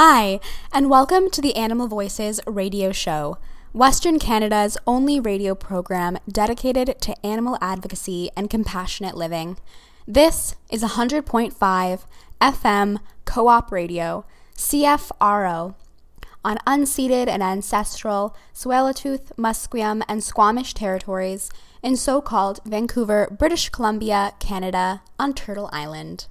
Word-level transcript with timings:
Hi, 0.00 0.38
and 0.72 0.88
welcome 0.88 1.28
to 1.28 1.40
the 1.40 1.56
Animal 1.56 1.88
Voices 1.88 2.40
radio 2.46 2.92
show, 2.92 3.36
Western 3.72 4.20
Canada's 4.20 4.78
only 4.86 5.18
radio 5.18 5.56
program 5.56 6.18
dedicated 6.30 7.00
to 7.00 7.26
animal 7.26 7.58
advocacy 7.60 8.30
and 8.36 8.48
compassionate 8.48 9.16
living. 9.16 9.56
This 10.06 10.54
is 10.70 10.84
100.5 10.84 12.04
FM 12.40 12.98
Co 13.24 13.48
op 13.48 13.72
Radio, 13.72 14.24
CFRO, 14.54 15.74
on 16.44 16.58
unceded 16.58 17.26
and 17.26 17.42
ancestral 17.42 18.36
Tsleil-Waututh, 18.54 19.32
Musqueam, 19.36 20.04
and 20.06 20.22
Squamish 20.22 20.74
territories 20.74 21.50
in 21.82 21.96
so 21.96 22.20
called 22.20 22.60
Vancouver, 22.64 23.26
British 23.36 23.68
Columbia, 23.70 24.34
Canada, 24.38 25.02
on 25.18 25.34
Turtle 25.34 25.68
Island. 25.72 26.28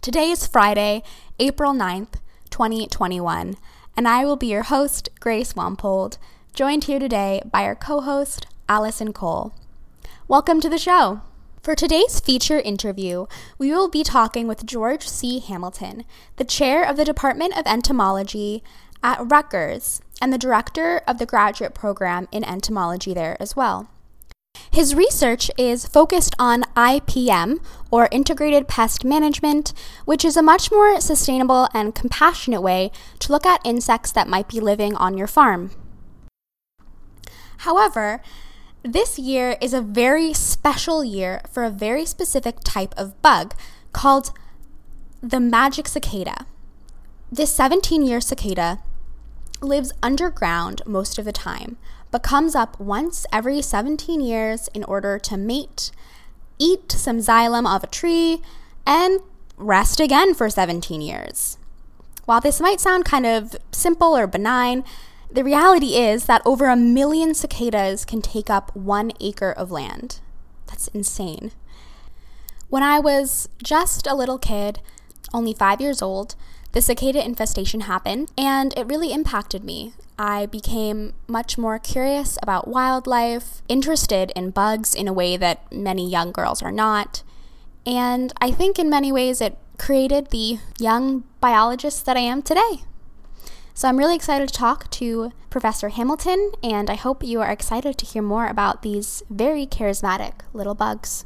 Today 0.00 0.30
is 0.30 0.46
Friday, 0.46 1.02
April 1.38 1.74
9th. 1.74 2.21
2021, 2.52 3.56
and 3.96 4.06
I 4.06 4.24
will 4.24 4.36
be 4.36 4.48
your 4.48 4.62
host, 4.62 5.08
Grace 5.18 5.54
Wampold, 5.54 6.18
joined 6.54 6.84
here 6.84 7.00
today 7.00 7.42
by 7.50 7.64
our 7.64 7.74
co 7.74 8.02
host, 8.02 8.46
Allison 8.68 9.12
Cole. 9.12 9.54
Welcome 10.28 10.60
to 10.60 10.68
the 10.68 10.78
show. 10.78 11.22
For 11.62 11.74
today's 11.74 12.20
feature 12.20 12.60
interview, 12.60 13.26
we 13.56 13.70
will 13.70 13.88
be 13.88 14.04
talking 14.04 14.46
with 14.46 14.66
George 14.66 15.08
C. 15.08 15.40
Hamilton, 15.40 16.04
the 16.36 16.44
chair 16.44 16.84
of 16.84 16.96
the 16.96 17.04
Department 17.04 17.56
of 17.56 17.66
Entomology 17.66 18.62
at 19.02 19.18
Rutgers 19.30 20.02
and 20.20 20.32
the 20.32 20.38
director 20.38 21.00
of 21.08 21.18
the 21.18 21.26
graduate 21.26 21.74
program 21.74 22.28
in 22.30 22.44
entomology 22.44 23.14
there 23.14 23.36
as 23.40 23.56
well. 23.56 23.88
His 24.70 24.94
research 24.94 25.50
is 25.58 25.86
focused 25.86 26.34
on 26.38 26.62
IPM, 26.76 27.58
or 27.90 28.08
Integrated 28.10 28.68
Pest 28.68 29.04
Management, 29.04 29.72
which 30.04 30.24
is 30.24 30.36
a 30.36 30.42
much 30.42 30.70
more 30.70 31.00
sustainable 31.00 31.68
and 31.74 31.94
compassionate 31.94 32.62
way 32.62 32.90
to 33.18 33.32
look 33.32 33.44
at 33.44 33.60
insects 33.64 34.12
that 34.12 34.28
might 34.28 34.48
be 34.48 34.60
living 34.60 34.96
on 34.96 35.16
your 35.16 35.26
farm. 35.26 35.70
However, 37.58 38.22
this 38.82 39.18
year 39.18 39.56
is 39.60 39.72
a 39.72 39.80
very 39.80 40.32
special 40.32 41.04
year 41.04 41.42
for 41.50 41.62
a 41.64 41.70
very 41.70 42.04
specific 42.04 42.56
type 42.64 42.94
of 42.96 43.20
bug 43.22 43.54
called 43.92 44.32
the 45.22 45.36
Magicicada. 45.36 46.46
This 47.30 47.54
17 47.54 48.02
year 48.02 48.20
cicada 48.20 48.80
lives 49.60 49.92
underground 50.02 50.82
most 50.84 51.18
of 51.18 51.24
the 51.24 51.32
time, 51.32 51.76
but 52.12 52.22
comes 52.22 52.54
up 52.54 52.78
once 52.78 53.26
every 53.32 53.60
17 53.60 54.20
years 54.20 54.68
in 54.74 54.84
order 54.84 55.18
to 55.18 55.36
mate, 55.36 55.90
eat 56.58 56.92
some 56.92 57.18
xylem 57.18 57.66
of 57.66 57.82
a 57.82 57.88
tree, 57.88 58.40
and 58.86 59.20
rest 59.56 59.98
again 59.98 60.34
for 60.34 60.48
17 60.48 61.00
years. 61.00 61.58
While 62.26 62.40
this 62.40 62.60
might 62.60 62.80
sound 62.80 63.04
kind 63.04 63.26
of 63.26 63.56
simple 63.72 64.16
or 64.16 64.28
benign, 64.28 64.84
the 65.30 65.42
reality 65.42 65.96
is 65.96 66.26
that 66.26 66.42
over 66.44 66.66
a 66.66 66.76
million 66.76 67.34
cicadas 67.34 68.04
can 68.04 68.20
take 68.20 68.50
up 68.50 68.76
one 68.76 69.12
acre 69.18 69.50
of 69.50 69.70
land. 69.70 70.20
That's 70.66 70.88
insane. 70.88 71.50
When 72.68 72.82
I 72.82 73.00
was 73.00 73.48
just 73.62 74.06
a 74.06 74.14
little 74.14 74.38
kid, 74.38 74.80
only 75.32 75.54
five 75.54 75.80
years 75.80 76.02
old, 76.02 76.34
the 76.72 76.82
cicada 76.82 77.24
infestation 77.24 77.82
happened, 77.82 78.30
and 78.36 78.72
it 78.76 78.86
really 78.86 79.12
impacted 79.12 79.62
me. 79.62 79.92
I 80.18 80.46
became 80.46 81.14
much 81.26 81.56
more 81.58 81.78
curious 81.78 82.38
about 82.42 82.68
wildlife, 82.68 83.62
interested 83.68 84.32
in 84.34 84.50
bugs 84.50 84.94
in 84.94 85.08
a 85.08 85.12
way 85.12 85.36
that 85.36 85.70
many 85.72 86.08
young 86.08 86.32
girls 86.32 86.62
are 86.62 86.72
not, 86.72 87.22
and 87.84 88.32
I 88.40 88.50
think 88.50 88.78
in 88.78 88.88
many 88.88 89.12
ways 89.12 89.40
it 89.40 89.58
created 89.78 90.28
the 90.30 90.58
young 90.78 91.24
biologist 91.40 92.06
that 92.06 92.16
I 92.16 92.20
am 92.20 92.42
today. 92.42 92.82
So 93.74 93.88
I'm 93.88 93.98
really 93.98 94.14
excited 94.14 94.48
to 94.48 94.54
talk 94.54 94.90
to 94.90 95.32
Professor 95.50 95.88
Hamilton, 95.88 96.52
and 96.62 96.90
I 96.90 96.94
hope 96.94 97.24
you 97.24 97.40
are 97.40 97.50
excited 97.50 97.98
to 97.98 98.06
hear 98.06 98.22
more 98.22 98.46
about 98.46 98.82
these 98.82 99.22
very 99.28 99.66
charismatic 99.66 100.34
little 100.52 100.74
bugs. 100.74 101.24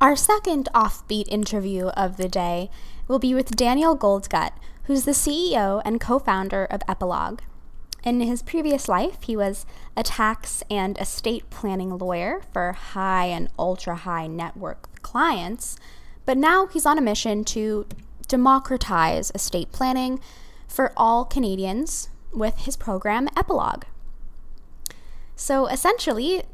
Our 0.00 0.16
second 0.16 0.68
offbeat 0.74 1.28
interview 1.28 1.86
of 1.88 2.16
the 2.16 2.28
day 2.28 2.68
will 3.08 3.18
be 3.18 3.34
with 3.34 3.56
Daniel 3.56 3.96
Goldgut, 3.96 4.52
who's 4.84 5.04
the 5.04 5.12
CEO 5.12 5.82
and 5.84 6.00
co 6.00 6.18
founder 6.18 6.64
of 6.64 6.82
Epilogue. 6.88 7.40
In 8.04 8.20
his 8.20 8.42
previous 8.42 8.88
life, 8.88 9.22
he 9.22 9.36
was 9.36 9.66
a 9.96 10.02
tax 10.02 10.62
and 10.70 10.96
estate 10.98 11.50
planning 11.50 11.98
lawyer 11.98 12.42
for 12.52 12.72
high 12.72 13.26
and 13.26 13.48
ultra 13.58 13.96
high 13.96 14.26
net 14.28 14.56
worth 14.56 15.02
clients, 15.02 15.76
but 16.24 16.38
now 16.38 16.66
he's 16.66 16.86
on 16.86 16.98
a 16.98 17.02
mission 17.02 17.44
to 17.44 17.86
democratize 18.28 19.32
estate 19.34 19.72
planning 19.72 20.20
for 20.68 20.92
all 20.96 21.24
Canadians 21.24 22.08
with 22.32 22.58
his 22.58 22.76
program 22.76 23.28
Epilogue. 23.36 23.84
So 25.34 25.66
essentially, 25.66 26.44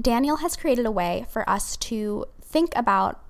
Daniel 0.00 0.36
has 0.36 0.56
created 0.56 0.86
a 0.86 0.90
way 0.90 1.26
for 1.28 1.48
us 1.48 1.76
to 1.76 2.26
think 2.42 2.72
about 2.74 3.23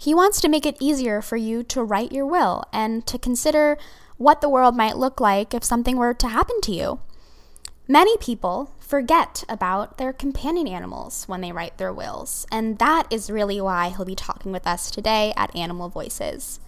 he 0.00 0.14
wants 0.14 0.40
to 0.40 0.48
make 0.48 0.64
it 0.64 0.78
easier 0.80 1.20
for 1.20 1.36
you 1.36 1.62
to 1.62 1.84
write 1.84 2.10
your 2.10 2.24
will 2.24 2.64
and 2.72 3.06
to 3.06 3.18
consider 3.18 3.76
what 4.16 4.40
the 4.40 4.48
world 4.48 4.74
might 4.74 4.96
look 4.96 5.20
like 5.20 5.52
if 5.52 5.62
something 5.62 5.98
were 5.98 6.14
to 6.14 6.28
happen 6.28 6.58
to 6.62 6.72
you. 6.72 7.00
Many 7.86 8.16
people 8.16 8.72
forget 8.78 9.44
about 9.46 9.98
their 9.98 10.14
companion 10.14 10.66
animals 10.66 11.24
when 11.28 11.42
they 11.42 11.52
write 11.52 11.76
their 11.76 11.92
wills, 11.92 12.46
and 12.50 12.78
that 12.78 13.08
is 13.10 13.28
really 13.28 13.60
why 13.60 13.90
he'll 13.90 14.06
be 14.06 14.14
talking 14.14 14.52
with 14.52 14.66
us 14.66 14.90
today 14.90 15.34
at 15.36 15.54
Animal 15.54 15.90
Voices. 15.90 16.60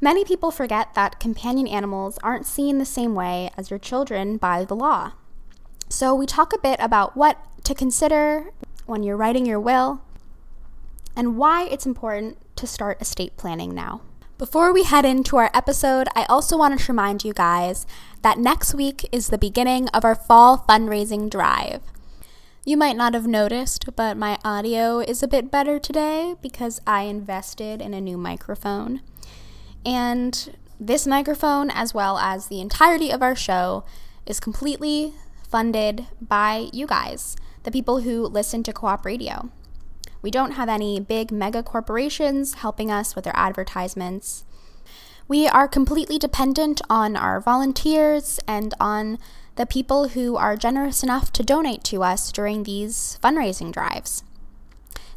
Many 0.00 0.24
people 0.24 0.50
forget 0.50 0.94
that 0.94 1.20
companion 1.20 1.66
animals 1.66 2.18
aren't 2.22 2.46
seen 2.46 2.78
the 2.78 2.86
same 2.86 3.14
way 3.14 3.50
as 3.54 3.68
your 3.68 3.78
children 3.78 4.38
by 4.38 4.64
the 4.64 4.74
law. 4.74 5.12
So, 5.90 6.14
we 6.14 6.24
talk 6.24 6.54
a 6.54 6.58
bit 6.58 6.80
about 6.80 7.18
what 7.18 7.38
to 7.64 7.74
consider 7.74 8.46
when 8.86 9.02
you're 9.02 9.16
writing 9.18 9.44
your 9.44 9.60
will 9.60 10.00
and 11.14 11.36
why 11.36 11.64
it's 11.64 11.84
important 11.84 12.38
to 12.62 12.66
start 12.68 13.02
estate 13.02 13.36
planning 13.36 13.74
now. 13.74 14.02
Before 14.38 14.72
we 14.72 14.84
head 14.84 15.04
into 15.04 15.36
our 15.36 15.50
episode, 15.52 16.06
I 16.14 16.24
also 16.26 16.56
wanted 16.56 16.78
to 16.78 16.92
remind 16.92 17.24
you 17.24 17.32
guys 17.32 17.86
that 18.22 18.38
next 18.38 18.72
week 18.72 19.04
is 19.10 19.28
the 19.28 19.36
beginning 19.36 19.88
of 19.88 20.04
our 20.04 20.14
fall 20.14 20.64
fundraising 20.68 21.28
drive. 21.28 21.82
You 22.64 22.76
might 22.76 22.96
not 22.96 23.14
have 23.14 23.26
noticed, 23.26 23.86
but 23.96 24.16
my 24.16 24.38
audio 24.44 25.00
is 25.00 25.24
a 25.24 25.28
bit 25.28 25.50
better 25.50 25.80
today 25.80 26.36
because 26.40 26.80
I 26.86 27.02
invested 27.02 27.82
in 27.82 27.94
a 27.94 28.00
new 28.00 28.16
microphone. 28.16 29.00
And 29.84 30.56
this 30.78 31.04
microphone, 31.04 31.68
as 31.68 31.92
well 31.92 32.16
as 32.16 32.46
the 32.46 32.60
entirety 32.60 33.10
of 33.10 33.22
our 33.22 33.34
show, 33.34 33.82
is 34.24 34.38
completely 34.38 35.14
funded 35.48 36.06
by 36.20 36.68
you 36.72 36.86
guys, 36.86 37.34
the 37.64 37.72
people 37.72 38.02
who 38.02 38.24
listen 38.24 38.62
to 38.62 38.72
Co 38.72 38.86
op 38.86 39.04
Radio. 39.04 39.50
We 40.22 40.30
don't 40.30 40.52
have 40.52 40.68
any 40.68 41.00
big 41.00 41.30
mega 41.32 41.62
corporations 41.62 42.54
helping 42.54 42.90
us 42.90 43.14
with 43.14 43.24
their 43.24 43.36
advertisements. 43.36 44.44
We 45.28 45.48
are 45.48 45.68
completely 45.68 46.18
dependent 46.18 46.80
on 46.88 47.16
our 47.16 47.40
volunteers 47.40 48.38
and 48.46 48.72
on 48.78 49.18
the 49.56 49.66
people 49.66 50.08
who 50.08 50.36
are 50.36 50.56
generous 50.56 51.02
enough 51.02 51.32
to 51.32 51.42
donate 51.42 51.84
to 51.84 52.02
us 52.02 52.32
during 52.32 52.62
these 52.62 53.18
fundraising 53.22 53.72
drives. 53.72 54.22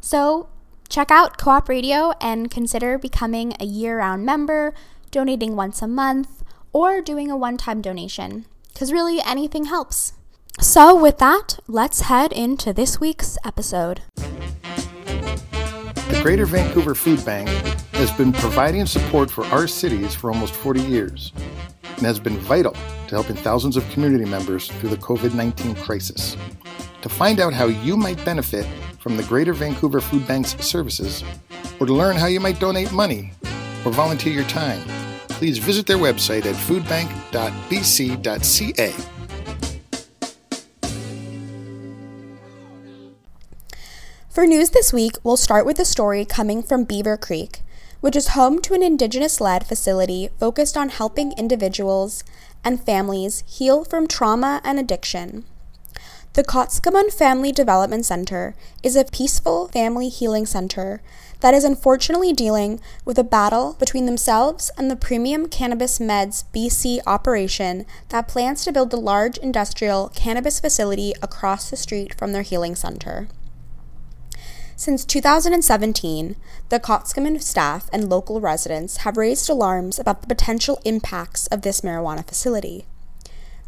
So, 0.00 0.48
check 0.88 1.10
out 1.10 1.38
Co 1.38 1.52
op 1.52 1.68
Radio 1.68 2.12
and 2.20 2.50
consider 2.50 2.98
becoming 2.98 3.54
a 3.58 3.64
year 3.64 3.98
round 3.98 4.26
member, 4.26 4.74
donating 5.10 5.56
once 5.56 5.80
a 5.82 5.88
month, 5.88 6.42
or 6.72 7.00
doing 7.00 7.30
a 7.30 7.36
one 7.36 7.56
time 7.56 7.80
donation, 7.80 8.46
because 8.72 8.92
really 8.92 9.20
anything 9.22 9.66
helps. 9.66 10.12
So, 10.60 10.94
with 10.94 11.18
that, 11.18 11.58
let's 11.66 12.02
head 12.02 12.32
into 12.32 12.72
this 12.72 13.00
week's 13.00 13.36
episode. 13.44 14.02
The 16.16 16.22
Greater 16.22 16.46
Vancouver 16.46 16.94
Food 16.94 17.24
Bank 17.24 17.48
has 17.92 18.10
been 18.10 18.32
providing 18.32 18.84
support 18.86 19.30
for 19.30 19.44
our 19.46 19.68
cities 19.68 20.14
for 20.14 20.32
almost 20.32 20.54
40 20.54 20.80
years 20.80 21.32
and 21.84 22.00
has 22.00 22.18
been 22.18 22.38
vital 22.38 22.72
to 22.72 23.10
helping 23.10 23.36
thousands 23.36 23.76
of 23.76 23.88
community 23.90 24.24
members 24.24 24.72
through 24.72 24.88
the 24.88 24.96
COVID 24.96 25.34
19 25.34 25.76
crisis. 25.76 26.36
To 27.02 27.08
find 27.08 27.38
out 27.38 27.52
how 27.52 27.66
you 27.66 27.96
might 27.96 28.24
benefit 28.24 28.66
from 28.98 29.16
the 29.16 29.22
Greater 29.22 29.52
Vancouver 29.52 30.00
Food 30.00 30.26
Bank's 30.26 30.56
services, 30.64 31.22
or 31.78 31.86
to 31.86 31.92
learn 31.92 32.16
how 32.16 32.26
you 32.26 32.40
might 32.40 32.58
donate 32.58 32.90
money 32.92 33.30
or 33.84 33.92
volunteer 33.92 34.32
your 34.32 34.42
time, 34.44 34.80
please 35.28 35.58
visit 35.58 35.86
their 35.86 35.98
website 35.98 36.46
at 36.46 36.56
foodbank.bc.ca. 36.56 39.15
For 44.36 44.46
news 44.46 44.68
this 44.68 44.92
week, 44.92 45.16
we'll 45.24 45.38
start 45.38 45.64
with 45.64 45.78
a 45.78 45.86
story 45.86 46.26
coming 46.26 46.62
from 46.62 46.84
Beaver 46.84 47.16
Creek, 47.16 47.62
which 48.02 48.14
is 48.14 48.36
home 48.36 48.60
to 48.60 48.74
an 48.74 48.82
Indigenous 48.82 49.40
led 49.40 49.66
facility 49.66 50.28
focused 50.38 50.76
on 50.76 50.90
helping 50.90 51.32
individuals 51.38 52.22
and 52.62 52.78
families 52.78 53.42
heal 53.46 53.82
from 53.82 54.06
trauma 54.06 54.60
and 54.62 54.78
addiction. 54.78 55.46
The 56.34 56.44
Kackaamin 56.44 57.14
Family 57.14 57.50
Development 57.50 58.04
Center 58.04 58.54
is 58.82 58.94
a 58.94 59.06
peaceful 59.06 59.68
family 59.68 60.10
healing 60.10 60.44
center 60.44 61.00
that 61.40 61.54
is 61.54 61.64
unfortunately 61.64 62.34
dealing 62.34 62.78
with 63.06 63.18
a 63.18 63.24
battle 63.24 63.74
between 63.78 64.04
themselves 64.04 64.70
and 64.76 64.90
the 64.90 64.96
Premium 64.96 65.48
Cannabis 65.48 65.98
Meds 65.98 66.44
BC 66.54 67.00
operation 67.06 67.86
that 68.10 68.28
plans 68.28 68.64
to 68.64 68.72
build 68.72 68.92
a 68.92 68.98
large 68.98 69.38
industrial 69.38 70.10
cannabis 70.10 70.60
facility 70.60 71.14
across 71.22 71.70
the 71.70 71.76
street 71.78 72.14
from 72.18 72.34
their 72.34 72.42
healing 72.42 72.74
center. 72.74 73.28
Since 74.78 75.06
2017, 75.06 76.36
the 76.68 76.78
Kackaamin 76.78 77.42
staff 77.42 77.88
and 77.94 78.10
local 78.10 78.42
residents 78.42 78.98
have 78.98 79.16
raised 79.16 79.48
alarms 79.48 79.98
about 79.98 80.20
the 80.20 80.26
potential 80.26 80.78
impacts 80.84 81.46
of 81.46 81.62
this 81.62 81.80
marijuana 81.80 82.26
facility. 82.28 82.84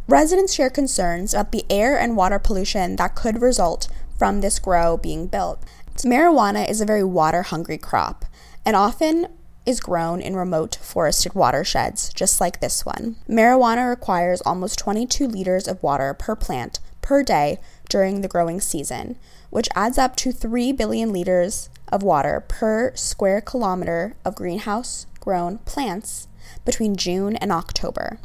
Residents 0.06 0.52
share 0.52 0.69
concerns 0.69 1.32
about 1.32 1.50
the 1.50 1.64
air 1.70 1.99
and 1.99 2.14
water 2.14 2.38
pollution 2.38 2.96
that 2.96 3.14
could 3.14 3.40
result 3.40 3.88
from 4.19 4.43
this 4.43 4.58
grow 4.58 4.99
being 4.99 5.26
built. 5.26 5.64
Marijuana 6.05 6.69
is 6.69 6.82
a 6.82 6.87
very 6.87 7.05
water 7.05 7.43
hungry 7.43 7.78
crop 7.78 8.26
and 8.66 8.76
often 8.76 9.28
is 9.64 9.81
grown 9.81 10.20
in 10.20 10.37
remote 10.37 10.76
forested 10.82 11.34
watersheds, 11.34 12.12
just 12.12 12.38
like 12.38 12.60
this 12.60 12.84
one. 12.84 13.16
Marijuana 13.26 13.88
requires 13.88 14.43
almost 14.43 14.78
22 14.78 15.26
liters 15.26 15.66
of 15.66 15.82
water 15.82 16.12
per 16.12 16.37
plant 16.37 16.81
per 17.00 17.22
day 17.22 17.58
during 17.88 18.20
the 18.20 18.28
growing 18.28 18.60
season, 18.60 19.16
which 19.50 19.69
adds 19.75 19.99
up 19.99 20.17
to 20.17 20.33
3 20.33 20.73
billion 20.73 21.12
liters 21.12 21.69
of 21.91 22.03
water 22.03 22.45
per 22.49 22.95
square 22.95 23.41
kilometer 23.41 24.15
of 24.25 24.35
greenhouse 24.35 25.06
grown 25.21 25.59
plants 25.59 26.29
between 26.65 26.97
June 26.97 27.37
and 27.37 27.53
October. 27.53 28.19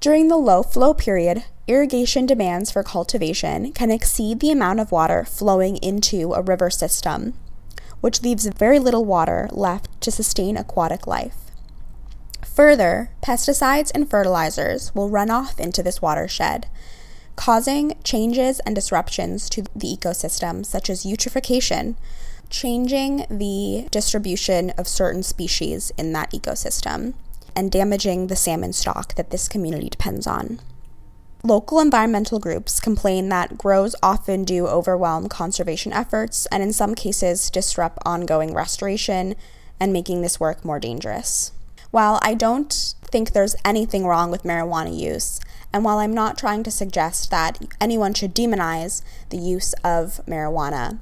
During 0.00 0.28
the 0.28 0.36
low 0.36 0.62
flow 0.62 0.94
period, 0.94 1.44
irrigation 1.66 2.24
demands 2.26 2.70
for 2.70 2.82
cultivation 2.82 3.72
can 3.72 3.90
exceed 3.90 4.40
the 4.40 4.50
amount 4.50 4.80
of 4.80 4.90
water 4.90 5.24
flowing 5.24 5.76
into 5.76 6.32
a 6.32 6.42
river 6.42 6.70
system, 6.70 7.34
which 8.00 8.22
leaves 8.22 8.46
very 8.46 8.78
little 8.78 9.04
water 9.04 9.48
left 9.52 9.88
to 10.00 10.10
sustain 10.10 10.56
aquatic 10.56 11.06
life. 11.06 11.36
Further, 12.42 13.10
pesticides 13.22 13.90
and 13.94 14.08
fertilizers 14.08 14.94
will 14.94 15.10
run 15.10 15.30
off 15.30 15.60
into 15.60 15.82
this 15.82 16.00
watershed, 16.00 16.66
causing 17.40 17.94
changes 18.04 18.60
and 18.66 18.74
disruptions 18.74 19.48
to 19.48 19.62
the 19.74 19.96
ecosystem, 19.96 20.62
such 20.64 20.90
as 20.90 21.06
eutrophication, 21.06 21.96
changing 22.50 23.24
the 23.30 23.88
distribution 23.90 24.68
of 24.76 24.86
certain 24.86 25.22
species 25.22 25.90
in 25.96 26.12
that 26.12 26.30
ecosystem 26.32 27.14
and 27.56 27.72
damaging 27.72 28.26
the 28.26 28.36
salmon 28.36 28.74
stock 28.74 29.14
that 29.14 29.30
this 29.30 29.48
community 29.48 29.88
depends 29.88 30.26
on. 30.26 30.60
Local 31.42 31.80
environmental 31.80 32.38
groups 32.38 32.78
complain 32.78 33.30
that 33.30 33.56
grows 33.56 33.96
often 34.02 34.44
do 34.44 34.66
overwhelm 34.66 35.26
conservation 35.30 35.94
efforts 35.94 36.44
and, 36.52 36.62
in 36.62 36.74
some 36.74 36.94
cases, 36.94 37.48
disrupt 37.48 37.96
ongoing 38.04 38.52
restoration 38.52 39.34
and 39.80 39.94
making 39.94 40.20
this 40.20 40.38
work 40.38 40.62
more 40.62 40.78
dangerous. 40.78 41.52
While 41.90 42.18
I 42.20 42.34
don't 42.34 42.94
think 43.02 43.32
there's 43.32 43.56
anything 43.64 44.06
wrong 44.06 44.30
with 44.30 44.42
marijuana 44.42 44.94
use, 44.94 45.40
and 45.72 45.84
while 45.84 45.98
I'm 45.98 46.14
not 46.14 46.38
trying 46.38 46.62
to 46.64 46.70
suggest 46.70 47.30
that 47.30 47.58
anyone 47.80 48.14
should 48.14 48.34
demonize 48.34 49.02
the 49.28 49.36
use 49.36 49.72
of 49.84 50.20
marijuana, 50.26 50.98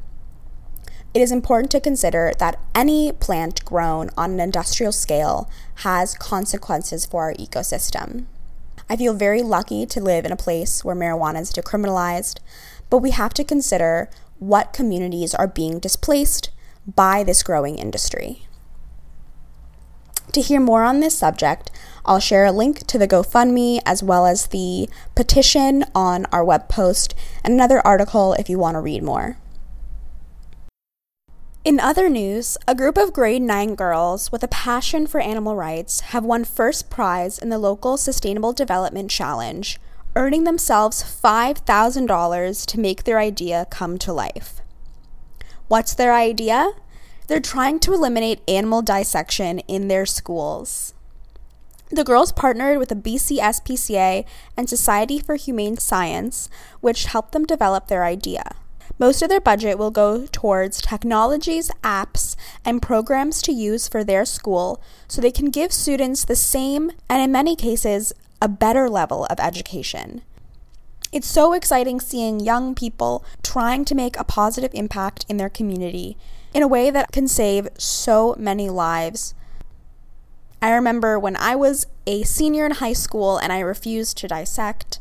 it 1.15 1.23
is 1.23 1.32
important 1.32 1.70
to 1.70 1.81
consider 1.81 2.32
that 2.38 2.61
any 2.75 3.12
plant 3.12 3.65
grown 3.65 4.11
on 4.17 4.32
an 4.32 4.41
industrial 4.41 4.93
scale 4.93 5.50
has 5.76 6.15
consequences 6.15 7.06
for 7.06 7.25
our 7.25 7.35
ecosystem. 7.35 8.26
I 8.91 8.97
feel 8.97 9.15
very 9.15 9.43
lucky 9.43 9.87
to 9.87 10.00
live 10.00 10.25
in 10.25 10.32
a 10.32 10.37
place 10.37 10.85
where 10.85 10.94
marijuana 10.94 11.41
is 11.41 11.53
decriminalized, 11.53 12.41
but 12.91 12.99
we 12.99 13.11
have 13.12 13.35
to 13.35 13.44
consider 13.44 14.09
what 14.38 14.73
communities 14.73 15.35
are 15.35 15.49
being 15.49 15.79
displaced 15.79 16.50
by 16.87 17.23
this 17.23 17.43
growing 17.43 17.79
industry. 17.79 18.48
To 20.33 20.41
hear 20.43 20.61
more 20.61 20.83
on 20.83 21.01
this 21.01 21.17
subject, 21.17 21.71
I'll 22.05 22.21
share 22.21 22.45
a 22.45 22.53
link 22.53 22.87
to 22.87 22.99
the 22.99 23.09
GoFundMe 23.09 23.81
as 23.85 24.03
well 24.03 24.27
as 24.27 24.49
the 24.49 24.89
petition 25.15 25.85
on 25.95 26.27
our 26.27 26.45
web 26.45 26.69
post 26.69 27.15
and 27.43 27.55
another 27.55 27.85
article 27.87 28.35
if 28.35 28.49
you 28.49 28.59
want 28.59 28.75
to 28.75 28.81
read 28.81 29.03
more. 29.03 29.39
In 31.65 31.81
other 31.81 32.09
news, 32.09 32.57
a 32.67 32.75
group 32.75 32.97
of 32.97 33.13
grade 33.13 33.43
9 33.43 33.75
girls 33.75 34.33
with 34.33 34.43
a 34.43 34.49
passion 34.49 35.07
for 35.07 35.21
animal 35.21 35.57
rights 35.57 36.01
have 36.01 36.25
won 36.25 36.45
first 36.45 36.89
prize 36.89 37.39
in 37.39 37.49
the 37.49 37.59
local 37.59 37.97
Sustainable 37.97 38.53
Development 38.53 39.11
Challenge, 39.11 39.79
earning 40.17 40.45
themselves 40.45 41.03
$5,000 41.03 42.67
to 42.67 42.81
make 42.81 43.05
their 43.05 43.19
idea 43.19 43.67
come 43.71 43.99
to 43.99 44.13
life. 44.13 44.61
What's 45.67 45.93
their 45.95 46.15
idea? 46.15 46.73
They're 47.29 47.41
trying 47.41 47.79
to 47.81 47.93
eliminate 47.93 48.41
animal 48.49 48.81
dissection 48.81 49.59
in 49.61 49.89
their 49.89 50.07
schools. 50.07 50.95
The 51.91 52.05
girls 52.05 52.33
partnered 52.33 52.79
with 52.79 52.89
the 52.89 52.97
BC 52.97 53.39
SPCA 53.39 54.25
and 54.57 54.69
Society 54.69 55.19
for 55.19 55.37
Humane 55.37 55.77
Science, 55.77 56.49
which 56.81 57.05
helped 57.05 57.33
them 57.33 57.45
develop 57.45 57.87
their 57.87 58.05
idea. 58.05 58.57
Most 58.99 59.21
of 59.23 59.29
their 59.29 59.41
budget 59.41 59.79
will 59.79 59.91
go 59.91 60.27
towards 60.33 60.81
technologies, 60.81 61.71
apps, 61.85 62.35
and 62.65 62.83
programs 62.83 63.43
to 63.43 63.53
use 63.53 63.89
for 63.89 64.03
their 64.03 64.25
school 64.25 64.83
so 65.07 65.21
they 65.21 65.31
can 65.31 65.51
give 65.51 65.73
students 65.73 66.25
the 66.25 66.35
same, 66.35 66.91
and 67.11 67.23
in 67.23 67.31
many 67.31 67.55
cases, 67.55 68.13
a 68.41 68.49
better 68.49 68.89
level 68.89 69.27
of 69.27 69.39
education. 69.39 70.23
It's 71.13 71.29
so 71.29 71.53
exciting 71.53 72.01
seeing 72.01 72.41
young 72.41 72.75
people 72.75 73.25
trying 73.43 73.85
to 73.87 73.95
make 73.95 74.19
a 74.19 74.25
positive 74.25 74.73
impact 74.75 75.26
in 75.29 75.37
their 75.37 75.49
community 75.49 76.17
in 76.55 76.62
a 76.62 76.69
way 76.69 76.90
that 76.90 77.12
can 77.12 77.28
save 77.28 77.69
so 77.78 78.35
many 78.38 78.69
lives. 78.69 79.35
I 80.61 80.73
remember 80.73 81.19
when 81.19 81.37
I 81.37 81.55
was 81.55 81.87
a 82.07 82.23
senior 82.23 82.67
in 82.67 82.73
high 82.73 82.93
school 82.93 83.38
and 83.38 83.52
I 83.52 83.61
refused 83.61 84.17
to 84.19 84.28
dissect. 84.28 84.99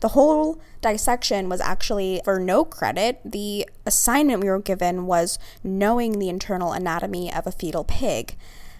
The 0.00 0.08
whole 0.08 0.60
dissection 0.80 1.48
was 1.48 1.60
actually 1.60 2.20
for 2.24 2.38
no 2.38 2.64
credit. 2.64 3.20
The 3.24 3.68
assignment 3.86 4.42
we 4.42 4.48
were 4.48 4.60
given 4.60 5.06
was 5.06 5.38
knowing 5.64 6.18
the 6.18 6.28
internal 6.28 6.72
anatomy 6.72 7.32
of 7.32 7.46
a 7.46 7.52
fetal 7.52 7.84
pig 7.84 8.36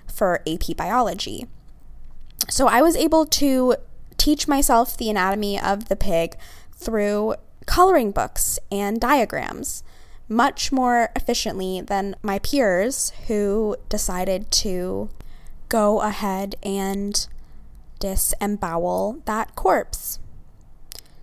for 0.07 0.43
AP 0.47 0.77
biology. 0.77 1.47
So 2.49 2.67
I 2.67 2.83
was 2.83 2.97
able 2.97 3.27
to 3.27 3.77
teach 4.17 4.47
myself 4.47 4.97
the 4.97 5.11
anatomy 5.11 5.59
of 5.61 5.89
the 5.89 5.97
pig 5.97 6.37
through 6.73 7.35
coloring 7.67 8.11
books 8.11 8.59
and 8.71 9.01
diagrams 9.01 9.83
much 10.29 10.71
more 10.71 11.11
efficiently 11.17 11.81
than 11.81 12.15
my 12.23 12.39
peers 12.39 13.13
who 13.27 13.77
decided 13.89 14.51
to 14.51 15.09
go 15.69 16.01
ahead 16.01 16.55
and 16.63 17.27
disembowel 17.99 19.21
that 19.25 19.55
corpse. 19.55 20.19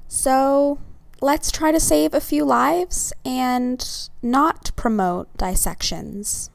So 0.08 0.80
let's 1.22 1.52
try 1.52 1.72
to 1.72 1.80
save 1.80 2.14
a 2.14 2.22
few 2.22 2.46
lives 2.46 3.14
and 3.24 4.10
not 4.22 4.72
promote 4.76 5.36
dissections. 5.38 6.50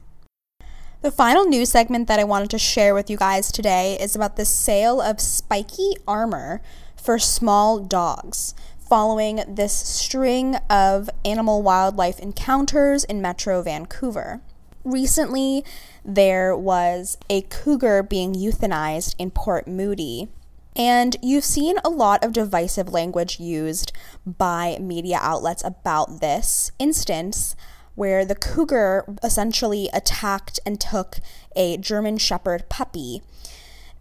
The 1.01 1.11
final 1.11 1.45
news 1.45 1.69
segment 1.69 2.07
that 2.07 2.19
I 2.19 2.23
wanted 2.23 2.51
to 2.51 2.59
share 2.59 2.93
with 2.93 3.09
you 3.09 3.17
guys 3.17 3.51
today 3.51 3.97
is 3.99 4.15
about 4.15 4.35
the 4.35 4.45
sale 4.45 5.01
of 5.01 5.19
spiky 5.19 5.93
armor 6.07 6.61
for 6.95 7.17
small 7.17 7.79
dogs 7.79 8.53
following 8.91 9.41
this 9.47 9.71
string 9.71 10.55
of 10.69 11.09
animal 11.23 11.61
wildlife 11.61 12.19
encounters 12.19 13.05
in 13.05 13.21
Metro 13.21 13.61
Vancouver. 13.61 14.41
Recently, 14.83 15.63
there 16.03 16.57
was 16.57 17.17
a 17.29 17.43
cougar 17.43 18.03
being 18.03 18.33
euthanized 18.33 19.15
in 19.17 19.31
Port 19.31 19.65
Moody 19.65 20.27
and 20.75 21.15
you've 21.21 21.45
seen 21.45 21.77
a 21.85 21.89
lot 21.89 22.21
of 22.21 22.33
divisive 22.33 22.89
language 22.89 23.39
used 23.39 23.93
by 24.25 24.77
media 24.81 25.19
outlets 25.21 25.63
about 25.63 26.19
this 26.19 26.73
instance 26.77 27.55
where 27.95 28.25
the 28.25 28.35
cougar 28.35 29.05
essentially 29.23 29.89
attacked 29.93 30.59
and 30.65 30.81
took 30.81 31.19
a 31.55 31.77
German 31.77 32.17
Shepherd 32.17 32.67
puppy. 32.67 33.21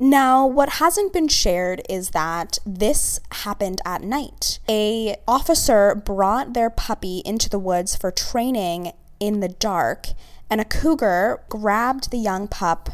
Now, 0.03 0.47
what 0.47 0.71
hasn't 0.81 1.13
been 1.13 1.29
shared 1.29 1.83
is 1.87 2.11
that 2.11 2.59
this 2.65 3.21
happened 3.31 3.83
at 3.85 4.03
night. 4.03 4.59
A 4.67 5.17
officer 5.29 5.95
brought 5.95 6.55
their 6.55 6.71
puppy 6.71 7.19
into 7.27 7.51
the 7.51 7.59
woods 7.59 7.97
for 7.97 8.11
training 8.11 8.93
in 9.21 9.41
the 9.41 9.49
dark 9.49 10.07
and 10.49 10.59
a 10.59 10.65
cougar 10.65 11.43
grabbed 11.51 12.11
the 12.11 12.17
young 12.17 12.49
pup, 12.49 12.89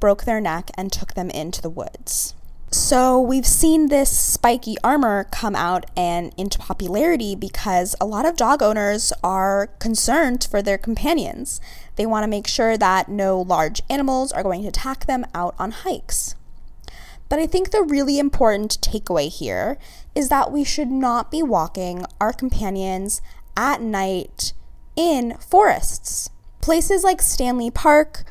broke 0.00 0.24
their 0.24 0.40
neck, 0.40 0.70
and 0.78 0.90
took 0.90 1.12
them 1.12 1.28
into 1.28 1.60
the 1.60 1.68
woods. 1.68 2.32
So 2.70 3.20
we've 3.20 3.46
seen 3.46 3.88
this 3.88 4.18
spiky 4.18 4.76
armor 4.82 5.24
come 5.24 5.54
out 5.54 5.84
and 5.94 6.32
into 6.38 6.58
popularity 6.58 7.34
because 7.34 7.94
a 8.00 8.06
lot 8.06 8.26
of 8.26 8.36
dog 8.36 8.62
owners 8.62 9.12
are 9.22 9.68
concerned 9.78 10.48
for 10.50 10.62
their 10.62 10.78
companions. 10.78 11.60
They 11.94 12.06
want 12.06 12.24
to 12.24 12.28
make 12.28 12.48
sure 12.48 12.76
that 12.76 13.08
no 13.08 13.40
large 13.40 13.82
animals 13.90 14.32
are 14.32 14.42
going 14.42 14.62
to 14.62 14.68
attack 14.68 15.04
them 15.04 15.26
out 15.34 15.54
on 15.58 15.70
hikes. 15.70 16.34
But 17.28 17.38
I 17.38 17.46
think 17.46 17.70
the 17.70 17.82
really 17.82 18.18
important 18.18 18.80
takeaway 18.80 19.28
here 19.28 19.78
is 20.14 20.28
that 20.28 20.52
we 20.52 20.64
should 20.64 20.90
not 20.90 21.30
be 21.30 21.42
walking 21.42 22.04
our 22.20 22.32
companions 22.32 23.20
at 23.56 23.80
night 23.80 24.52
in 24.94 25.36
forests. 25.38 26.30
Places 26.60 27.04
like 27.04 27.20
Stanley 27.20 27.70
Park 27.70 28.24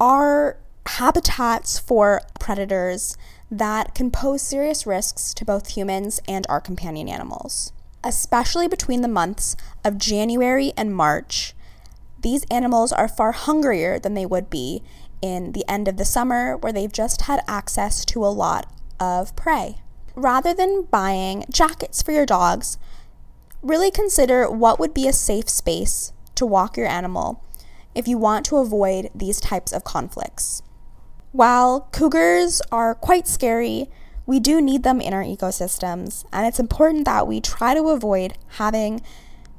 are 0.00 0.58
habitats 0.86 1.78
for 1.78 2.22
predators 2.40 3.16
that 3.50 3.94
can 3.94 4.10
pose 4.10 4.42
serious 4.42 4.86
risks 4.86 5.34
to 5.34 5.44
both 5.44 5.68
humans 5.68 6.20
and 6.26 6.46
our 6.48 6.60
companion 6.60 7.08
animals. 7.08 7.72
Especially 8.04 8.68
between 8.68 9.02
the 9.02 9.08
months 9.08 9.56
of 9.84 9.98
January 9.98 10.72
and 10.76 10.94
March, 10.94 11.54
these 12.20 12.44
animals 12.50 12.92
are 12.92 13.08
far 13.08 13.32
hungrier 13.32 13.98
than 13.98 14.14
they 14.14 14.26
would 14.26 14.50
be 14.50 14.82
in 15.20 15.52
the 15.52 15.64
end 15.68 15.88
of 15.88 15.96
the 15.96 16.04
summer 16.04 16.56
where 16.56 16.72
they've 16.72 16.92
just 16.92 17.22
had 17.22 17.40
access 17.48 18.04
to 18.06 18.24
a 18.24 18.28
lot 18.28 18.70
of 19.00 19.34
prey. 19.36 19.78
Rather 20.14 20.52
than 20.52 20.82
buying 20.90 21.44
jackets 21.50 22.02
for 22.02 22.12
your 22.12 22.26
dogs, 22.26 22.78
really 23.62 23.90
consider 23.90 24.50
what 24.50 24.78
would 24.78 24.94
be 24.94 25.08
a 25.08 25.12
safe 25.12 25.48
space 25.48 26.12
to 26.34 26.46
walk 26.46 26.76
your 26.76 26.86
animal 26.86 27.42
if 27.94 28.06
you 28.06 28.18
want 28.18 28.46
to 28.46 28.56
avoid 28.56 29.10
these 29.14 29.40
types 29.40 29.72
of 29.72 29.84
conflicts. 29.84 30.62
While 31.32 31.88
cougars 31.92 32.62
are 32.72 32.94
quite 32.94 33.26
scary, 33.26 33.88
we 34.26 34.40
do 34.40 34.60
need 34.60 34.82
them 34.82 35.00
in 35.00 35.14
our 35.14 35.24
ecosystems, 35.24 36.24
and 36.32 36.46
it's 36.46 36.60
important 36.60 37.04
that 37.06 37.26
we 37.26 37.40
try 37.40 37.74
to 37.74 37.88
avoid 37.88 38.36
having 38.56 39.02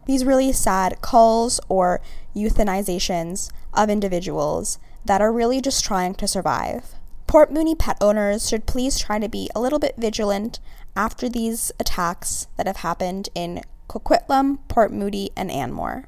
these 0.05 0.25
really 0.25 0.51
sad 0.51 1.01
culls 1.01 1.59
or 1.69 2.01
euthanizations 2.35 3.51
of 3.73 3.89
individuals 3.89 4.79
that 5.05 5.21
are 5.21 5.31
really 5.31 5.61
just 5.61 5.83
trying 5.83 6.15
to 6.15 6.27
survive. 6.27 6.95
Port 7.27 7.51
Moody 7.51 7.75
pet 7.75 7.97
owners 8.01 8.49
should 8.49 8.65
please 8.65 8.97
try 8.97 9.19
to 9.19 9.29
be 9.29 9.49
a 9.53 9.59
little 9.59 9.79
bit 9.79 9.95
vigilant 9.97 10.59
after 10.95 11.29
these 11.29 11.71
attacks 11.79 12.47
that 12.57 12.67
have 12.67 12.77
happened 12.77 13.29
in 13.35 13.61
Coquitlam, 13.87 14.59
Port 14.67 14.91
Moody, 14.91 15.29
and 15.35 15.51
Anmore. 15.51 16.07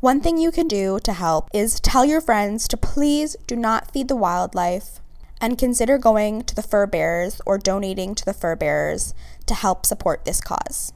One 0.00 0.20
thing 0.20 0.38
you 0.38 0.50
can 0.50 0.68
do 0.68 1.00
to 1.00 1.12
help 1.12 1.50
is 1.52 1.80
tell 1.80 2.04
your 2.04 2.20
friends 2.20 2.68
to 2.68 2.76
please 2.76 3.36
do 3.46 3.56
not 3.56 3.90
feed 3.90 4.08
the 4.08 4.16
wildlife 4.16 5.00
and 5.40 5.58
consider 5.58 5.98
going 5.98 6.42
to 6.44 6.54
the 6.54 6.62
fur 6.62 6.86
bearers 6.86 7.40
or 7.46 7.58
donating 7.58 8.14
to 8.14 8.24
the 8.24 8.34
fur 8.34 8.56
bearers 8.56 9.14
to 9.46 9.54
help 9.54 9.84
support 9.84 10.24
this 10.24 10.40
cause. 10.40 10.92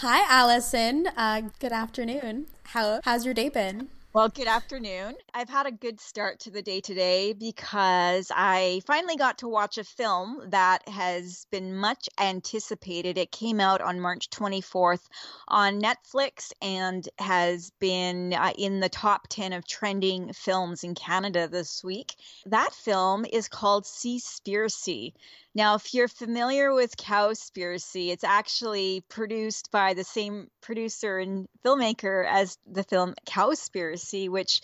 Hi, 0.00 0.26
Allison. 0.28 1.08
Uh, 1.16 1.40
good 1.58 1.72
afternoon. 1.72 2.48
How 2.64 3.00
how's 3.02 3.24
your 3.24 3.32
day 3.32 3.48
been? 3.48 3.88
Well, 4.12 4.28
good 4.28 4.46
afternoon. 4.46 5.14
I've 5.32 5.48
had 5.48 5.64
a 5.64 5.70
good 5.70 6.00
start 6.02 6.40
to 6.40 6.50
the 6.50 6.60
day 6.60 6.82
today 6.82 7.32
because 7.32 8.30
I 8.34 8.82
finally 8.86 9.16
got 9.16 9.38
to 9.38 9.48
watch 9.48 9.78
a 9.78 9.84
film 9.84 10.42
that 10.48 10.86
has 10.86 11.46
been 11.50 11.74
much 11.74 12.10
anticipated. 12.18 13.16
It 13.16 13.32
came 13.32 13.58
out 13.58 13.80
on 13.80 14.00
March 14.00 14.28
24th 14.28 15.06
on 15.48 15.80
Netflix 15.80 16.52
and 16.60 17.08
has 17.18 17.70
been 17.78 18.34
uh, 18.34 18.52
in 18.58 18.80
the 18.80 18.90
top 18.90 19.28
10 19.30 19.54
of 19.54 19.66
trending 19.66 20.30
films 20.34 20.84
in 20.84 20.94
Canada 20.94 21.48
this 21.48 21.82
week. 21.82 22.14
That 22.44 22.74
film 22.74 23.24
is 23.24 23.48
called 23.48 23.84
Seaspiracy. 23.84 25.14
Now, 25.56 25.76
if 25.76 25.94
you're 25.94 26.06
familiar 26.06 26.74
with 26.74 26.98
Cowspiracy, 26.98 28.10
it's 28.10 28.24
actually 28.24 29.02
produced 29.08 29.70
by 29.70 29.94
the 29.94 30.04
same 30.04 30.48
producer 30.60 31.18
and 31.18 31.48
filmmaker 31.64 32.26
as 32.28 32.58
the 32.70 32.82
film 32.82 33.14
Cowspiracy, 33.26 34.28
which 34.28 34.60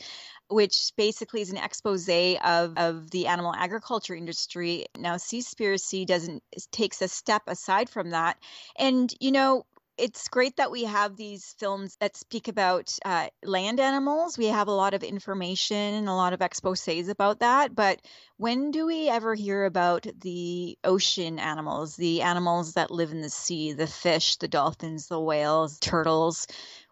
which 0.49 0.93
basically 0.99 1.41
is 1.41 1.51
an 1.51 1.57
expose 1.57 2.07
of, 2.11 2.77
of 2.77 3.11
the 3.11 3.27
animal 3.27 3.55
agriculture 3.57 4.15
industry. 4.15 4.85
Now, 4.99 5.15
Seaspiracy 5.15 6.05
doesn't 6.05 6.43
takes 6.73 7.01
a 7.01 7.09
step 7.09 7.45
aside 7.47 7.89
from 7.89 8.11
that. 8.11 8.37
And 8.77 9.11
you 9.19 9.33
know, 9.33 9.65
it's 9.99 10.29
great 10.29 10.57
that 10.57 10.71
we 10.71 10.85
have 10.85 11.17
these 11.17 11.55
films 11.59 11.97
that 12.01 12.17
speak 12.17 12.49
about 12.49 12.97
uh, 13.05 13.29
land 13.45 13.79
animals. 13.79 14.39
We 14.39 14.47
have 14.47 14.69
a 14.69 14.73
lot 14.73 14.95
of 14.95 15.03
information 15.03 15.77
and 15.77 16.09
a 16.09 16.15
lot 16.15 16.33
of 16.33 16.41
exposés 16.41 17.09
about 17.09 17.41
that. 17.41 17.75
But 17.75 18.01
when 18.37 18.71
do 18.71 18.87
we 18.87 19.09
ever 19.09 19.35
hear 19.35 19.65
about 19.65 20.07
the 20.21 20.79
ocean 20.83 21.39
animals, 21.39 21.97
the 21.97 22.23
animals 22.23 22.75
that 22.75 22.91
live 22.91 23.13
in 23.13 23.21
the 23.21 23.31
sea, 23.31 23.73
the 23.73 23.87
fish, 23.87 24.37
the 24.37 24.49
dolphins, 24.49 25.09
the 25.09 25.21
whales, 25.21 25.79
turtles? 25.79 26.47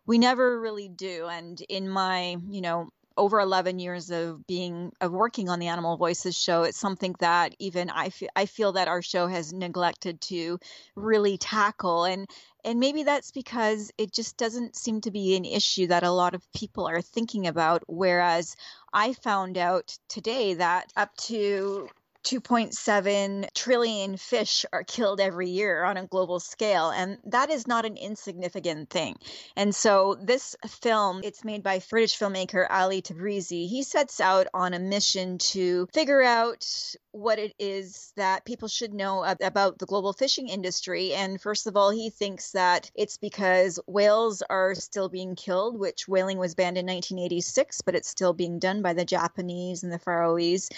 We 0.06 0.18
never 0.18 0.60
really 0.60 0.88
do. 0.88 1.26
And 1.30 1.60
in 1.68 1.88
my, 1.88 2.36
you 2.48 2.60
know, 2.60 2.90
over 3.20 3.38
11 3.38 3.78
years 3.78 4.10
of 4.10 4.46
being 4.46 4.92
of 5.02 5.12
working 5.12 5.50
on 5.50 5.58
the 5.58 5.68
animal 5.68 5.98
voices 5.98 6.34
show 6.34 6.62
it's 6.62 6.80
something 6.80 7.14
that 7.20 7.54
even 7.58 7.90
i 7.90 8.08
feel 8.08 8.30
i 8.34 8.46
feel 8.46 8.72
that 8.72 8.88
our 8.88 9.02
show 9.02 9.26
has 9.26 9.52
neglected 9.52 10.18
to 10.22 10.58
really 10.96 11.36
tackle 11.36 12.04
and 12.06 12.26
and 12.64 12.80
maybe 12.80 13.02
that's 13.02 13.30
because 13.30 13.90
it 13.98 14.10
just 14.10 14.38
doesn't 14.38 14.74
seem 14.74 15.02
to 15.02 15.10
be 15.10 15.36
an 15.36 15.44
issue 15.44 15.86
that 15.86 16.02
a 16.02 16.10
lot 16.10 16.34
of 16.34 16.50
people 16.54 16.88
are 16.88 17.02
thinking 17.02 17.46
about 17.46 17.82
whereas 17.88 18.56
i 18.94 19.12
found 19.12 19.58
out 19.58 19.98
today 20.08 20.54
that 20.54 20.90
up 20.96 21.14
to 21.18 21.90
2.7 22.24 23.48
trillion 23.54 24.16
fish 24.16 24.66
are 24.72 24.84
killed 24.84 25.20
every 25.20 25.48
year 25.48 25.84
on 25.84 25.96
a 25.96 26.06
global 26.06 26.38
scale 26.38 26.90
and 26.90 27.18
that 27.24 27.50
is 27.50 27.66
not 27.66 27.84
an 27.84 27.96
insignificant 27.96 28.90
thing. 28.90 29.16
And 29.56 29.74
so 29.74 30.16
this 30.22 30.56
film 30.66 31.20
it's 31.24 31.44
made 31.44 31.62
by 31.62 31.80
british 31.90 32.18
filmmaker 32.18 32.66
ali 32.70 33.02
tabrizi. 33.02 33.68
He 33.68 33.82
sets 33.82 34.20
out 34.20 34.46
on 34.54 34.74
a 34.74 34.78
mission 34.78 35.38
to 35.38 35.88
figure 35.94 36.22
out 36.22 36.66
what 37.12 37.38
it 37.38 37.54
is 37.58 38.12
that 38.16 38.44
people 38.44 38.68
should 38.68 38.94
know 38.94 39.24
about 39.24 39.78
the 39.78 39.86
global 39.86 40.12
fishing 40.12 40.48
industry. 40.48 41.12
And 41.14 41.40
first 41.40 41.66
of 41.66 41.76
all, 41.76 41.90
he 41.90 42.10
thinks 42.10 42.52
that 42.52 42.90
it's 42.94 43.16
because 43.16 43.80
whales 43.86 44.42
are 44.48 44.74
still 44.74 45.08
being 45.08 45.34
killed, 45.34 45.78
which 45.78 46.06
whaling 46.06 46.38
was 46.38 46.54
banned 46.54 46.78
in 46.78 46.86
1986, 46.86 47.80
but 47.82 47.94
it's 47.94 48.08
still 48.08 48.32
being 48.32 48.58
done 48.58 48.82
by 48.82 48.92
the 48.92 49.04
Japanese 49.04 49.82
and 49.82 49.92
the 49.92 49.98
Faroese 49.98 50.68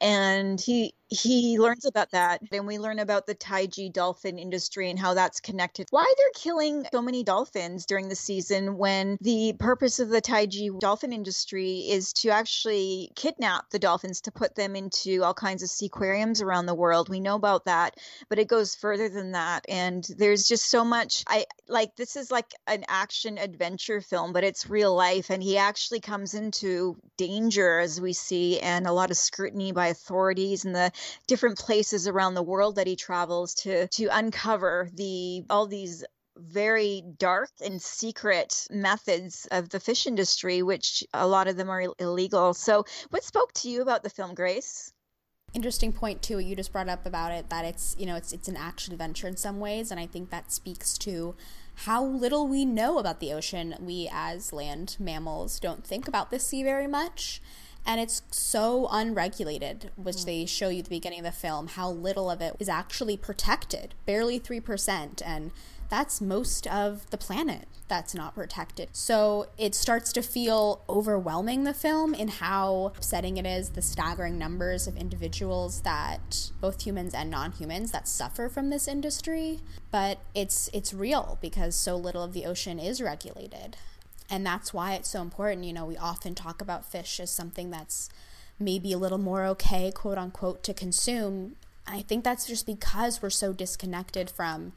and 0.00 0.60
he 0.60 0.94
he 1.10 1.58
learns 1.58 1.84
about 1.84 2.12
that 2.12 2.40
and 2.52 2.66
we 2.66 2.78
learn 2.78 3.00
about 3.00 3.26
the 3.26 3.34
taiji 3.34 3.92
dolphin 3.92 4.38
industry 4.38 4.88
and 4.90 4.98
how 4.98 5.14
that's 5.14 5.40
connected. 5.40 5.88
Why 5.90 6.12
they're 6.16 6.42
killing 6.42 6.86
so 6.92 7.02
many 7.02 7.24
dolphins 7.24 7.84
during 7.84 8.08
the 8.08 8.14
season 8.14 8.78
when 8.78 9.18
the 9.20 9.54
purpose 9.58 9.98
of 9.98 10.08
the 10.08 10.22
taiji 10.22 10.78
dolphin 10.78 11.12
industry 11.12 11.80
is 11.88 12.12
to 12.14 12.30
actually 12.30 13.10
kidnap 13.16 13.70
the 13.70 13.78
dolphins 13.78 14.20
to 14.22 14.32
put 14.32 14.54
them 14.54 14.76
into 14.76 15.22
all 15.24 15.34
kinds 15.34 15.62
of 15.62 15.70
aquariums 15.84 16.40
around 16.40 16.66
the 16.66 16.74
world. 16.74 17.08
We 17.08 17.20
know 17.20 17.34
about 17.34 17.64
that 17.64 17.96
but 18.28 18.38
it 18.38 18.48
goes 18.48 18.74
further 18.74 19.08
than 19.08 19.32
that. 19.32 19.64
And 19.68 20.06
there's 20.16 20.46
just 20.46 20.70
so 20.70 20.84
much 20.84 21.24
i 21.26 21.44
like 21.68 21.96
this 21.96 22.16
is 22.16 22.30
like 22.30 22.52
an 22.66 22.84
action 22.88 23.38
adventure 23.38 24.00
film 24.00 24.32
but 24.32 24.44
it's 24.44 24.70
real 24.70 24.94
life 24.94 25.30
and 25.30 25.42
he 25.42 25.56
actually 25.56 26.00
comes 26.00 26.34
into 26.34 26.96
danger 27.16 27.78
as 27.80 28.00
we 28.00 28.12
see 28.12 28.60
and 28.60 28.86
a 28.86 28.92
lot 28.92 29.10
of 29.10 29.16
scrutiny 29.16 29.72
by 29.72 29.88
authorities 29.88 30.64
and 30.64 30.74
the 30.74 30.90
different 31.26 31.58
places 31.58 32.06
around 32.06 32.34
the 32.34 32.42
world 32.42 32.76
that 32.76 32.86
he 32.86 32.96
travels 32.96 33.54
to 33.54 33.88
to 33.88 34.06
uncover 34.06 34.88
the 34.94 35.44
all 35.50 35.66
these 35.66 36.04
very 36.36 37.02
dark 37.18 37.50
and 37.64 37.80
secret 37.82 38.66
methods 38.70 39.46
of 39.50 39.68
the 39.68 39.80
fish 39.80 40.06
industry, 40.06 40.62
which 40.62 41.04
a 41.12 41.26
lot 41.26 41.48
of 41.48 41.56
them 41.56 41.68
are 41.68 41.84
illegal. 41.98 42.54
So, 42.54 42.84
what 43.10 43.24
spoke 43.24 43.52
to 43.54 43.70
you 43.70 43.82
about 43.82 44.02
the 44.02 44.10
film, 44.10 44.34
Grace? 44.34 44.92
Interesting 45.52 45.92
point 45.92 46.22
too. 46.22 46.38
You 46.38 46.54
just 46.54 46.72
brought 46.72 46.88
up 46.88 47.04
about 47.04 47.32
it 47.32 47.50
that 47.50 47.64
it's 47.64 47.96
you 47.98 48.06
know 48.06 48.14
it's 48.16 48.32
it's 48.32 48.48
an 48.48 48.56
action 48.56 48.92
adventure 48.92 49.26
in 49.26 49.36
some 49.36 49.58
ways, 49.58 49.90
and 49.90 49.98
I 49.98 50.06
think 50.06 50.30
that 50.30 50.52
speaks 50.52 50.96
to 50.98 51.34
how 51.86 52.04
little 52.04 52.46
we 52.46 52.64
know 52.64 52.98
about 52.98 53.20
the 53.20 53.32
ocean. 53.32 53.74
We 53.80 54.08
as 54.12 54.52
land 54.52 54.96
mammals 55.00 55.58
don't 55.58 55.84
think 55.84 56.06
about 56.06 56.30
the 56.30 56.38
sea 56.38 56.62
very 56.62 56.86
much 56.86 57.42
and 57.86 58.00
it's 58.00 58.22
so 58.30 58.88
unregulated, 58.90 59.90
which 59.96 60.16
mm. 60.16 60.24
they 60.24 60.46
show 60.46 60.68
you 60.68 60.80
at 60.80 60.84
the 60.84 60.90
beginning 60.90 61.20
of 61.20 61.24
the 61.24 61.32
film, 61.32 61.68
how 61.68 61.90
little 61.90 62.30
of 62.30 62.40
it 62.40 62.54
is 62.58 62.68
actually 62.68 63.16
protected, 63.16 63.94
barely 64.06 64.38
3%. 64.38 65.22
And 65.24 65.50
that's 65.88 66.20
most 66.20 66.66
of 66.68 67.10
the 67.10 67.18
planet 67.18 67.66
that's 67.88 68.14
not 68.14 68.36
protected. 68.36 68.88
So 68.92 69.48
it 69.58 69.74
starts 69.74 70.12
to 70.12 70.22
feel 70.22 70.82
overwhelming, 70.88 71.64
the 71.64 71.74
film, 71.74 72.14
in 72.14 72.28
how 72.28 72.92
upsetting 72.96 73.36
it 73.36 73.44
is, 73.44 73.70
the 73.70 73.82
staggering 73.82 74.38
numbers 74.38 74.86
of 74.86 74.96
individuals 74.96 75.80
that, 75.80 76.52
both 76.60 76.86
humans 76.86 77.12
and 77.12 77.28
non 77.28 77.50
humans, 77.50 77.90
that 77.90 78.06
suffer 78.06 78.48
from 78.48 78.70
this 78.70 78.86
industry. 78.86 79.58
But 79.90 80.20
it's, 80.34 80.70
it's 80.72 80.94
real 80.94 81.38
because 81.40 81.74
so 81.74 81.96
little 81.96 82.22
of 82.22 82.32
the 82.32 82.46
ocean 82.46 82.78
is 82.78 83.02
regulated. 83.02 83.76
And 84.30 84.46
that's 84.46 84.72
why 84.72 84.94
it's 84.94 85.10
so 85.10 85.22
important. 85.22 85.64
You 85.64 85.72
know, 85.72 85.84
we 85.84 85.96
often 85.96 86.34
talk 86.34 86.60
about 86.62 86.84
fish 86.84 87.18
as 87.18 87.30
something 87.30 87.70
that's 87.70 88.08
maybe 88.58 88.92
a 88.92 88.98
little 88.98 89.18
more 89.18 89.44
okay, 89.46 89.90
quote 89.90 90.18
unquote, 90.18 90.62
to 90.64 90.74
consume. 90.74 91.56
I 91.86 92.02
think 92.02 92.22
that's 92.22 92.46
just 92.46 92.66
because 92.66 93.20
we're 93.20 93.30
so 93.30 93.52
disconnected 93.52 94.30
from 94.30 94.72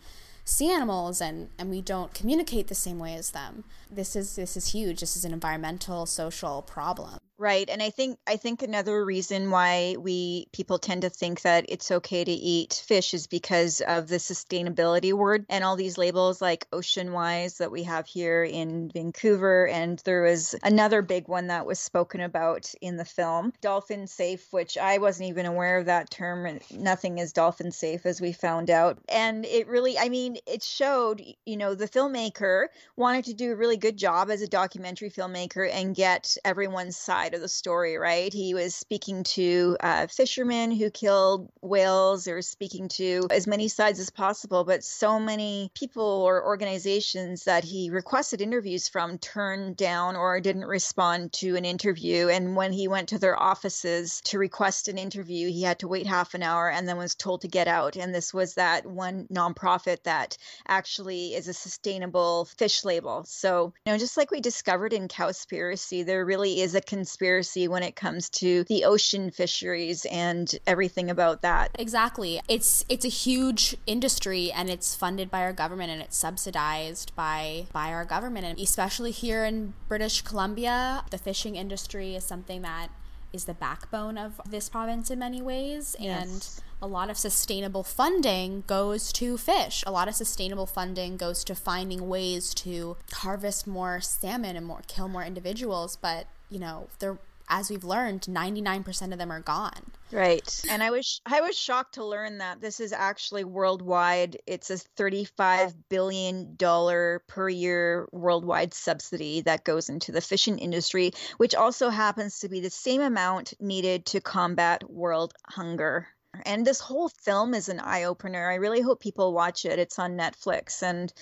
sea 0.46 0.72
animals 0.72 1.22
and, 1.22 1.50
and 1.60 1.70
we 1.70 1.82
don't 1.82 2.14
communicate 2.14 2.68
the 2.68 2.76
same 2.76 2.98
way 3.00 3.14
as 3.14 3.32
them. 3.32 3.64
This 3.92 4.16
is 4.16 4.36
this 4.36 4.58
is 4.58 4.72
huge. 4.72 5.02
This 5.02 5.16
is 5.16 5.24
an 5.24 5.34
environmental 5.34 6.06
social 6.06 6.62
problem. 6.64 7.20
Right. 7.40 7.68
And 7.68 7.82
I 7.82 7.90
think 7.90 8.20
I 8.28 8.38
think 8.38 8.62
another 8.62 9.04
reason 9.04 9.50
why 9.50 9.96
we 10.00 10.46
people 10.54 10.78
tend 10.78 11.02
to 11.02 11.10
think 11.10 11.42
that 11.42 11.66
it's 11.68 11.90
okay 11.90 12.24
to 12.24 12.32
eat 12.32 12.84
fish 12.88 13.14
is 13.16 13.26
because 13.26 13.82
of 13.82 14.08
the 14.08 14.18
sustainability 14.18 15.14
word 15.14 15.46
and 15.50 15.64
all 15.64 15.76
these 15.76 15.98
labels 15.98 16.44
like 16.44 16.68
Ocean 16.72 17.12
Wise 17.12 17.58
that 17.58 17.72
we 17.72 17.84
have 17.84 18.06
here 18.06 18.44
in 18.44 18.90
Vancouver. 18.94 19.68
And 19.68 19.98
there 20.06 20.22
was 20.22 20.54
another 20.62 21.02
big 21.02 21.28
one 21.28 21.48
that 21.48 21.66
was 21.66 21.80
spoken 21.80 22.22
about 22.22 22.72
in 22.82 22.98
the 22.98 23.04
film, 23.06 23.52
Dolphin 23.62 24.06
Safe, 24.06 24.48
which 24.54 24.78
I 24.78 25.00
wasn't 25.00 25.30
even 25.30 25.48
aware 25.48 25.80
of 25.80 25.88
that 25.88 26.12
term. 26.12 26.60
Nothing 26.72 27.18
is 27.18 27.34
dolphin 27.34 27.72
safe, 27.72 28.06
as 28.06 28.22
we 28.22 28.32
found 28.32 28.70
out. 28.70 29.00
And 29.10 29.44
it 29.46 29.68
really, 29.68 29.98
I 29.98 30.08
mean, 30.10 30.38
it 30.46 30.62
showed, 30.62 31.22
you 31.46 31.58
know, 31.58 31.74
the 31.74 31.90
filmmaker 31.90 32.68
wanted 32.96 33.26
to 33.26 33.34
do 33.34 33.52
a 33.52 33.56
really 33.56 33.78
good 33.78 33.98
job 33.98 34.30
as 34.30 34.42
a 34.44 34.48
documentary 34.48 35.10
filmmaker 35.10 35.68
and 35.70 35.96
get 35.96 36.38
everyone's 36.46 36.96
side 36.96 37.23
side 37.24 37.34
of 37.34 37.42
the 37.42 37.48
story, 37.48 37.98
right? 37.98 38.34
He 38.34 38.54
was 38.54 38.76
speaking 38.76 39.24
to 39.24 39.78
uh, 39.80 40.08
fishermen 40.08 40.72
who 40.72 40.90
killed 40.90 41.50
whales, 41.62 42.28
or 42.28 42.42
speaking 42.42 42.90
to 42.90 43.28
as 43.30 43.48
many 43.48 43.70
sides 43.70 44.00
as 44.00 44.10
possible, 44.10 44.66
but 44.66 44.84
so 44.84 45.20
many 45.20 45.72
people 45.74 46.04
or 46.04 46.44
organizations 46.46 47.46
that 47.46 47.64
he 47.64 47.90
requested 47.90 48.42
interviews 48.42 48.90
from 48.90 49.18
turned 49.20 49.78
down 49.78 50.18
or 50.18 50.42
didn't 50.42 50.66
respond 50.66 51.32
to 51.34 51.56
an 51.56 51.64
interview. 51.64 52.28
And 52.28 52.58
when 52.58 52.74
he 52.74 52.90
went 52.90 53.08
to 53.10 53.20
their 53.20 53.42
offices 53.42 54.20
to 54.26 54.38
request 54.38 54.90
an 54.90 54.98
interview, 54.98 55.50
he 55.50 55.64
had 55.64 55.80
to 55.80 55.88
wait 55.88 56.06
half 56.06 56.34
an 56.34 56.44
hour 56.44 56.70
and 56.70 56.88
then 56.88 56.98
was 56.98 57.16
told 57.16 57.42
to 57.42 57.48
get 57.48 57.70
out. 57.70 57.96
And 57.96 58.14
this 58.14 58.34
was 58.34 58.56
that 58.56 58.86
one 58.86 59.28
nonprofit 59.32 60.04
that 60.04 60.38
actually 60.68 61.36
is 61.36 61.48
a 61.48 61.54
sustainable 61.54 62.46
fish 62.58 62.84
label. 62.84 63.24
So, 63.26 63.74
you 63.86 63.94
know, 63.94 63.98
just 63.98 64.18
like 64.18 64.30
we 64.30 64.42
discovered 64.42 64.92
in 64.92 65.08
Cowspiracy, 65.08 66.06
there 66.06 66.26
really 66.26 66.60
is 66.60 66.76
a 66.76 66.82
conspiracy 66.82 67.13
conspiracy 67.14 67.68
when 67.68 67.84
it 67.84 67.96
comes 67.96 68.28
to 68.28 68.64
the 68.64 68.86
ocean 68.86 69.30
fisheries 69.30 70.04
and 70.06 70.58
everything 70.66 71.12
about 71.12 71.44
that. 71.44 71.70
Exactly. 71.78 72.42
It's 72.48 72.84
it's 72.90 73.06
a 73.06 73.10
huge 73.10 73.78
industry 73.86 74.52
and 74.52 74.68
it's 74.68 74.96
funded 74.96 75.30
by 75.30 75.42
our 75.42 75.54
government 75.54 75.92
and 75.92 76.02
it's 76.02 76.18
subsidized 76.18 77.16
by 77.16 77.68
by 77.72 77.90
our 77.94 78.04
government 78.04 78.46
and 78.48 78.60
especially 78.60 79.12
here 79.12 79.46
in 79.46 79.74
British 79.88 80.24
Columbia, 80.24 81.06
the 81.12 81.20
fishing 81.20 81.56
industry 81.56 82.16
is 82.16 82.24
something 82.24 82.64
that 82.64 82.90
is 83.32 83.46
the 83.46 83.54
backbone 83.54 84.18
of 84.18 84.42
this 84.50 84.70
province 84.70 85.12
in 85.12 85.20
many 85.20 85.42
ways 85.42 85.96
yes. 86.00 86.24
and 86.24 86.64
a 86.82 86.88
lot 86.88 87.10
of 87.10 87.18
sustainable 87.18 87.84
funding 87.84 88.64
goes 88.68 89.14
to 89.14 89.38
fish. 89.38 89.84
A 89.88 89.92
lot 89.92 90.08
of 90.08 90.16
sustainable 90.16 90.66
funding 90.66 91.18
goes 91.18 91.44
to 91.46 91.56
finding 91.56 92.10
ways 92.10 92.54
to 92.56 92.98
harvest 93.14 93.66
more 93.66 94.02
salmon 94.02 94.56
and 94.56 94.66
more 94.66 94.82
kill 94.88 95.08
more 95.08 95.24
individuals, 95.24 95.96
but 95.96 96.28
you 96.54 96.60
know, 96.60 96.88
they're 97.00 97.18
as 97.50 97.70
we've 97.70 97.84
learned, 97.84 98.22
99% 98.22 99.12
of 99.12 99.20
them 99.20 99.32
are 99.32 99.42
gone. 99.42 99.92
Right. 100.12 100.62
And 100.70 100.84
I 100.84 100.92
was 100.92 101.22
I 101.26 101.42
was 101.42 101.58
shocked 101.58 101.96
to 101.96 102.06
learn 102.06 102.38
that 102.38 102.62
this 102.62 102.80
is 102.80 102.94
actually 102.94 103.44
worldwide. 103.44 104.38
It's 104.46 104.70
a 104.70 104.78
35 104.78 105.90
billion 105.90 106.56
dollar 106.56 107.24
per 107.28 107.50
year 107.50 108.08
worldwide 108.12 108.74
subsidy 108.74 109.42
that 109.42 109.64
goes 109.64 109.90
into 109.90 110.12
the 110.12 110.22
fishing 110.22 110.60
industry, 110.60 111.12
which 111.38 111.56
also 111.56 111.90
happens 111.90 112.40
to 112.40 112.50
be 112.50 112.60
the 112.62 112.70
same 112.70 113.02
amount 113.02 113.54
needed 113.60 114.06
to 114.08 114.22
combat 114.22 114.90
world 114.90 115.34
hunger. 115.48 116.08
And 116.46 116.66
this 116.66 116.80
whole 116.80 117.10
film 117.10 117.54
is 117.54 117.70
an 117.70 117.80
eye 117.80 118.04
opener. 118.04 118.50
I 118.50 118.56
really 118.56 118.82
hope 118.82 119.00
people 119.00 119.34
watch 119.34 119.66
it. 119.66 119.78
It's 119.80 120.00
on 120.00 120.18
Netflix 120.18 120.82
and 120.82 121.14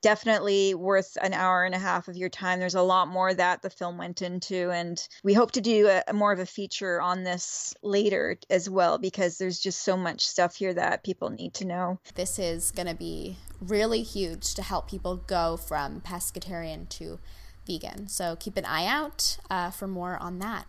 definitely 0.00 0.74
worth 0.74 1.18
an 1.20 1.34
hour 1.34 1.64
and 1.64 1.74
a 1.74 1.78
half 1.78 2.08
of 2.08 2.16
your 2.16 2.28
time. 2.28 2.60
There's 2.60 2.74
a 2.74 2.82
lot 2.82 3.08
more 3.08 3.34
that 3.34 3.62
the 3.62 3.70
film 3.70 3.98
went 3.98 4.22
into, 4.22 4.70
and 4.70 5.06
we 5.22 5.34
hope 5.34 5.52
to 5.52 5.60
do 5.60 5.88
a, 5.88 6.12
more 6.12 6.32
of 6.32 6.38
a 6.38 6.46
feature 6.46 7.00
on 7.00 7.24
this 7.24 7.74
later 7.82 8.38
as 8.48 8.70
well 8.70 8.98
because 8.98 9.38
there's 9.38 9.58
just 9.58 9.82
so 9.82 9.96
much 9.96 10.26
stuff 10.26 10.56
here 10.56 10.72
that 10.74 11.04
people 11.04 11.30
need 11.30 11.54
to 11.54 11.66
know. 11.66 11.98
This 12.14 12.38
is 12.38 12.70
going 12.70 12.88
to 12.88 12.94
be 12.94 13.36
really 13.60 14.02
huge 14.02 14.54
to 14.54 14.62
help 14.62 14.88
people 14.88 15.16
go 15.16 15.56
from 15.56 16.00
pescatarian 16.00 16.88
to 16.90 17.18
vegan. 17.66 18.08
So 18.08 18.36
keep 18.36 18.56
an 18.56 18.64
eye 18.64 18.86
out 18.86 19.36
uh, 19.50 19.70
for 19.70 19.86
more 19.86 20.16
on 20.16 20.38
that. 20.38 20.66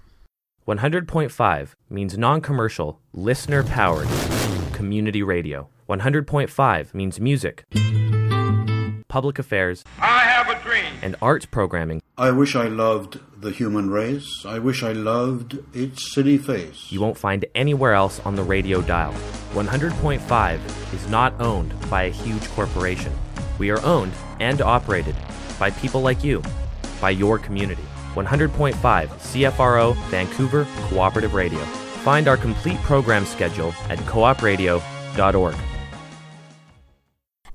100.5 0.68 1.74
means 1.90 2.18
non 2.18 2.42
commercial, 2.42 3.00
listener 3.14 3.64
powered 3.64 4.08
community 4.74 5.24
radio. 5.24 5.68
100.5 5.90 6.94
means 6.94 7.20
music, 7.20 7.66
public 9.08 9.38
affairs, 9.40 9.84
I 10.00 10.20
have 10.20 10.48
a 10.48 10.64
dream, 10.64 10.86
and 11.02 11.16
arts 11.22 11.46
programming. 11.46 12.02
I 12.18 12.32
wish 12.32 12.56
I 12.56 12.68
loved 12.68 13.20
the 13.42 13.52
human 13.52 13.90
race. 13.90 14.46
I 14.46 14.60
wish 14.60 14.84
I 14.84 14.94
loved 14.94 15.60
its 15.76 16.14
city 16.14 16.38
face. 16.38 16.92
You 16.92 17.02
won't 17.02 17.18
find 17.18 17.44
anywhere 17.54 17.94
else 17.94 18.20
on 18.22 18.36
the 18.36 18.44
radio 18.44 18.82
dial. 18.82 19.14
100.5 19.54 20.94
is 20.94 21.10
not 21.10 21.34
owned 21.42 21.74
by 21.90 22.04
a 22.04 22.10
huge 22.12 22.48
corporation. 22.52 23.12
We 23.58 23.70
are 23.72 23.84
owned 23.84 24.14
and 24.40 24.62
operated 24.62 25.16
by 25.60 25.72
people 25.72 26.02
like 26.02 26.24
you, 26.24 26.42
by 27.02 27.10
your 27.10 27.38
community. 27.38 27.84
100.5 28.14 28.74
CFRO 28.76 29.96
Vancouver 30.10 30.66
Cooperative 30.90 31.34
Radio. 31.34 31.60
Find 32.04 32.28
our 32.28 32.38
complete 32.38 32.78
program 32.80 33.26
schedule 33.26 33.74
at 33.90 34.00
coopradio.org. 34.00 35.56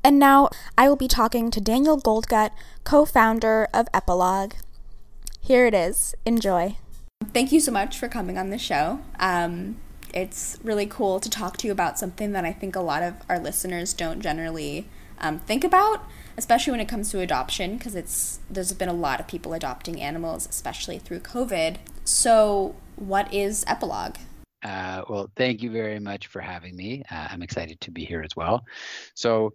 And 0.05 0.21
now 0.21 0.51
I 0.79 0.88
will 0.88 0.97
be 0.97 1.09
talking 1.09 1.51
to 1.51 1.61
Daniel 1.61 2.01
Goldgut, 2.01 2.51
co 2.85 3.05
founder 3.05 3.66
of 3.75 3.88
Epilogue. 3.92 4.53
Here 5.40 5.66
it 5.66 5.75
is. 5.75 6.14
Enjoy. 6.25 6.77
Thank 7.33 7.51
you 7.51 7.59
so 7.59 7.73
much 7.73 7.99
for 7.99 8.07
coming 8.07 8.38
on 8.38 8.51
the 8.51 8.59
show. 8.59 9.01
Um, 9.19 9.77
it's 10.14 10.59
really 10.62 10.87
cool 10.87 11.19
to 11.19 11.29
talk 11.29 11.57
to 11.57 11.66
you 11.66 11.73
about 11.73 11.99
something 11.99 12.33
that 12.33 12.45
I 12.45 12.53
think 12.53 12.77
a 12.77 12.81
lot 12.81 13.03
of 13.03 13.14
our 13.29 13.38
listeners 13.38 13.92
don't 13.92 14.21
generally 14.21 14.88
um, 15.19 15.40
think 15.40 15.64
about 15.64 16.05
especially 16.37 16.70
when 16.72 16.81
it 16.81 16.88
comes 16.88 17.11
to 17.11 17.20
adoption, 17.20 17.77
because 17.77 17.94
it's 17.94 18.40
there's 18.51 18.72
been 18.72 18.88
a 18.88 18.94
lot 18.94 19.20
of 19.20 19.27
people 19.27 19.53
adopting 19.53 20.01
animals, 20.01 20.49
especially 20.49 20.99
through 20.99 21.20
COVID. 21.20 21.77
So, 22.05 22.75
what 22.96 23.33
is 23.33 23.64
Epilogue? 23.66 24.16
Uh, 24.62 25.03
well, 25.09 25.31
thank 25.37 25.62
you 25.62 25.70
very 25.70 25.99
much 25.99 26.27
for 26.27 26.40
having 26.40 26.75
me. 26.75 27.03
Uh, 27.11 27.29
I'm 27.31 27.42
excited 27.42 27.81
to 27.83 27.90
be 27.90 28.05
here 28.05 28.22
as 28.22 28.35
well. 28.35 28.64
So, 29.14 29.55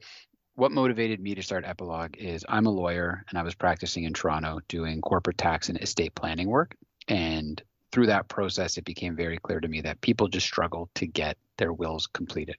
what 0.56 0.72
motivated 0.72 1.20
me 1.20 1.36
to 1.36 1.41
start 1.41 1.65
Epilogue 1.65 2.17
is 2.17 2.46
I'm 2.48 2.65
a 2.65 2.72
lawyer 2.72 3.26
and 3.30 3.38
I 3.38 3.44
was 3.44 3.56
practicing 3.56 4.04
in 4.04 4.13
Toronto 4.13 4.60
doing 4.67 5.02
corporate 5.02 5.38
tax 5.38 5.70
and 5.70 5.82
estate 5.82 6.13
planning 6.15 6.48
work. 6.48 6.76
And 7.08 7.62
through 7.91 8.08
that 8.08 8.28
process, 8.28 8.78
it 8.78 8.86
became 8.86 9.15
very 9.15 9.38
clear 9.38 9.60
to 9.60 9.67
me 9.67 9.82
that 9.82 10.02
people 10.02 10.28
just 10.28 10.46
struggle 10.46 10.89
to 10.96 11.08
get 11.08 11.38
their 11.58 11.74
wills 11.74 12.08
completed. 12.08 12.58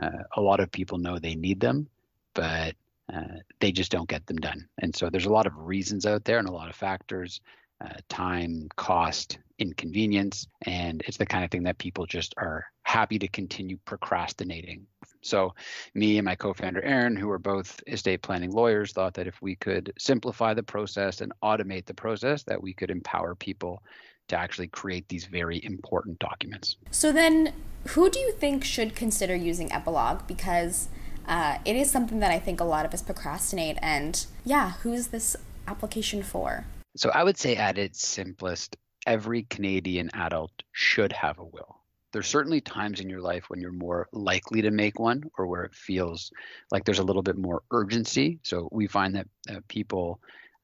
Uh, 0.00 0.10
a 0.36 0.40
lot 0.40 0.60
of 0.60 0.72
people 0.72 0.98
know 0.98 1.18
they 1.18 1.34
need 1.34 1.60
them, 1.60 1.88
but 2.34 2.74
uh, 3.12 3.38
they 3.60 3.72
just 3.72 3.90
don't 3.90 4.08
get 4.08 4.26
them 4.26 4.38
done. 4.38 4.66
And 4.78 4.94
so 4.94 5.10
there's 5.10 5.26
a 5.26 5.32
lot 5.32 5.46
of 5.46 5.56
reasons 5.56 6.06
out 6.06 6.24
there 6.24 6.38
and 6.38 6.48
a 6.48 6.52
lot 6.52 6.70
of 6.70 6.76
factors 6.76 7.40
uh, 7.84 7.94
time, 8.08 8.68
cost, 8.76 9.38
inconvenience. 9.58 10.46
And 10.62 11.02
it's 11.06 11.16
the 11.16 11.26
kind 11.26 11.44
of 11.44 11.50
thing 11.50 11.64
that 11.64 11.78
people 11.78 12.06
just 12.06 12.34
are 12.36 12.64
happy 12.82 13.18
to 13.18 13.28
continue 13.28 13.78
procrastinating. 13.84 14.86
So, 15.22 15.54
me 15.94 16.18
and 16.18 16.24
my 16.24 16.34
co 16.34 16.52
founder, 16.52 16.82
Aaron, 16.82 17.16
who 17.16 17.30
are 17.30 17.38
both 17.38 17.82
estate 17.86 18.22
planning 18.22 18.52
lawyers, 18.52 18.92
thought 18.92 19.14
that 19.14 19.26
if 19.26 19.40
we 19.40 19.56
could 19.56 19.92
simplify 19.98 20.54
the 20.54 20.62
process 20.62 21.20
and 21.20 21.32
automate 21.42 21.86
the 21.86 21.94
process, 21.94 22.42
that 22.44 22.62
we 22.62 22.74
could 22.74 22.90
empower 22.90 23.34
people 23.34 23.82
to 24.28 24.38
actually 24.38 24.68
create 24.68 25.08
these 25.08 25.26
very 25.26 25.62
important 25.64 26.18
documents. 26.18 26.76
So, 26.90 27.10
then 27.10 27.52
who 27.88 28.10
do 28.10 28.18
you 28.18 28.32
think 28.32 28.64
should 28.64 28.94
consider 28.94 29.34
using 29.34 29.72
Epilogue? 29.72 30.26
Because 30.26 30.88
uh, 31.26 31.58
it 31.64 31.76
is 31.76 31.90
something 31.90 32.20
that 32.20 32.30
I 32.30 32.38
think 32.38 32.60
a 32.60 32.64
lot 32.64 32.84
of 32.84 32.94
us 32.94 33.02
procrastinate. 33.02 33.78
And 33.80 34.24
yeah, 34.44 34.72
who's 34.82 35.08
this 35.08 35.36
application 35.66 36.22
for? 36.22 36.64
So 36.96 37.10
I 37.10 37.24
would 37.24 37.36
say, 37.36 37.56
at 37.56 37.78
its 37.78 38.06
simplest, 38.06 38.76
every 39.06 39.42
Canadian 39.44 40.10
adult 40.14 40.52
should 40.72 41.12
have 41.12 41.38
a 41.38 41.44
will. 41.44 41.80
there's 42.14 42.28
certainly 42.28 42.60
times 42.60 43.00
in 43.00 43.10
your 43.10 43.20
life 43.20 43.50
when 43.50 43.60
you're 43.60 43.72
more 43.72 44.06
likely 44.12 44.62
to 44.62 44.70
make 44.70 45.00
one 45.00 45.24
or 45.36 45.48
where 45.48 45.64
it 45.64 45.74
feels 45.74 46.30
like 46.70 46.84
there's 46.84 47.00
a 47.00 47.02
little 47.02 47.22
bit 47.22 47.36
more 47.36 47.62
urgency. 47.72 48.38
So 48.44 48.68
we 48.70 48.86
find 48.86 49.16
that 49.16 49.26
uh, 49.50 49.60
people 49.66 50.20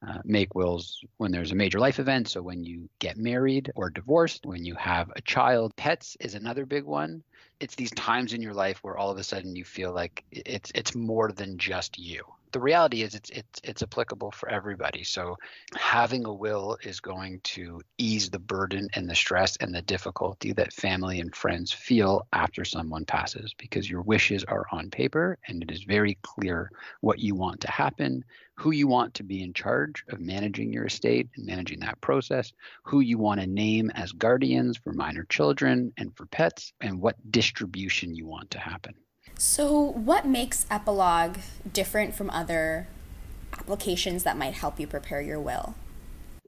uh, 0.07 0.19
make 0.23 0.55
wills 0.55 1.03
when 1.17 1.31
there's 1.31 1.51
a 1.51 1.55
major 1.55 1.77
life 1.77 1.99
event. 1.99 2.29
So 2.29 2.41
when 2.41 2.63
you 2.63 2.89
get 2.99 3.17
married 3.17 3.69
or 3.75 3.89
divorced, 3.89 4.45
when 4.45 4.63
you 4.63 4.75
have 4.75 5.11
a 5.15 5.21
child, 5.21 5.75
pets 5.75 6.15
is 6.21 6.35
another 6.35 6.65
big 6.65 6.85
one. 6.85 7.21
It's 7.61 7.75
these 7.75 7.91
times 7.91 8.33
in 8.33 8.41
your 8.41 8.53
life 8.53 8.79
where 8.81 8.97
all 8.97 9.11
of 9.11 9.17
a 9.17 9.23
sudden 9.23 9.55
you 9.55 9.63
feel 9.63 9.93
like 9.93 10.23
it's 10.31 10.71
it's 10.75 10.95
more 10.95 11.31
than 11.31 11.57
just 11.57 11.97
you 11.97 12.25
the 12.51 12.59
reality 12.59 13.01
is 13.01 13.15
it's 13.15 13.29
it's 13.29 13.61
it's 13.63 13.83
applicable 13.83 14.31
for 14.31 14.49
everybody. 14.49 15.03
So 15.03 15.37
having 15.75 16.25
a 16.25 16.33
will 16.33 16.77
is 16.83 16.99
going 16.99 17.39
to 17.43 17.81
ease 17.97 18.29
the 18.29 18.39
burden 18.39 18.89
and 18.93 19.09
the 19.09 19.15
stress 19.15 19.57
and 19.57 19.73
the 19.73 19.81
difficulty 19.81 20.51
that 20.53 20.73
family 20.73 21.19
and 21.19 21.33
friends 21.35 21.71
feel 21.71 22.27
after 22.33 22.65
someone 22.65 23.05
passes 23.05 23.53
because 23.57 23.89
your 23.89 24.01
wishes 24.01 24.43
are 24.43 24.65
on 24.71 24.89
paper 24.89 25.37
and 25.47 25.63
it 25.63 25.71
is 25.71 25.83
very 25.83 26.17
clear 26.21 26.71
what 26.99 27.19
you 27.19 27.35
want 27.35 27.61
to 27.61 27.71
happen, 27.71 28.23
who 28.55 28.71
you 28.71 28.87
want 28.87 29.13
to 29.13 29.23
be 29.23 29.41
in 29.41 29.53
charge 29.53 30.03
of 30.09 30.19
managing 30.19 30.73
your 30.73 30.85
estate 30.85 31.29
and 31.35 31.45
managing 31.45 31.79
that 31.79 32.01
process, 32.01 32.51
who 32.83 32.99
you 32.99 33.17
want 33.17 33.39
to 33.39 33.47
name 33.47 33.89
as 33.91 34.11
guardians 34.11 34.77
for 34.77 34.93
minor 34.93 35.23
children 35.29 35.93
and 35.97 36.15
for 36.15 36.25
pets, 36.27 36.73
and 36.81 37.01
what 37.01 37.15
distribution 37.51 38.15
you 38.15 38.25
want 38.25 38.49
to 38.51 38.59
happen. 38.59 38.93
So, 39.37 39.79
what 39.79 40.25
makes 40.25 40.65
Epilogue 40.71 41.37
different 41.71 42.15
from 42.15 42.29
other 42.29 42.87
applications 43.53 44.23
that 44.23 44.37
might 44.37 44.53
help 44.53 44.79
you 44.79 44.87
prepare 44.87 45.21
your 45.21 45.39
will? 45.39 45.75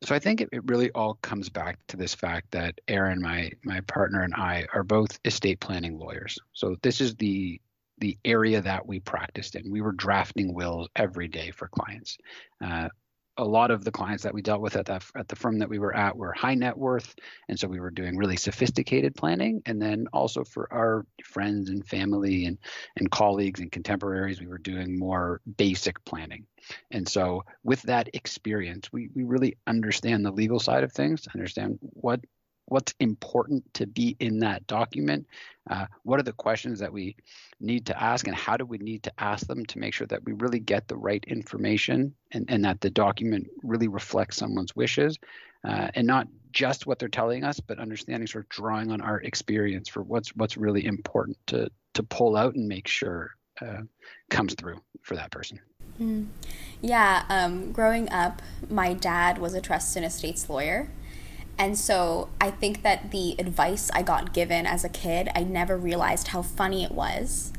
So 0.04 0.16
I 0.16 0.20
think 0.20 0.42
it, 0.42 0.50
it 0.52 0.64
really 0.66 0.92
all 0.92 1.16
comes 1.22 1.50
back 1.50 1.78
to 1.88 1.98
this 1.98 2.14
fact 2.14 2.52
that 2.52 2.80
Aaron, 2.88 3.22
my 3.22 3.52
my 3.64 3.82
partner, 3.82 4.22
and 4.22 4.34
I 4.34 4.66
are 4.74 4.84
both 4.84 5.18
estate 5.24 5.60
planning 5.60 5.98
lawyers. 5.98 6.38
So 6.54 6.76
this 6.82 7.00
is 7.02 7.16
the 7.16 7.60
the 8.00 8.18
area 8.26 8.62
that 8.62 8.86
we 8.86 9.00
practiced 9.00 9.56
in. 9.56 9.72
We 9.72 9.82
were 9.82 9.94
drafting 9.94 10.54
wills 10.54 10.90
every 10.96 11.28
day 11.28 11.52
for 11.52 11.68
clients. 11.68 12.18
Uh, 12.62 12.90
a 13.38 13.44
lot 13.44 13.72
of 13.72 13.84
the 13.84 13.92
clients 13.92 14.24
that 14.24 14.34
we 14.34 14.42
dealt 14.42 14.62
with 14.62 14.76
at 14.76 14.86
the 14.86 15.02
at 15.16 15.28
the 15.28 15.36
firm 15.36 15.60
that 15.60 15.70
we 15.70 15.80
were 15.80 15.96
at 15.96 16.16
were 16.16 16.34
high 16.34 16.54
net 16.54 16.78
worth, 16.78 17.16
and 17.50 17.60
so 17.60 17.68
we 17.68 17.80
were 17.80 17.92
doing 17.92 18.18
really 18.18 18.38
sophisticated 18.38 19.16
planning. 19.16 19.62
And 19.66 19.82
then 19.82 20.08
also 20.14 20.44
for 20.44 20.72
our 20.72 21.06
friends 21.24 21.70
and 21.70 21.86
family 21.86 22.46
and 22.46 22.58
and 22.96 23.10
colleagues 23.10 23.60
and 23.60 23.72
contemporaries, 23.72 24.40
we 24.40 24.48
were 24.48 24.60
doing 24.60 24.98
more 24.98 25.42
basic 25.58 26.04
planning. 26.06 26.46
And 26.92 27.08
so 27.08 27.44
with 27.64 27.82
that 27.84 28.10
experience, 28.14 28.92
we 28.92 29.10
we 29.16 29.24
really 29.24 29.58
understand 29.66 30.26
the 30.26 30.32
legal 30.32 30.60
side 30.60 30.84
of 30.84 30.92
things, 30.92 31.28
understand 31.34 31.80
what 31.82 32.22
what's 32.66 32.94
important 33.00 33.64
to 33.74 33.86
be 33.86 34.16
in 34.20 34.40
that 34.40 34.66
document 34.68 35.28
uh, 35.70 35.86
what 36.04 36.20
are 36.20 36.24
the 36.24 36.34
questions 36.34 36.80
that 36.80 36.92
we 36.92 37.16
need 37.64 37.86
to 37.86 38.04
ask 38.04 38.28
and 38.28 38.36
how 38.36 38.58
do 38.58 38.66
we 38.66 38.78
need 38.78 39.04
to 39.04 39.12
ask 39.18 39.48
them 39.48 39.66
to 39.66 39.80
make 39.80 39.94
sure 39.94 40.08
that 40.08 40.24
we 40.26 40.34
really 40.34 40.60
get 40.60 40.88
the 40.88 40.98
right 40.98 41.24
information 41.28 42.14
and, 42.32 42.46
and 42.50 42.66
that 42.66 42.82
the 42.82 42.90
document 42.90 43.48
really 43.64 43.88
reflects 43.88 44.38
someone's 44.38 44.76
wishes 44.76 45.18
uh, 45.64 45.88
and 45.96 46.06
not 46.06 46.28
just 46.52 46.86
what 46.86 47.00
they're 47.00 47.10
telling 47.10 47.44
us 47.44 47.60
but 47.60 47.80
understanding 47.80 48.28
sort 48.28 48.44
of 48.44 48.50
drawing 48.50 48.92
on 48.92 49.02
our 49.02 49.22
experience 49.22 49.90
for 49.90 50.04
what's 50.04 50.36
what's 50.36 50.58
really 50.58 50.86
important 50.86 51.38
to 51.48 51.70
to 51.94 52.04
pull 52.04 52.36
out 52.36 52.54
and 52.56 52.68
make 52.68 52.88
sure 52.88 53.32
uh, 53.62 53.82
comes 54.30 54.54
through 54.56 54.80
for 55.02 55.16
that 55.16 55.32
person 55.32 55.60
mm. 56.00 56.28
yeah 56.82 57.24
um, 57.30 57.72
growing 57.72 58.10
up 58.10 58.42
my 58.70 58.94
dad 58.94 59.38
was 59.38 59.54
a 59.54 59.62
trust 59.62 59.96
and 59.96 60.06
estates 60.06 60.50
lawyer 60.50 60.90
and 61.58 61.78
so 61.78 62.30
I 62.42 62.52
think 62.52 62.82
that 62.84 63.12
the 63.12 63.36
advice 63.38 63.92
I 63.94 64.02
got 64.02 64.34
given 64.34 64.66
as 64.66 64.84
a 64.84 64.90
kid, 64.90 65.30
I 65.36 65.44
never 65.44 65.78
realized 65.78 66.30
how 66.30 66.42
funny 66.42 66.84
it 66.84 66.92
was 66.92 67.54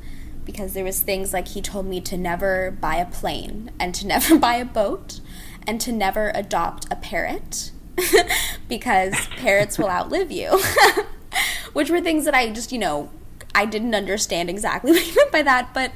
because 0.44 0.74
there 0.74 0.84
was 0.84 1.00
things 1.00 1.32
like 1.32 1.48
he 1.48 1.62
told 1.62 1.86
me 1.86 2.00
to 2.02 2.16
never 2.16 2.70
buy 2.70 2.96
a 2.96 3.06
plane 3.06 3.70
and 3.78 3.94
to 3.94 4.06
never 4.06 4.38
buy 4.38 4.56
a 4.56 4.64
boat 4.64 5.20
and 5.66 5.80
to 5.80 5.92
never 5.92 6.30
adopt 6.34 6.86
a 6.90 6.96
parrot 6.96 7.70
because 8.68 9.28
parrots 9.36 9.78
will 9.78 9.88
outlive 9.88 10.30
you. 10.30 10.60
Which 11.72 11.90
were 11.90 12.00
things 12.00 12.24
that 12.26 12.34
I 12.34 12.50
just, 12.50 12.70
you 12.70 12.78
know, 12.78 13.10
I 13.54 13.66
didn't 13.66 13.94
understand 13.94 14.50
exactly 14.50 14.92
what 14.92 15.02
he 15.02 15.14
meant 15.14 15.32
by 15.32 15.42
that, 15.42 15.72
but 15.74 15.92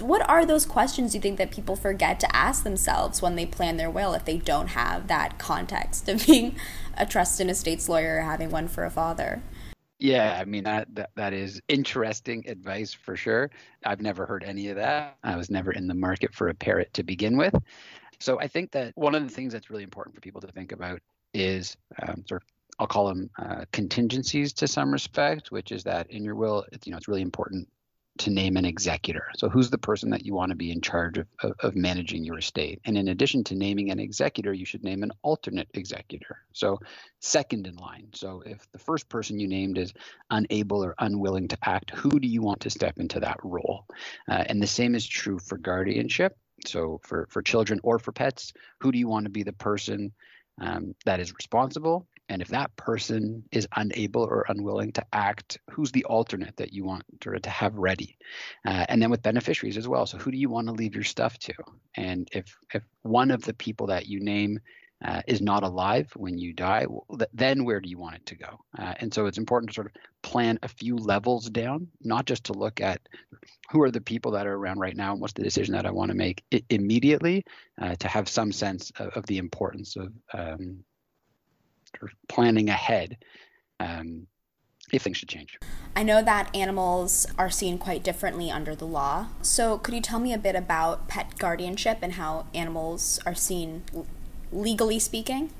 what 0.00 0.26
are 0.28 0.46
those 0.46 0.66
questions 0.66 1.14
you 1.14 1.20
think 1.20 1.38
that 1.38 1.50
people 1.50 1.76
forget 1.76 2.20
to 2.20 2.36
ask 2.36 2.62
themselves 2.62 3.20
when 3.20 3.36
they 3.36 3.46
plan 3.46 3.76
their 3.76 3.90
will 3.90 4.12
if 4.14 4.24
they 4.24 4.36
don't 4.36 4.68
have 4.68 5.08
that 5.08 5.38
context 5.38 6.08
of 6.08 6.26
being 6.26 6.54
a 6.98 7.06
trust 7.06 7.40
and 7.40 7.50
estates 7.50 7.88
lawyer 7.88 8.20
having 8.20 8.50
one 8.50 8.68
for 8.68 8.84
a 8.84 8.90
father. 8.90 9.42
Yeah, 9.98 10.38
I 10.40 10.44
mean 10.44 10.64
that, 10.64 10.94
that 10.94 11.10
that 11.16 11.32
is 11.32 11.60
interesting 11.68 12.48
advice 12.48 12.92
for 12.92 13.16
sure. 13.16 13.50
I've 13.84 14.00
never 14.00 14.26
heard 14.26 14.44
any 14.44 14.68
of 14.68 14.76
that. 14.76 15.16
I 15.24 15.36
was 15.36 15.50
never 15.50 15.72
in 15.72 15.88
the 15.88 15.94
market 15.94 16.32
for 16.34 16.48
a 16.48 16.54
parrot 16.54 16.92
to 16.94 17.02
begin 17.02 17.36
with. 17.36 17.54
So 18.20 18.38
I 18.40 18.46
think 18.46 18.70
that 18.72 18.92
one 18.96 19.14
of 19.14 19.22
the 19.22 19.28
things 19.28 19.52
that's 19.52 19.70
really 19.70 19.82
important 19.82 20.14
for 20.14 20.20
people 20.20 20.40
to 20.42 20.48
think 20.48 20.72
about 20.72 21.00
is 21.34 21.76
um, 22.02 22.24
sort 22.28 22.42
of 22.42 22.48
I'll 22.78 22.86
call 22.86 23.08
them 23.08 23.28
uh, 23.38 23.64
contingencies 23.72 24.52
to 24.54 24.68
some 24.68 24.92
respect, 24.92 25.50
which 25.50 25.72
is 25.72 25.82
that 25.84 26.08
in 26.10 26.22
your 26.22 26.36
will, 26.36 26.64
it's, 26.70 26.86
you 26.86 26.92
know, 26.92 26.96
it's 26.96 27.08
really 27.08 27.22
important 27.22 27.68
to 28.18 28.30
name 28.30 28.56
an 28.56 28.64
executor. 28.64 29.30
So, 29.36 29.48
who's 29.48 29.70
the 29.70 29.78
person 29.78 30.10
that 30.10 30.24
you 30.24 30.34
want 30.34 30.50
to 30.50 30.56
be 30.56 30.70
in 30.70 30.80
charge 30.80 31.18
of, 31.18 31.26
of, 31.42 31.52
of, 31.60 31.76
managing 31.76 32.24
your 32.24 32.38
estate? 32.38 32.80
And 32.84 32.96
in 32.96 33.08
addition 33.08 33.44
to 33.44 33.54
naming 33.54 33.90
an 33.90 33.98
executor, 33.98 34.52
you 34.52 34.64
should 34.64 34.84
name 34.84 35.02
an 35.02 35.12
alternate 35.22 35.68
executor. 35.74 36.38
So, 36.52 36.78
second 37.20 37.66
in 37.66 37.76
line. 37.76 38.08
So, 38.14 38.42
if 38.44 38.70
the 38.72 38.78
first 38.78 39.08
person 39.08 39.38
you 39.38 39.48
named 39.48 39.78
is 39.78 39.92
unable 40.30 40.84
or 40.84 40.94
unwilling 40.98 41.48
to 41.48 41.58
act, 41.62 41.90
who 41.90 42.20
do 42.20 42.28
you 42.28 42.42
want 42.42 42.60
to 42.60 42.70
step 42.70 42.98
into 42.98 43.20
that 43.20 43.38
role? 43.42 43.86
Uh, 44.28 44.44
and 44.46 44.62
the 44.62 44.66
same 44.66 44.94
is 44.94 45.06
true 45.06 45.38
for 45.38 45.58
guardianship. 45.58 46.36
So, 46.66 47.00
for, 47.04 47.26
for 47.30 47.42
children 47.42 47.80
or 47.82 47.98
for 47.98 48.12
pets, 48.12 48.52
who 48.80 48.92
do 48.92 48.98
you 48.98 49.08
want 49.08 49.24
to 49.24 49.30
be 49.30 49.42
the 49.42 49.52
person 49.52 50.12
um, 50.60 50.94
that 51.04 51.20
is 51.20 51.32
responsible 51.34 52.06
and 52.28 52.42
if 52.42 52.48
that 52.48 52.74
person 52.76 53.44
is 53.50 53.66
unable 53.76 54.22
or 54.22 54.44
unwilling 54.48 54.92
to 54.92 55.06
act, 55.12 55.58
who's 55.70 55.92
the 55.92 56.04
alternate 56.04 56.56
that 56.58 56.72
you 56.72 56.84
want 56.84 57.04
to, 57.20 57.50
have 57.50 57.74
ready? 57.74 58.18
Uh, 58.66 58.84
and 58.88 59.00
then 59.00 59.10
with 59.10 59.22
beneficiaries 59.22 59.78
as 59.78 59.88
well. 59.88 60.04
So 60.06 60.18
who 60.18 60.30
do 60.30 60.36
you 60.36 60.50
want 60.50 60.66
to 60.68 60.74
leave 60.74 60.94
your 60.94 61.04
stuff 61.04 61.38
to? 61.40 61.54
And 61.96 62.28
if 62.32 62.56
if 62.74 62.82
one 63.02 63.30
of 63.30 63.42
the 63.42 63.54
people 63.54 63.86
that 63.86 64.06
you 64.06 64.20
name 64.20 64.60
uh, 65.04 65.22
is 65.26 65.40
not 65.40 65.62
alive 65.62 66.10
when 66.16 66.38
you 66.38 66.52
die, 66.52 66.86
then 67.32 67.64
where 67.64 67.80
do 67.80 67.88
you 67.88 67.98
want 67.98 68.16
it 68.16 68.26
to 68.26 68.34
go? 68.36 68.58
Uh, 68.78 68.94
and 68.98 69.14
so 69.14 69.26
it's 69.26 69.38
important 69.38 69.70
to 69.70 69.74
sort 69.74 69.86
of 69.86 69.92
plan 70.22 70.58
a 70.62 70.68
few 70.68 70.96
levels 70.96 71.48
down, 71.48 71.88
not 72.02 72.26
just 72.26 72.44
to 72.44 72.52
look 72.52 72.80
at 72.80 73.00
who 73.70 73.80
are 73.82 73.90
the 73.90 74.00
people 74.00 74.32
that 74.32 74.46
are 74.46 74.54
around 74.54 74.80
right 74.80 74.96
now 74.96 75.12
and 75.12 75.20
what's 75.20 75.34
the 75.34 75.44
decision 75.44 75.74
that 75.74 75.86
I 75.86 75.92
want 75.92 76.10
to 76.10 76.16
make 76.16 76.42
I- 76.52 76.64
immediately, 76.68 77.44
uh, 77.80 77.94
to 77.96 78.08
have 78.08 78.28
some 78.28 78.50
sense 78.50 78.90
of, 78.98 79.08
of 79.10 79.26
the 79.26 79.38
importance 79.38 79.96
of 79.96 80.12
um, 80.34 80.84
or 82.02 82.10
planning 82.28 82.68
ahead 82.68 83.18
um, 83.80 84.26
if 84.92 85.02
things 85.02 85.16
should 85.16 85.28
change. 85.28 85.58
I 85.94 86.02
know 86.02 86.22
that 86.22 86.54
animals 86.54 87.26
are 87.36 87.50
seen 87.50 87.78
quite 87.78 88.02
differently 88.02 88.50
under 88.50 88.74
the 88.74 88.86
law. 88.86 89.28
So, 89.42 89.78
could 89.78 89.94
you 89.94 90.00
tell 90.00 90.20
me 90.20 90.32
a 90.32 90.38
bit 90.38 90.54
about 90.54 91.08
pet 91.08 91.38
guardianship 91.38 91.98
and 92.02 92.12
how 92.12 92.46
animals 92.54 93.18
are 93.26 93.34
seen 93.34 93.82
legally 94.52 94.98
speaking? 94.98 95.50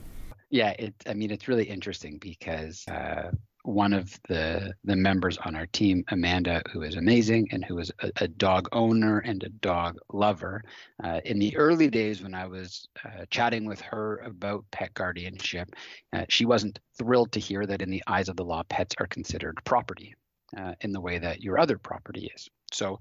Yeah, 0.51 0.71
it. 0.79 0.95
I 1.07 1.15
mean, 1.15 1.31
it's 1.31 1.49
really 1.49 1.65
interesting 1.65 2.19
because 2.19 2.87
uh, 2.89 3.33
one 3.69 3.93
of 3.93 4.19
the 4.29 4.73
the 4.85 4.97
members 4.97 5.37
on 5.39 5.55
our 5.55 5.67
team, 5.67 6.03
Amanda, 6.09 6.63
who 6.73 6.83
is 6.83 6.97
amazing 6.97 7.49
and 7.53 7.63
who 7.63 7.79
is 7.79 7.93
a, 8.01 8.11
a 8.17 8.29
dog 8.29 8.67
owner 8.73 9.19
and 9.19 9.43
a 9.43 9.51
dog 9.51 9.99
lover. 10.11 10.65
Uh, 11.05 11.21
in 11.27 11.39
the 11.39 11.55
early 11.55 11.91
days, 11.91 12.23
when 12.23 12.35
I 12.35 12.47
was 12.47 12.89
uh, 13.05 13.27
chatting 13.29 13.67
with 13.67 13.81
her 13.83 14.19
about 14.25 14.65
pet 14.71 14.95
guardianship, 14.95 15.69
uh, 16.15 16.25
she 16.31 16.47
wasn't 16.47 16.79
thrilled 16.97 17.31
to 17.33 17.41
hear 17.41 17.67
that 17.67 17.83
in 17.83 17.91
the 17.91 18.03
eyes 18.07 18.31
of 18.31 18.37
the 18.37 18.45
law, 18.45 18.63
pets 18.71 18.95
are 18.99 19.07
considered 19.07 19.59
property 19.65 20.15
uh, 20.57 20.73
in 20.81 20.91
the 20.91 21.01
way 21.01 21.19
that 21.19 21.43
your 21.43 21.59
other 21.59 21.77
property 21.77 22.31
is. 22.35 22.49
So, 22.73 22.99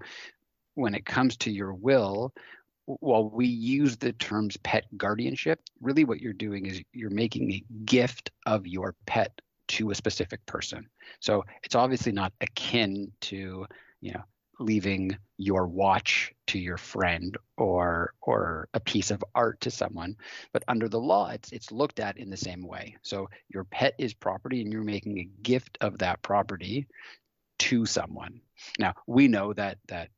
when 0.76 0.96
it 0.96 1.06
comes 1.06 1.38
to 1.38 1.52
your 1.52 1.74
will, 1.74 2.34
while 2.86 3.30
we 3.30 3.48
use 3.48 3.96
the 3.96 4.12
terms 4.14 4.58
pet 4.58 4.86
guardianship, 4.98 5.62
really 5.80 6.04
what 6.04 6.20
you're 6.20 6.34
doing 6.34 6.66
is 6.66 6.82
you're 6.92 7.10
making 7.10 7.54
a 7.54 7.64
gift 7.86 8.32
of 8.46 8.68
your 8.68 8.96
pet 9.06 9.32
to 9.68 9.92
a 9.92 9.96
specific 9.96 10.46
person. 10.46 10.88
So 11.20 11.46
it's 11.64 11.76
obviously 11.76 12.12
not 12.12 12.34
akin 12.42 13.12
to, 13.22 13.66
you 14.02 14.12
know, 14.14 14.24
leaving 14.60 15.18
your 15.38 15.68
watch 15.68 16.34
to 16.48 16.58
your 16.58 16.78
friend 16.78 17.38
or 17.58 18.14
or 18.22 18.68
a 18.74 18.80
piece 18.80 19.12
of 19.12 19.24
art 19.36 19.62
to 19.62 19.70
someone 19.70 20.16
but 20.52 20.64
under 20.68 20.90
the 20.90 21.00
law 21.00 21.30
it's 21.30 21.52
it's 21.52 21.72
looked 21.72 22.00
at 22.00 22.18
in 22.18 22.30
the 22.30 22.38
same 22.38 22.66
way. 22.66 22.96
So 23.04 23.30
your 23.50 23.66
pet 23.66 23.94
is 24.00 24.14
property 24.14 24.62
and 24.62 24.74
you're 24.74 24.84
making 24.84 25.20
a 25.20 25.30
gift 25.44 25.78
of 25.82 26.00
that 26.00 26.22
property 26.24 26.88
to 27.60 27.86
someone. 27.86 28.42
Now 28.80 28.96
we 29.06 29.28
know 29.28 29.54
that 29.54 29.78
that 29.88 30.10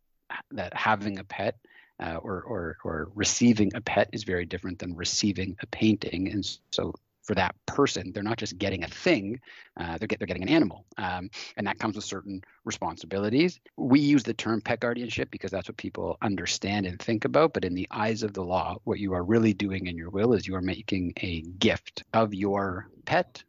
that 0.51 0.73
having 0.73 1.19
a 1.19 1.23
pet 1.23 1.57
uh, 1.99 2.15
or, 2.15 2.41
or 2.41 2.77
or 2.83 3.11
receiving 3.13 3.71
a 3.75 3.81
pet 3.81 4.09
is 4.13 4.23
very 4.23 4.45
different 4.45 4.79
than 4.79 4.95
receiving 4.95 5.57
a 5.61 5.67
painting. 5.67 6.29
And 6.29 6.45
so 6.71 6.93
for 7.29 7.35
that 7.35 7.53
person. 7.67 8.11
They're 8.11 8.23
not 8.23 8.39
just 8.39 8.57
getting 8.57 8.83
a 8.83 8.87
thing; 8.87 9.39
uh, 9.79 9.99
they're 9.99 10.07
get, 10.07 10.17
they're 10.17 10.25
getting 10.25 10.41
an 10.41 10.49
animal, 10.49 10.87
um, 10.97 11.29
and 11.57 11.67
that 11.67 11.77
comes 11.77 11.95
with 11.95 12.03
certain 12.03 12.41
responsibilities. 12.65 13.59
We 13.77 13.99
use 13.99 14.23
the 14.23 14.33
term 14.33 14.61
pet 14.61 14.79
guardianship 14.79 15.29
because 15.29 15.51
that's 15.51 15.69
what 15.69 15.77
people 15.77 16.17
understand 16.23 16.87
and 16.87 16.99
think 16.99 17.25
about. 17.25 17.53
But 17.53 17.65
in 17.65 17.75
the 17.75 17.87
eyes 17.91 18.23
of 18.23 18.33
the 18.33 18.43
law, 18.43 18.77
what 18.85 18.97
you 18.97 19.13
are 19.13 19.23
really 19.23 19.53
doing 19.53 19.85
in 19.85 19.95
your 19.95 20.09
will 20.09 20.33
is 20.33 20.47
you 20.47 20.55
are 20.55 20.61
making 20.61 21.13
a 21.17 21.41
gift 21.59 22.03
of 22.15 22.33
your 22.33 22.89
pet 23.05 23.43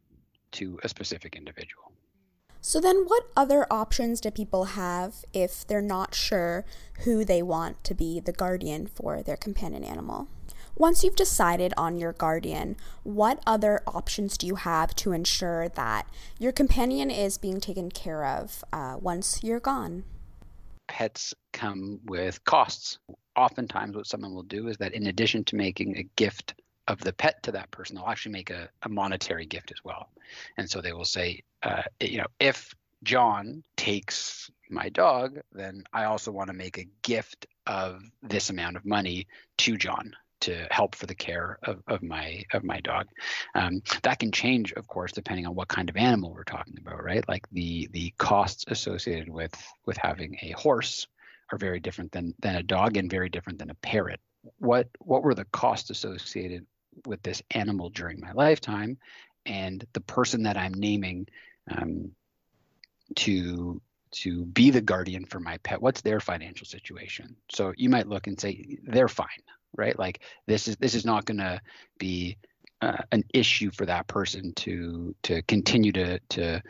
to 0.51 0.79
a 0.83 0.87
specific 0.87 1.35
individual. 1.35 1.91
So, 2.63 2.79
then 2.79 3.05
what 3.07 3.23
other 3.35 3.65
options 3.73 4.21
do 4.21 4.29
people 4.29 4.65
have 4.65 5.25
if 5.33 5.65
they're 5.65 5.81
not 5.81 6.13
sure 6.13 6.65
who 6.99 7.25
they 7.25 7.41
want 7.41 7.83
to 7.85 7.95
be 7.95 8.19
the 8.19 8.31
guardian 8.31 8.85
for 8.85 9.23
their 9.23 9.37
companion 9.37 9.83
animal? 9.83 10.27
Once 10.77 11.03
you've 11.03 11.15
decided 11.15 11.73
on 11.75 11.97
your 11.97 12.13
guardian, 12.13 12.77
what 13.03 13.41
other 13.45 13.81
options 13.85 14.37
do 14.37 14.47
you 14.47 14.55
have 14.55 14.95
to 14.95 15.11
ensure 15.11 15.67
that 15.69 16.07
your 16.39 16.51
companion 16.51 17.11
is 17.11 17.37
being 17.37 17.59
taken 17.59 17.91
care 17.91 18.25
of 18.25 18.63
uh, 18.71 18.95
once 18.99 19.43
you're 19.43 19.59
gone? 19.59 20.03
Pets 20.87 21.33
come 21.51 21.99
with 22.05 22.43
costs. 22.45 22.99
Oftentimes, 23.35 23.95
what 23.95 24.07
someone 24.07 24.33
will 24.33 24.43
do 24.43 24.67
is 24.67 24.77
that 24.77 24.93
in 24.93 25.07
addition 25.07 25.43
to 25.45 25.55
making 25.55 25.97
a 25.97 26.03
gift 26.15 26.55
of 26.87 26.99
the 27.01 27.13
pet 27.13 27.43
to 27.43 27.51
that 27.51 27.69
person, 27.71 27.95
they'll 27.95 28.07
actually 28.07 28.31
make 28.31 28.49
a, 28.49 28.69
a 28.83 28.89
monetary 28.89 29.45
gift 29.45 29.71
as 29.71 29.83
well. 29.83 30.09
And 30.57 30.69
so 30.69 30.81
they 30.81 30.93
will 30.93 31.05
say, 31.05 31.43
uh, 31.63 31.83
you 31.99 32.17
know, 32.17 32.27
if 32.39 32.73
John 33.03 33.63
takes 33.75 34.49
my 34.69 34.89
dog, 34.89 35.39
then 35.51 35.83
I 35.91 36.05
also 36.05 36.31
want 36.31 36.47
to 36.47 36.53
make 36.53 36.77
a 36.77 36.87
gift 37.01 37.45
of 37.67 38.01
this 38.23 38.49
amount 38.49 38.77
of 38.77 38.85
money 38.85 39.27
to 39.57 39.77
John 39.77 40.13
to 40.41 40.67
help 40.69 40.95
for 40.95 41.05
the 41.05 41.15
care 41.15 41.57
of, 41.63 41.81
of 41.87 42.03
my 42.03 42.43
of 42.53 42.63
my 42.63 42.79
dog. 42.81 43.07
Um, 43.55 43.81
that 44.03 44.19
can 44.19 44.31
change, 44.31 44.73
of 44.73 44.87
course, 44.87 45.11
depending 45.11 45.47
on 45.47 45.55
what 45.55 45.67
kind 45.67 45.89
of 45.89 45.97
animal 45.97 46.33
we're 46.33 46.43
talking 46.43 46.77
about, 46.79 47.03
right? 47.03 47.27
Like 47.27 47.47
the 47.51 47.89
the 47.91 48.13
costs 48.17 48.65
associated 48.67 49.29
with 49.29 49.53
with 49.85 49.97
having 49.97 50.37
a 50.41 50.51
horse 50.51 51.07
are 51.51 51.57
very 51.57 51.79
different 51.79 52.11
than 52.11 52.33
than 52.39 52.55
a 52.55 52.63
dog 52.63 52.97
and 52.97 53.09
very 53.09 53.29
different 53.29 53.59
than 53.59 53.69
a 53.69 53.75
parrot. 53.75 54.19
What 54.57 54.89
what 54.99 55.23
were 55.23 55.35
the 55.35 55.45
costs 55.45 55.89
associated 55.89 56.65
with 57.05 57.21
this 57.23 57.41
animal 57.51 57.89
during 57.89 58.19
my 58.19 58.33
lifetime, 58.33 58.97
and 59.45 59.85
the 59.93 60.01
person 60.01 60.43
that 60.43 60.57
I'm 60.57 60.73
naming 60.73 61.27
um, 61.69 62.11
to 63.15 63.81
to 64.11 64.45
be 64.45 64.71
the 64.71 64.81
guardian 64.81 65.25
for 65.25 65.39
my 65.39 65.57
pet 65.59 65.81
what's 65.81 66.01
their 66.01 66.19
financial 66.19 66.65
situation 66.65 67.35
so 67.49 67.73
you 67.77 67.89
might 67.89 68.07
look 68.07 68.27
and 68.27 68.39
say 68.39 68.77
they're 68.83 69.07
fine 69.07 69.27
right 69.77 69.97
like 69.97 70.21
this 70.47 70.67
is 70.67 70.77
this 70.77 70.95
is 70.95 71.05
not 71.05 71.25
going 71.25 71.37
to 71.37 71.59
be 71.97 72.37
uh, 72.81 72.97
an 73.11 73.23
issue 73.33 73.69
for 73.69 73.85
that 73.85 74.07
person 74.07 74.53
to 74.55 75.15
to 75.21 75.41
continue 75.43 75.91
to 75.91 76.19
to 76.29 76.61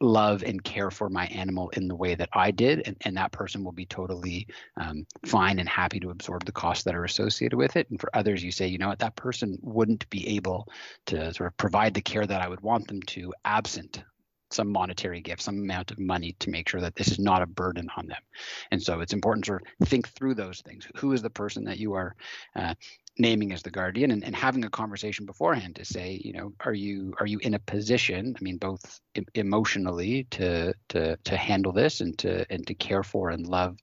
love 0.00 0.42
and 0.44 0.62
care 0.62 0.90
for 0.90 1.08
my 1.08 1.26
animal 1.26 1.68
in 1.70 1.88
the 1.88 1.96
way 1.96 2.14
that 2.14 2.28
I 2.32 2.50
did, 2.52 2.82
and, 2.86 2.96
and 3.00 3.16
that 3.16 3.32
person 3.32 3.64
will 3.64 3.72
be 3.72 3.86
totally 3.86 4.46
um, 4.76 5.04
fine 5.26 5.58
and 5.58 5.68
happy 5.68 5.98
to 6.00 6.10
absorb 6.10 6.44
the 6.44 6.52
costs 6.52 6.84
that 6.84 6.94
are 6.94 7.04
associated 7.04 7.56
with 7.56 7.76
it. 7.76 7.90
And 7.90 8.00
for 8.00 8.10
others, 8.14 8.42
you 8.44 8.52
say, 8.52 8.68
you 8.68 8.78
know 8.78 8.88
what, 8.88 9.00
that 9.00 9.16
person 9.16 9.58
wouldn't 9.62 10.08
be 10.10 10.36
able 10.36 10.68
to 11.06 11.34
sort 11.34 11.48
of 11.48 11.56
provide 11.56 11.94
the 11.94 12.02
care 12.02 12.26
that 12.26 12.42
I 12.42 12.48
would 12.48 12.60
want 12.60 12.86
them 12.86 13.02
to, 13.02 13.34
absent 13.44 14.04
some 14.50 14.70
monetary 14.70 15.20
gift, 15.20 15.42
some 15.42 15.58
amount 15.58 15.90
of 15.90 15.98
money 15.98 16.34
to 16.40 16.50
make 16.50 16.68
sure 16.68 16.80
that 16.80 16.96
this 16.96 17.08
is 17.08 17.18
not 17.18 17.42
a 17.42 17.46
burden 17.46 17.88
on 17.96 18.06
them. 18.06 18.22
And 18.70 18.82
so 18.82 19.00
it's 19.00 19.12
important 19.12 19.44
to 19.44 19.48
sort 19.48 19.66
of 19.80 19.88
think 19.88 20.08
through 20.08 20.34
those 20.34 20.60
things. 20.60 20.86
Who 20.96 21.12
is 21.12 21.22
the 21.22 21.30
person 21.30 21.64
that 21.64 21.78
you 21.78 21.94
are 21.94 22.14
uh, 22.56 22.74
naming 23.18 23.52
as 23.52 23.62
the 23.62 23.70
guardian 23.70 24.10
and, 24.10 24.24
and 24.24 24.34
having 24.34 24.64
a 24.64 24.70
conversation 24.70 25.26
beforehand 25.26 25.76
to 25.76 25.84
say, 25.84 26.20
you 26.24 26.32
know, 26.32 26.52
are 26.60 26.74
you 26.74 27.14
are 27.20 27.26
you 27.26 27.38
in 27.40 27.54
a 27.54 27.58
position, 27.58 28.34
I 28.38 28.42
mean, 28.42 28.56
both 28.56 29.00
emotionally 29.34 30.24
to 30.30 30.72
to 30.90 31.16
to 31.16 31.36
handle 31.36 31.72
this 31.72 32.00
and 32.00 32.16
to 32.18 32.46
and 32.50 32.66
to 32.66 32.74
care 32.74 33.02
for 33.02 33.30
and 33.30 33.46
love 33.46 33.76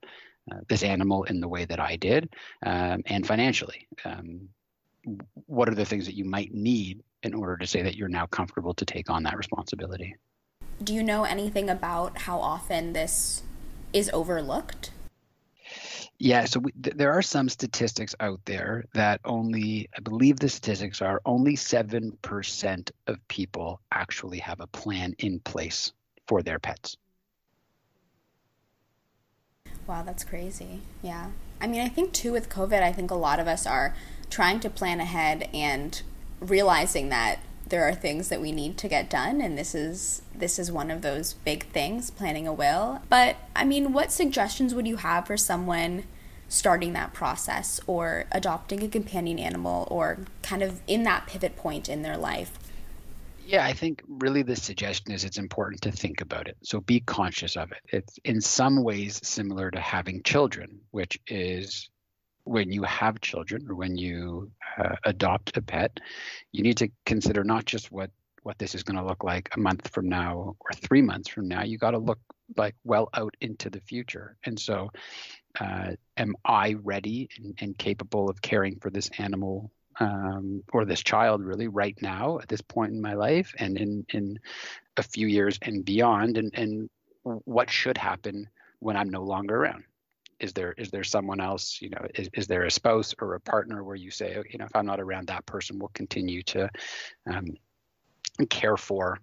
uh, 0.51 0.59
this 0.69 0.83
animal 0.83 1.23
in 1.23 1.39
the 1.39 1.47
way 1.47 1.65
that 1.65 1.79
I 1.79 1.95
did, 1.95 2.33
um, 2.65 3.01
and 3.05 3.25
financially. 3.25 3.87
Um, 4.05 4.49
what 5.45 5.69
are 5.69 5.75
the 5.75 5.85
things 5.85 6.05
that 6.05 6.15
you 6.15 6.25
might 6.25 6.51
need 6.53 7.03
in 7.21 7.33
order 7.33 7.57
to 7.57 7.67
say 7.67 7.83
that 7.83 7.95
you're 7.95 8.07
now 8.07 8.25
comfortable 8.25 8.73
to 8.73 8.85
take 8.85 9.09
on 9.09 9.23
that 9.23 9.37
responsibility? 9.37 10.15
Do 10.83 10.93
you 10.93 11.03
know 11.03 11.23
anything 11.23 11.69
about 11.69 12.19
how 12.19 12.39
often 12.39 12.93
this 12.93 13.43
is 13.93 14.09
overlooked? 14.13 14.91
Yeah, 16.17 16.45
so 16.45 16.59
we, 16.61 16.71
th- 16.71 16.95
there 16.95 17.11
are 17.11 17.21
some 17.21 17.49
statistics 17.49 18.15
out 18.19 18.39
there 18.45 18.85
that 18.93 19.19
only, 19.25 19.89
I 19.95 19.99
believe 19.99 20.39
the 20.39 20.47
statistics 20.47 21.01
are 21.01 21.21
only 21.25 21.55
7% 21.55 22.91
of 23.07 23.27
people 23.27 23.81
actually 23.91 24.39
have 24.39 24.61
a 24.61 24.67
plan 24.67 25.13
in 25.19 25.39
place 25.39 25.91
for 26.27 26.41
their 26.41 26.59
pets. 26.59 26.95
Wow, 29.87 30.03
that's 30.03 30.23
crazy. 30.23 30.81
Yeah. 31.01 31.31
I 31.61 31.67
mean, 31.67 31.81
I 31.81 31.89
think 31.89 32.13
too 32.13 32.31
with 32.31 32.49
COVID, 32.49 32.81
I 32.81 32.91
think 32.91 33.11
a 33.11 33.15
lot 33.15 33.39
of 33.39 33.47
us 33.47 33.67
are 33.67 33.93
trying 34.29 34.59
to 34.61 34.69
plan 34.69 34.99
ahead 34.99 35.49
and 35.53 36.01
realizing 36.39 37.09
that 37.09 37.39
there 37.67 37.87
are 37.87 37.95
things 37.95 38.29
that 38.29 38.41
we 38.41 38.51
need 38.51 38.77
to 38.77 38.87
get 38.87 39.09
done 39.09 39.41
and 39.41 39.57
this 39.57 39.73
is 39.73 40.21
this 40.33 40.59
is 40.59 40.71
one 40.71 40.91
of 40.91 41.01
those 41.01 41.33
big 41.33 41.65
things 41.71 42.11
planning 42.11 42.47
a 42.47 42.53
will. 42.53 43.01
But 43.09 43.37
i 43.55 43.65
mean 43.65 43.93
what 43.93 44.11
suggestions 44.11 44.73
would 44.75 44.87
you 44.87 44.97
have 44.97 45.27
for 45.27 45.37
someone 45.37 46.03
starting 46.47 46.93
that 46.93 47.11
process 47.13 47.79
or 47.87 48.25
adopting 48.31 48.83
a 48.83 48.87
companion 48.87 49.39
animal 49.39 49.87
or 49.89 50.19
kind 50.43 50.61
of 50.61 50.81
in 50.85 51.03
that 51.03 51.25
pivot 51.25 51.55
point 51.55 51.89
in 51.89 52.01
their 52.03 52.17
life? 52.17 52.51
Yeah 53.45 53.65
i 53.65 53.73
think 53.73 54.03
really 54.07 54.43
the 54.43 54.55
suggestion 54.55 55.11
is 55.11 55.23
it's 55.23 55.37
important 55.37 55.81
to 55.81 55.91
think 55.91 56.21
about 56.21 56.47
it. 56.47 56.57
So 56.63 56.81
be 56.81 56.99
conscious 56.99 57.57
of 57.57 57.71
it. 57.71 57.81
It's 57.89 58.19
in 58.23 58.41
some 58.41 58.83
ways 58.83 59.19
similar 59.23 59.71
to 59.71 59.79
having 59.79 60.21
children 60.23 60.79
which 60.91 61.19
is 61.27 61.89
when 62.45 62.71
you 62.71 62.83
have 62.83 63.19
children 63.21 63.65
or 63.69 63.75
when 63.75 63.97
you 63.97 64.51
uh, 64.77 64.95
adopt 65.03 65.57
a 65.57 65.61
pet, 65.61 65.99
you 66.51 66.63
need 66.63 66.77
to 66.77 66.89
consider 67.05 67.43
not 67.43 67.65
just 67.65 67.91
what 67.91 68.11
what 68.43 68.59
this 68.59 68.75
is 68.75 68.83
going 68.83 68.95
to 68.95 69.03
look 69.03 69.23
like 69.23 69.49
a 69.55 69.59
month 69.59 69.87
from 69.87 70.07
now 70.07 70.55
or 70.59 70.71
three 70.75 71.01
months 71.01 71.27
from 71.27 71.47
now. 71.47 71.63
You 71.63 71.79
got 71.79 71.91
to 71.91 71.97
look 71.97 72.19
like 72.55 72.75
well 72.83 73.09
out 73.15 73.35
into 73.41 73.71
the 73.71 73.81
future. 73.81 74.37
And 74.45 74.59
so, 74.59 74.91
uh, 75.59 75.93
am 76.15 76.35
I 76.45 76.73
ready 76.73 77.27
and, 77.37 77.55
and, 77.59 77.75
capable 77.75 78.29
of 78.29 78.43
caring 78.43 78.75
for 78.75 78.91
this 78.91 79.09
animal 79.17 79.71
um, 79.99 80.61
or 80.71 80.85
this 80.85 81.01
child 81.01 81.41
really 81.41 81.67
right 81.67 81.99
now 82.03 82.37
at 82.37 82.47
this 82.47 82.61
point 82.61 82.91
in 82.91 83.01
my 83.01 83.15
life 83.15 83.51
and 83.57 83.77
in 83.77 84.05
in 84.09 84.37
a 84.97 85.01
few 85.01 85.25
years 85.25 85.57
and 85.63 85.83
beyond? 85.83 86.37
And 86.37 86.53
and 86.53 86.89
what 87.23 87.71
should 87.71 87.97
happen 87.97 88.47
when 88.77 88.95
I'm 88.95 89.09
no 89.09 89.23
longer 89.23 89.55
around? 89.55 89.85
Is 90.39 90.53
there 90.53 90.73
is 90.73 90.91
there 90.91 91.03
someone 91.03 91.39
else 91.39 91.81
you 91.81 91.89
know 91.89 92.05
is, 92.13 92.29
is 92.33 92.47
there 92.47 92.63
a 92.63 92.71
spouse 92.71 93.15
or 93.21 93.35
a 93.35 93.39
partner 93.39 93.83
where 93.83 93.95
you 93.95 94.11
say 94.11 94.37
you 94.49 94.57
know 94.57 94.65
if 94.65 94.75
i'm 94.75 94.85
not 94.85 94.99
around 94.99 95.27
that 95.27 95.45
person 95.45 95.79
we'll 95.79 95.89
continue 95.93 96.43
to 96.43 96.69
um, 97.27 97.45
care 98.49 98.77
for 98.77 99.19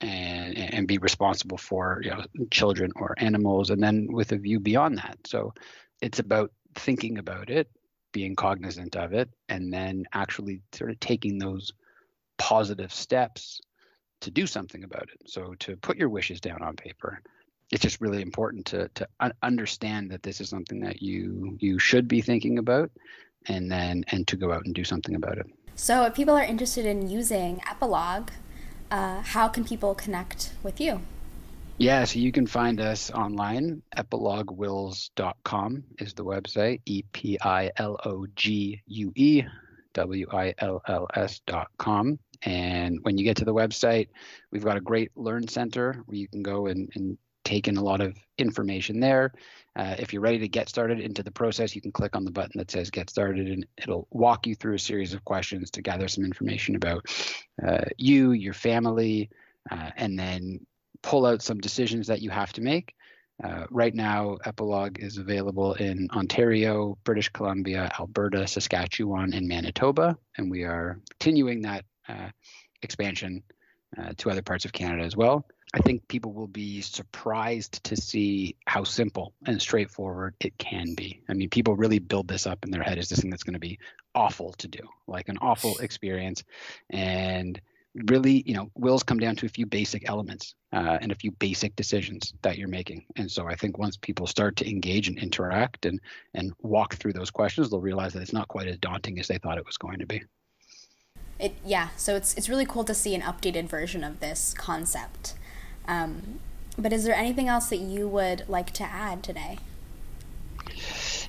and 0.00 0.58
and 0.58 0.88
be 0.88 0.98
responsible 0.98 1.56
for 1.56 2.00
you 2.02 2.10
know 2.10 2.24
children 2.50 2.92
or 2.96 3.14
animals 3.18 3.70
and 3.70 3.82
then 3.82 4.06
with 4.10 4.32
a 4.32 4.36
view 4.36 4.60
beyond 4.60 4.98
that. 4.98 5.18
So 5.26 5.54
it's 6.00 6.18
about 6.18 6.52
thinking 6.74 7.18
about 7.18 7.50
it 7.50 7.70
being 8.12 8.36
cognizant 8.36 8.96
of 8.96 9.12
it 9.12 9.28
and 9.48 9.72
then 9.72 10.04
actually 10.12 10.60
sort 10.72 10.90
of 10.90 11.00
taking 11.00 11.38
those 11.38 11.72
positive 12.38 12.92
steps 12.92 13.60
to 14.20 14.30
do 14.30 14.46
something 14.46 14.84
about 14.84 15.08
it. 15.12 15.28
So 15.28 15.54
to 15.60 15.76
put 15.76 15.96
your 15.96 16.08
wishes 16.08 16.40
down 16.40 16.62
on 16.62 16.76
paper 16.76 17.20
it's 17.70 17.82
just 17.82 18.00
really 18.00 18.22
important 18.22 18.64
to 18.66 18.88
to 18.94 19.06
understand 19.42 20.10
that 20.10 20.22
this 20.22 20.40
is 20.40 20.48
something 20.48 20.80
that 20.80 21.02
you 21.02 21.56
you 21.60 21.78
should 21.78 22.08
be 22.08 22.20
thinking 22.20 22.58
about 22.58 22.90
and 23.46 23.70
then 23.70 24.04
and 24.08 24.26
to 24.28 24.36
go 24.36 24.52
out 24.52 24.64
and 24.64 24.74
do 24.74 24.84
something 24.84 25.14
about 25.14 25.38
it. 25.38 25.46
So 25.74 26.04
if 26.04 26.14
people 26.14 26.34
are 26.34 26.44
interested 26.44 26.86
in 26.86 27.08
using 27.08 27.60
epilogue 27.68 28.30
uh, 28.90 29.20
how 29.22 29.48
can 29.48 29.64
people 29.64 29.94
connect 29.94 30.52
with 30.62 30.80
you? 30.80 31.00
Yeah 31.78 32.04
so 32.04 32.18
you 32.18 32.32
can 32.32 32.46
find 32.46 32.80
us 32.80 33.10
online. 33.10 33.82
Epiloguewills.com 33.96 35.84
is 35.98 36.14
the 36.14 36.24
website. 36.24 36.80
E-p-i-l-o-g-u-e 36.86 37.74
W-I-L-L-S 39.94 41.40
dot 41.46 41.68
com. 41.78 42.18
And 42.42 42.98
when 43.02 43.16
you 43.16 43.24
get 43.24 43.36
to 43.38 43.44
the 43.44 43.54
website, 43.54 44.08
we've 44.50 44.64
got 44.64 44.76
a 44.76 44.80
great 44.80 45.10
Learn 45.16 45.48
Center 45.48 46.02
where 46.04 46.18
you 46.18 46.28
can 46.28 46.42
go 46.42 46.66
and, 46.66 46.90
and 46.94 47.16
taken 47.44 47.76
a 47.76 47.82
lot 47.82 48.00
of 48.00 48.16
information 48.38 49.00
there. 49.00 49.32
Uh, 49.76 49.96
if 49.98 50.12
you're 50.12 50.22
ready 50.22 50.38
to 50.38 50.48
get 50.48 50.68
started 50.68 51.00
into 51.00 51.22
the 51.22 51.30
process, 51.30 51.74
you 51.74 51.80
can 51.80 51.92
click 51.92 52.14
on 52.14 52.24
the 52.24 52.30
button 52.30 52.58
that 52.58 52.70
says 52.70 52.90
Get 52.90 53.10
Started, 53.10 53.48
and 53.48 53.66
it'll 53.76 54.06
walk 54.10 54.46
you 54.46 54.54
through 54.54 54.74
a 54.74 54.78
series 54.78 55.14
of 55.14 55.24
questions 55.24 55.70
to 55.72 55.82
gather 55.82 56.06
some 56.06 56.24
information 56.24 56.76
about 56.76 57.06
uh, 57.66 57.84
you, 57.96 58.32
your 58.32 58.54
family, 58.54 59.30
uh, 59.70 59.90
and 59.96 60.18
then 60.18 60.64
pull 61.02 61.26
out 61.26 61.42
some 61.42 61.58
decisions 61.58 62.06
that 62.06 62.22
you 62.22 62.30
have 62.30 62.52
to 62.52 62.60
make. 62.60 62.94
Uh, 63.42 63.66
right 63.70 63.94
now, 63.94 64.38
Epilogue 64.44 65.00
is 65.00 65.18
available 65.18 65.74
in 65.74 66.08
Ontario, 66.12 66.96
British 67.02 67.28
Columbia, 67.30 67.90
Alberta, 67.98 68.46
Saskatchewan, 68.46 69.34
and 69.34 69.48
Manitoba, 69.48 70.16
and 70.38 70.50
we 70.50 70.62
are 70.62 71.00
continuing 71.18 71.62
that 71.62 71.84
uh, 72.08 72.28
expansion 72.82 73.42
uh, 73.98 74.12
to 74.18 74.30
other 74.30 74.42
parts 74.42 74.64
of 74.64 74.72
Canada 74.72 75.02
as 75.02 75.16
well. 75.16 75.44
I 75.74 75.78
think 75.78 76.06
people 76.06 76.32
will 76.32 76.46
be 76.46 76.80
surprised 76.82 77.82
to 77.82 77.96
see 77.96 78.54
how 78.66 78.84
simple 78.84 79.34
and 79.44 79.60
straightforward 79.60 80.36
it 80.38 80.56
can 80.56 80.94
be. 80.94 81.20
I 81.28 81.34
mean, 81.34 81.50
people 81.50 81.74
really 81.74 81.98
build 81.98 82.28
this 82.28 82.46
up 82.46 82.64
in 82.64 82.70
their 82.70 82.84
head 82.84 82.96
as 82.96 83.08
this 83.08 83.18
thing 83.18 83.28
that's 83.28 83.42
going 83.42 83.54
to 83.54 83.60
be 83.60 83.80
awful 84.14 84.52
to 84.58 84.68
do, 84.68 84.78
like 85.08 85.28
an 85.28 85.36
awful 85.40 85.76
experience. 85.78 86.44
And 86.90 87.60
really, 88.06 88.44
you 88.46 88.54
know, 88.54 88.70
wills 88.76 89.02
come 89.02 89.18
down 89.18 89.34
to 89.34 89.46
a 89.46 89.48
few 89.48 89.66
basic 89.66 90.08
elements 90.08 90.54
uh, 90.72 90.98
and 91.00 91.10
a 91.10 91.16
few 91.16 91.32
basic 91.32 91.74
decisions 91.74 92.32
that 92.42 92.56
you're 92.56 92.68
making. 92.68 93.04
And 93.16 93.28
so 93.28 93.48
I 93.48 93.56
think 93.56 93.76
once 93.76 93.96
people 93.96 94.28
start 94.28 94.54
to 94.56 94.70
engage 94.70 95.08
and 95.08 95.18
interact 95.18 95.86
and 95.86 96.00
and 96.34 96.52
walk 96.62 96.94
through 96.94 97.14
those 97.14 97.32
questions, 97.32 97.70
they'll 97.70 97.80
realize 97.80 98.12
that 98.12 98.22
it's 98.22 98.32
not 98.32 98.46
quite 98.46 98.68
as 98.68 98.78
daunting 98.78 99.18
as 99.18 99.26
they 99.26 99.38
thought 99.38 99.58
it 99.58 99.66
was 99.66 99.76
going 99.76 99.98
to 99.98 100.06
be. 100.06 100.22
It 101.40 101.56
yeah, 101.66 101.88
so 101.96 102.14
it's 102.14 102.34
it's 102.34 102.48
really 102.48 102.66
cool 102.66 102.84
to 102.84 102.94
see 102.94 103.12
an 103.16 103.22
updated 103.22 103.68
version 103.68 104.04
of 104.04 104.20
this 104.20 104.54
concept. 104.56 105.34
Um, 105.86 106.40
but 106.78 106.92
is 106.92 107.04
there 107.04 107.14
anything 107.14 107.48
else 107.48 107.68
that 107.68 107.78
you 107.78 108.08
would 108.08 108.48
like 108.48 108.72
to 108.72 108.84
add 108.84 109.22
today? 109.22 109.58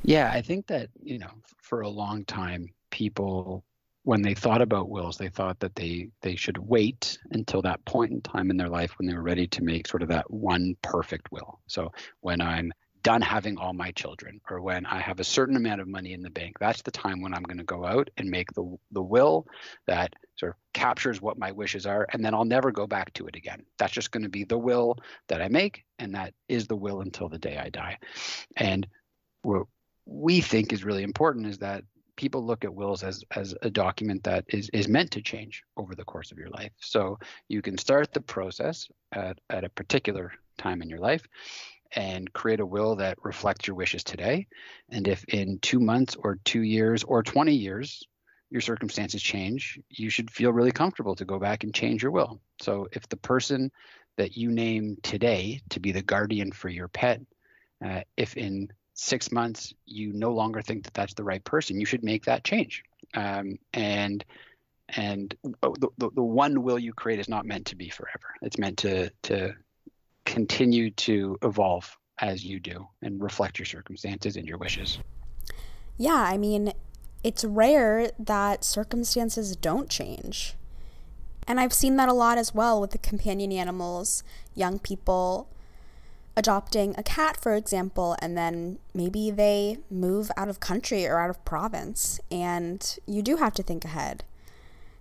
Yeah, 0.04 0.32
I 0.32 0.42
think 0.42 0.68
that 0.68 0.90
you 1.02 1.20
know, 1.20 1.32
for 1.58 1.82
a 1.82 1.90
long 1.90 2.26
time, 2.26 2.70
people 2.92 3.64
when 4.04 4.22
they 4.22 4.36
thought 4.36 4.62
about 4.62 4.90
wills, 4.90 5.18
they 5.18 5.30
thought 5.30 5.60
that 5.60 5.76
they 5.76 6.10
they 6.22 6.36
should 6.36 6.58
wait 6.58 7.18
until 7.32 7.62
that 7.64 7.84
point 7.86 8.12
in 8.12 8.22
time 8.22 8.52
in 8.52 8.58
their 8.58 8.70
life 8.70 8.98
when 8.98 9.08
they 9.08 9.16
were 9.16 9.24
ready 9.24 9.48
to 9.48 9.64
make 9.64 9.88
sort 9.88 10.04
of 10.04 10.10
that 10.10 10.30
one 10.30 10.76
perfect 10.84 11.32
will. 11.32 11.60
So 11.68 11.92
when 12.22 12.40
I'm 12.40 12.72
done 13.06 13.22
having 13.22 13.56
all 13.60 13.72
my 13.72 13.92
children 13.92 14.42
or 14.50 14.60
when 14.60 14.84
I 14.88 15.00
have 15.00 15.20
a 15.20 15.24
certain 15.24 15.56
amount 15.56 15.80
of 15.80 15.88
money 15.88 16.14
in 16.14 16.24
the 16.24 16.30
bank, 16.32 16.58
that's 16.60 16.82
the 16.82 16.90
time 16.90 17.22
when 17.22 17.36
I'm 17.36 17.44
going 17.44 17.60
to 17.60 17.64
go 17.64 17.86
out 17.86 18.10
and 18.18 18.32
make 18.32 18.52
the 18.54 18.76
the 18.92 19.02
will 19.02 19.46
that 19.86 20.14
sort 20.38 20.54
of 20.54 20.58
captures 20.74 21.22
what 21.22 21.38
my 21.38 21.52
wishes 21.52 21.86
are 21.86 22.08
and 22.12 22.26
then 22.26 22.34
I'll 22.34 22.46
never 22.46 22.72
go 22.72 22.88
back 22.88 23.14
to 23.14 23.28
it 23.28 23.36
again. 23.36 23.62
That's 23.78 23.94
just 23.94 24.10
going 24.10 24.24
to 24.24 24.30
be 24.30 24.44
the 24.44 24.58
will 24.58 24.98
that 25.28 25.40
I 25.40 25.50
make 25.50 25.84
and 26.00 26.16
that 26.16 26.34
is 26.50 26.66
the 26.66 26.76
will 26.76 27.02
until 27.02 27.30
the 27.30 27.38
day 27.38 27.58
I 27.58 27.70
die. 27.70 28.00
And 28.58 28.88
what 29.44 29.68
we 30.08 30.42
think 30.42 30.74
is 30.74 30.84
really 30.84 31.04
important 31.04 31.46
is 31.46 31.60
that 31.60 31.84
people 32.16 32.44
look 32.44 32.66
at 32.66 32.74
wills 32.74 33.04
as 33.04 33.24
as 33.36 33.54
a 33.62 33.70
document 33.70 34.24
that 34.24 34.46
is 34.48 34.68
is 34.74 34.88
meant 34.88 35.12
to 35.12 35.22
change 35.22 35.62
over 35.78 35.94
the 35.94 36.06
course 36.06 36.32
of 36.32 36.40
your 36.40 36.50
life. 36.50 36.72
So 36.80 37.20
you 37.50 37.62
can 37.62 37.78
start 37.78 38.14
the 38.14 38.22
process 38.22 38.88
at, 39.12 39.38
at 39.52 39.64
a 39.64 39.70
particular 39.70 40.32
time 40.58 40.82
in 40.82 40.90
your 40.90 41.00
life 41.00 41.28
and 41.96 42.32
create 42.34 42.60
a 42.60 42.66
will 42.66 42.98
that 42.98 43.18
reflects 43.24 43.68
your 43.68 43.76
wishes 43.76 44.04
today. 44.04 44.48
And 44.90 45.08
if 45.08 45.24
in 45.26 45.60
two 45.60 45.80
months 45.80 46.16
or 46.16 46.40
two 46.44 46.62
years 46.62 47.04
or 47.04 47.24
20 47.24 47.54
years 47.54 48.04
your 48.50 48.62
circumstances 48.62 49.22
change, 49.22 49.80
you 49.90 50.10
should 50.10 50.30
feel 50.30 50.54
really 50.54 50.72
comfortable 50.72 51.16
to 51.16 51.26
go 51.26 51.40
back 51.40 51.64
and 51.64 51.74
change 51.74 52.04
your 52.04 52.12
will. 52.12 52.40
So 52.62 52.88
if 52.92 53.08
the 53.10 53.18
person 53.18 53.72
that 54.18 54.38
you 54.38 54.52
name 54.52 54.98
today 55.04 55.62
to 55.70 55.80
be 55.80 55.92
the 55.92 56.02
guardian 56.02 56.52
for 56.52 56.70
your 56.70 56.88
pet, 56.88 57.22
uh, 57.84 58.02
if 58.16 58.38
in 58.38 58.70
six 58.94 59.32
months 59.32 59.74
you 59.86 60.14
no 60.14 60.32
longer 60.32 60.62
think 60.62 60.84
that 60.84 60.94
that's 60.94 61.16
the 61.16 61.24
right 61.24 61.44
person, 61.44 61.80
you 61.80 61.86
should 61.86 62.04
make 62.04 62.26
that 62.26 62.44
change. 62.44 62.84
Um, 63.14 63.58
and 63.74 64.24
and 64.90 65.36
the, 65.44 65.90
the, 65.98 66.10
the 66.12 66.24
one 66.24 66.62
will 66.62 66.78
you 66.78 66.94
create 66.94 67.20
is 67.20 67.28
not 67.28 67.46
meant 67.46 67.66
to 67.68 67.76
be 67.76 67.90
forever. 67.90 68.36
It's 68.42 68.60
meant 68.60 68.78
to 68.80 69.10
to 69.24 69.56
continue 70.26 70.92
to 70.92 71.38
evolve 71.42 71.98
as 72.20 72.44
you 72.44 72.60
do 72.60 72.88
and 73.02 73.22
reflect 73.22 73.60
your 73.60 73.66
circumstances 73.66 74.36
and 74.38 74.48
your 74.48 74.58
wishes. 74.58 75.00
Yeah, 75.98 76.16
I 76.16 76.38
mean, 76.38 76.74
it's 77.24 77.44
rare 77.44 78.12
that 78.20 78.64
circumstances 78.64 79.56
don't 79.56 79.90
change. 79.90 80.56
And 81.48 81.60
I've 81.60 81.74
seen 81.74 81.96
that 81.98 82.10
a 82.10 82.14
lot 82.14 82.38
as 82.38 82.54
well 82.54 82.82
with 82.82 82.92
the 82.92 82.98
companion 82.98 83.52
animals, 83.52 84.24
young 84.56 84.80
people 84.80 85.48
adopting 86.38 86.96
a 86.98 87.04
cat, 87.04 87.38
for 87.38 87.54
example, 87.56 88.16
and 88.20 88.38
then 88.38 88.78
maybe 88.94 89.32
they 89.32 89.78
move 89.90 90.32
out 90.36 90.50
of 90.50 90.60
country 90.60 91.06
or 91.06 91.20
out 91.20 91.30
of 91.30 91.44
province, 91.46 92.20
and 92.30 92.98
you 93.06 93.22
do 93.22 93.38
have 93.38 93.54
to 93.54 93.64
think 93.64 93.86
ahead. 93.86 94.24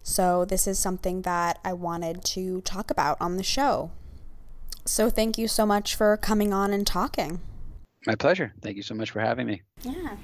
So, 0.03 0.45
this 0.45 0.67
is 0.67 0.79
something 0.79 1.23
that 1.23 1.59
I 1.65 1.73
wanted 1.73 2.25
to 2.25 2.61
talk 2.61 2.91
about 2.91 3.17
on 3.21 3.37
the 3.37 3.43
show. 3.43 3.91
So, 4.85 5.11
thank 5.11 5.38
you 5.38 5.49
so 5.49 5.64
much 5.64 5.94
for 5.94 6.16
coming 6.16 6.53
on 6.53 6.73
and 6.73 6.87
talking. 6.87 7.40
My 8.07 8.14
pleasure. 8.14 8.53
Thank 8.61 8.77
you 8.77 8.83
so 8.83 8.94
much 8.94 9.11
for 9.11 9.20
having 9.20 9.47
me. 9.47 9.62
Yeah. 9.83 10.16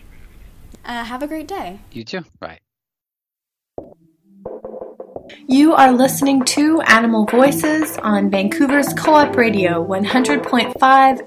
Uh, 0.85 1.05
have 1.05 1.23
a 1.23 1.27
great 1.27 1.49
day. 1.49 1.81
You 1.93 2.05
too. 2.05 2.25
Bye. 2.39 2.59
You 5.47 5.75
are 5.75 5.93
listening 5.93 6.45
to 6.57 6.81
Animal 6.83 7.25
Voices 7.27 7.97
on 7.99 8.31
Vancouver's 8.31 8.93
Co 8.95 9.15
op 9.15 9.37
Radio 9.37 9.85
100.5 9.85 10.77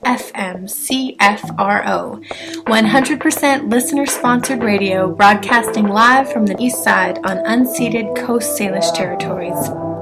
FM 0.02 0.67
CFRO. 0.67 2.24
100% 2.65 3.69
listener 3.69 4.06
sponsored 4.06 4.63
radio 4.63 5.13
broadcasting 5.13 5.88
live 5.88 6.32
from 6.32 6.46
the 6.46 6.56
east 6.60 6.84
side 6.84 7.19
on 7.26 7.38
unceded 7.46 8.15
Coast 8.15 8.60
Salish 8.60 8.93
territories. 8.93 9.92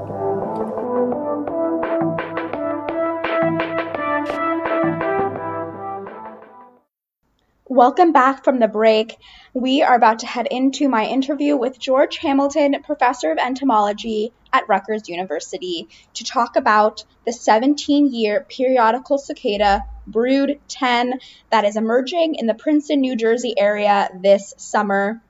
Welcome 7.74 8.12
back 8.12 8.44
from 8.44 8.58
the 8.58 8.68
break. 8.68 9.16
We 9.54 9.80
are 9.80 9.94
about 9.94 10.18
to 10.18 10.26
head 10.26 10.46
into 10.50 10.90
my 10.90 11.06
interview 11.06 11.56
with 11.56 11.78
George 11.78 12.18
Hamilton, 12.18 12.82
professor 12.82 13.32
of 13.32 13.38
entomology 13.38 14.34
at 14.52 14.68
Rutgers 14.68 15.08
University, 15.08 15.88
to 16.12 16.22
talk 16.22 16.56
about 16.56 17.06
the 17.24 17.32
17 17.32 18.12
year 18.12 18.44
periodical 18.46 19.16
cicada 19.16 19.86
Brood 20.06 20.60
10 20.68 21.18
that 21.48 21.64
is 21.64 21.76
emerging 21.76 22.34
in 22.34 22.46
the 22.46 22.52
Princeton, 22.52 23.00
New 23.00 23.16
Jersey 23.16 23.54
area 23.56 24.10
this 24.20 24.52
summer. 24.58 25.22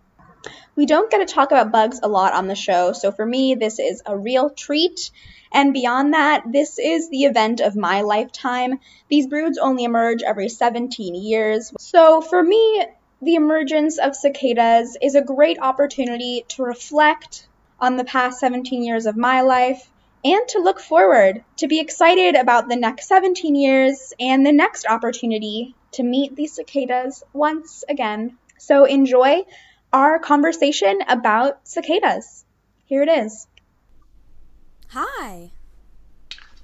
We 0.74 0.86
don't 0.86 1.12
get 1.12 1.18
to 1.18 1.32
talk 1.32 1.52
about 1.52 1.70
bugs 1.70 2.00
a 2.02 2.08
lot 2.08 2.34
on 2.34 2.48
the 2.48 2.56
show, 2.56 2.92
so 2.92 3.12
for 3.12 3.24
me, 3.24 3.54
this 3.54 3.78
is 3.78 4.02
a 4.04 4.18
real 4.18 4.50
treat. 4.50 5.12
And 5.52 5.74
beyond 5.74 6.14
that, 6.14 6.44
this 6.50 6.78
is 6.78 7.10
the 7.10 7.24
event 7.24 7.60
of 7.60 7.76
my 7.76 8.00
lifetime. 8.00 8.80
These 9.08 9.26
broods 9.26 9.58
only 9.58 9.84
emerge 9.84 10.22
every 10.22 10.48
17 10.48 11.14
years. 11.14 11.72
So 11.78 12.20
for 12.22 12.42
me, 12.42 12.86
the 13.20 13.34
emergence 13.34 13.98
of 13.98 14.16
cicadas 14.16 14.96
is 15.00 15.14
a 15.14 15.22
great 15.22 15.58
opportunity 15.60 16.44
to 16.48 16.64
reflect 16.64 17.46
on 17.78 17.96
the 17.96 18.04
past 18.04 18.40
17 18.40 18.82
years 18.82 19.06
of 19.06 19.16
my 19.16 19.42
life 19.42 19.88
and 20.24 20.48
to 20.48 20.60
look 20.60 20.80
forward, 20.80 21.44
to 21.56 21.66
be 21.66 21.80
excited 21.80 22.34
about 22.36 22.68
the 22.68 22.76
next 22.76 23.08
17 23.08 23.54
years 23.54 24.12
and 24.18 24.46
the 24.46 24.52
next 24.52 24.86
opportunity 24.86 25.74
to 25.92 26.02
meet 26.02 26.34
these 26.34 26.54
cicadas 26.54 27.22
once 27.32 27.84
again. 27.88 28.38
So 28.58 28.84
enjoy 28.84 29.44
our 29.92 30.18
conversation 30.18 31.00
about 31.08 31.66
cicadas. 31.68 32.44
Here 32.86 33.02
it 33.02 33.08
is. 33.08 33.46
Hi. 34.94 35.52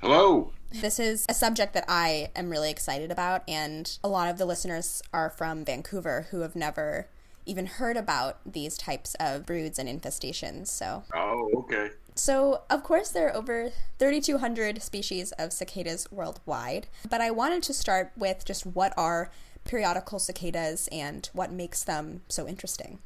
Hello. 0.02 0.52
This 0.70 1.00
is 1.00 1.24
a 1.30 1.32
subject 1.32 1.72
that 1.72 1.86
I 1.88 2.30
am 2.36 2.50
really 2.50 2.70
excited 2.70 3.10
about, 3.10 3.42
and 3.48 3.98
a 4.04 4.08
lot 4.08 4.28
of 4.28 4.36
the 4.36 4.44
listeners 4.44 5.00
are 5.14 5.30
from 5.30 5.64
Vancouver 5.64 6.26
who 6.30 6.40
have 6.40 6.54
never 6.54 7.08
even 7.46 7.64
heard 7.64 7.96
about 7.96 8.40
these 8.44 8.76
types 8.76 9.16
of 9.18 9.46
broods 9.46 9.78
and 9.78 9.88
infestations. 9.88 10.66
So. 10.66 11.04
Oh, 11.14 11.50
okay. 11.56 11.92
So, 12.16 12.64
of 12.68 12.84
course, 12.84 13.08
there 13.08 13.28
are 13.28 13.34
over 13.34 13.70
3,200 13.98 14.82
species 14.82 15.32
of 15.38 15.50
cicadas 15.50 16.12
worldwide, 16.12 16.88
but 17.08 17.22
I 17.22 17.30
wanted 17.30 17.62
to 17.62 17.72
start 17.72 18.12
with 18.14 18.44
just 18.44 18.66
what 18.66 18.92
are 18.98 19.30
periodical 19.64 20.18
cicadas 20.18 20.86
and 20.92 21.30
what 21.32 21.50
makes 21.50 21.82
them 21.82 22.20
so 22.28 22.46
interesting. 22.46 22.98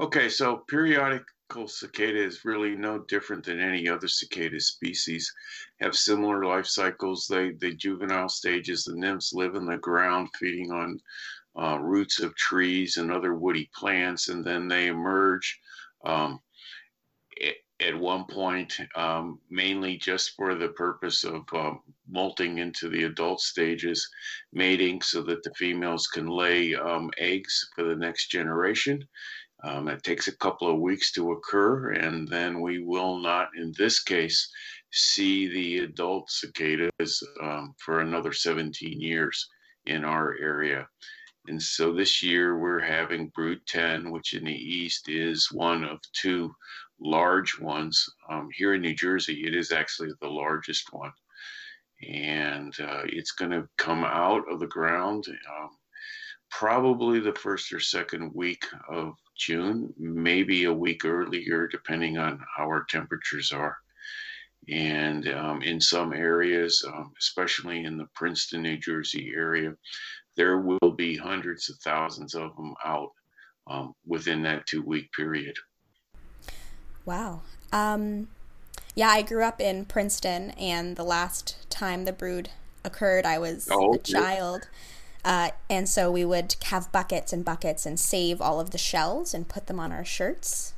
Okay, 0.00 0.30
so 0.30 0.64
periodic 0.66 1.24
cicada 1.66 2.18
is 2.22 2.44
really 2.44 2.74
no 2.74 2.98
different 2.98 3.44
than 3.44 3.60
any 3.60 3.88
other 3.88 4.08
cicada 4.08 4.60
species. 4.60 5.32
Have 5.80 5.96
similar 5.96 6.44
life 6.44 6.66
cycles. 6.66 7.26
They 7.26 7.52
the 7.52 7.72
juvenile 7.72 8.28
stages. 8.28 8.84
The 8.84 8.96
nymphs 8.96 9.32
live 9.32 9.54
in 9.54 9.66
the 9.66 9.78
ground, 9.78 10.28
feeding 10.38 10.72
on 10.72 11.00
uh, 11.56 11.78
roots 11.78 12.20
of 12.20 12.34
trees 12.34 12.96
and 12.96 13.10
other 13.10 13.34
woody 13.34 13.70
plants, 13.74 14.28
and 14.28 14.44
then 14.44 14.68
they 14.68 14.88
emerge. 14.88 15.60
Um, 16.04 16.40
at 17.80 17.94
one 17.94 18.24
point, 18.24 18.74
um, 18.94 19.38
mainly 19.50 19.98
just 19.98 20.34
for 20.34 20.54
the 20.54 20.68
purpose 20.68 21.24
of 21.24 21.42
um, 21.52 21.80
molting 22.08 22.58
into 22.58 22.88
the 22.88 23.04
adult 23.04 23.40
stages, 23.40 24.08
mating 24.52 25.02
so 25.02 25.22
that 25.22 25.42
the 25.42 25.52
females 25.54 26.06
can 26.06 26.26
lay 26.26 26.74
um, 26.74 27.10
eggs 27.18 27.68
for 27.74 27.84
the 27.84 27.94
next 27.94 28.28
generation. 28.28 29.06
Um, 29.62 29.88
it 29.88 30.02
takes 30.02 30.28
a 30.28 30.36
couple 30.36 30.70
of 30.70 30.80
weeks 30.80 31.12
to 31.12 31.32
occur, 31.32 31.92
and 31.92 32.28
then 32.28 32.60
we 32.60 32.78
will 32.78 33.18
not, 33.18 33.48
in 33.56 33.72
this 33.78 34.02
case, 34.02 34.50
see 34.92 35.48
the 35.48 35.84
adult 35.84 36.30
cicadas 36.30 37.22
um, 37.42 37.74
for 37.78 38.00
another 38.00 38.32
17 38.32 39.00
years 39.00 39.48
in 39.86 40.04
our 40.04 40.36
area. 40.38 40.86
And 41.48 41.62
so 41.62 41.92
this 41.92 42.22
year 42.22 42.58
we're 42.58 42.80
having 42.80 43.28
Brood 43.28 43.60
10, 43.66 44.10
which 44.10 44.34
in 44.34 44.44
the 44.44 44.54
east 44.54 45.08
is 45.08 45.50
one 45.52 45.84
of 45.84 46.00
two 46.12 46.54
large 47.00 47.58
ones. 47.58 48.04
Um, 48.28 48.48
here 48.52 48.74
in 48.74 48.82
New 48.82 48.94
Jersey, 48.94 49.44
it 49.46 49.54
is 49.54 49.70
actually 49.70 50.10
the 50.20 50.28
largest 50.28 50.92
one. 50.92 51.12
And 52.06 52.74
uh, 52.80 53.02
it's 53.04 53.32
going 53.32 53.52
to 53.52 53.68
come 53.78 54.04
out 54.04 54.42
of 54.50 54.60
the 54.60 54.66
ground 54.66 55.26
um, 55.28 55.70
probably 56.50 57.20
the 57.20 57.34
first 57.34 57.72
or 57.72 57.80
second 57.80 58.32
week 58.34 58.64
of 58.88 59.14
June, 59.36 59.92
maybe 59.98 60.64
a 60.64 60.72
week 60.72 61.04
earlier, 61.04 61.66
depending 61.68 62.18
on 62.18 62.42
how 62.56 62.64
our 62.64 62.84
temperatures 62.84 63.52
are. 63.52 63.76
And 64.68 65.28
um, 65.28 65.62
in 65.62 65.80
some 65.80 66.12
areas, 66.12 66.84
um, 66.86 67.12
especially 67.18 67.84
in 67.84 67.96
the 67.96 68.08
Princeton, 68.14 68.62
New 68.62 68.76
Jersey 68.78 69.32
area, 69.36 69.74
there 70.36 70.58
will 70.58 70.90
be 70.96 71.16
hundreds 71.16 71.70
of 71.70 71.76
thousands 71.76 72.34
of 72.34 72.54
them 72.56 72.74
out 72.84 73.12
um, 73.68 73.94
within 74.06 74.42
that 74.42 74.66
two 74.66 74.82
week 74.82 75.12
period. 75.12 75.56
Wow. 77.04 77.42
Um, 77.72 78.28
yeah, 78.94 79.08
I 79.08 79.22
grew 79.22 79.44
up 79.44 79.60
in 79.60 79.84
Princeton, 79.84 80.50
and 80.52 80.96
the 80.96 81.04
last 81.04 81.70
time 81.70 82.04
the 82.04 82.12
brood 82.12 82.50
occurred, 82.84 83.26
I 83.26 83.38
was 83.38 83.68
oh, 83.70 83.94
a 83.94 83.98
child. 83.98 84.68
Uh, 85.24 85.50
and 85.68 85.88
so 85.88 86.10
we 86.10 86.24
would 86.24 86.56
have 86.66 86.90
buckets 86.92 87.32
and 87.32 87.44
buckets 87.44 87.84
and 87.84 87.98
save 87.98 88.40
all 88.40 88.60
of 88.60 88.70
the 88.70 88.78
shells 88.78 89.34
and 89.34 89.48
put 89.48 89.66
them 89.66 89.80
on 89.80 89.92
our 89.92 90.04
shirts. 90.04 90.74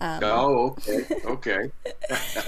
Um, 0.00 0.20
oh, 0.22 0.76
okay, 0.88 1.06
okay. 1.24 1.70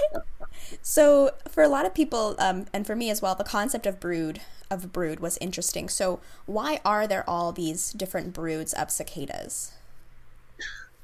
so 0.82 1.30
for 1.48 1.62
a 1.62 1.68
lot 1.68 1.86
of 1.86 1.94
people, 1.94 2.36
um, 2.38 2.66
and 2.74 2.86
for 2.86 2.94
me 2.94 3.08
as 3.08 3.22
well, 3.22 3.34
the 3.34 3.44
concept 3.44 3.86
of 3.86 3.98
brood 3.98 4.40
of 4.70 4.92
brood 4.92 5.20
was 5.20 5.38
interesting. 5.38 5.88
So 5.88 6.20
why 6.44 6.80
are 6.84 7.06
there 7.06 7.28
all 7.28 7.52
these 7.52 7.92
different 7.92 8.34
broods 8.34 8.74
of 8.74 8.90
cicadas? 8.90 9.72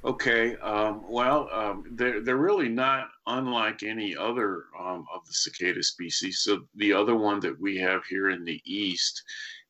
Okay, 0.05 0.57
um, 0.57 1.03
well, 1.09 1.49
um, 1.51 1.87
they're 1.93 2.21
they're 2.21 2.37
really 2.37 2.69
not 2.69 3.09
unlike 3.27 3.83
any 3.83 4.15
other 4.15 4.65
um, 4.79 5.07
of 5.15 5.27
the 5.27 5.33
cicada 5.33 5.83
species. 5.83 6.41
So 6.41 6.65
the 6.75 6.93
other 6.93 7.17
one 7.17 7.41
that 7.41 7.59
we 7.59 7.79
have 7.79 8.05
here 8.05 8.29
in 8.29 8.45
the 8.45 8.61
east 8.67 9.23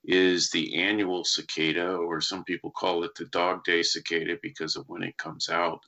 is 0.04 0.50
the 0.50 0.74
annual 0.76 1.24
cicada, 1.24 1.94
or 1.94 2.20
some 2.20 2.44
people 2.44 2.70
call 2.70 3.04
it 3.04 3.14
the 3.16 3.24
dog 3.26 3.64
day 3.64 3.82
cicada 3.82 4.36
because 4.42 4.76
of 4.76 4.88
when 4.88 5.02
it 5.02 5.16
comes 5.16 5.48
out. 5.48 5.80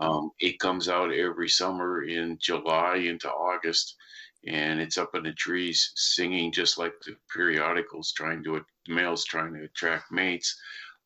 Um, 0.00 0.30
it 0.40 0.58
comes 0.58 0.88
out 0.88 1.12
every 1.12 1.48
summer 1.48 2.02
in 2.02 2.36
July 2.40 2.96
into 2.96 3.30
August, 3.30 3.96
and 4.46 4.80
it's 4.80 4.98
up 4.98 5.14
in 5.14 5.22
the 5.22 5.32
trees 5.32 5.92
singing 5.94 6.50
just 6.52 6.78
like 6.78 6.94
the 7.06 7.16
periodicals, 7.32 8.12
trying 8.12 8.42
to 8.44 8.64
males 8.88 9.24
trying 9.24 9.54
to 9.54 9.64
attract 9.64 10.10
mates. 10.10 10.60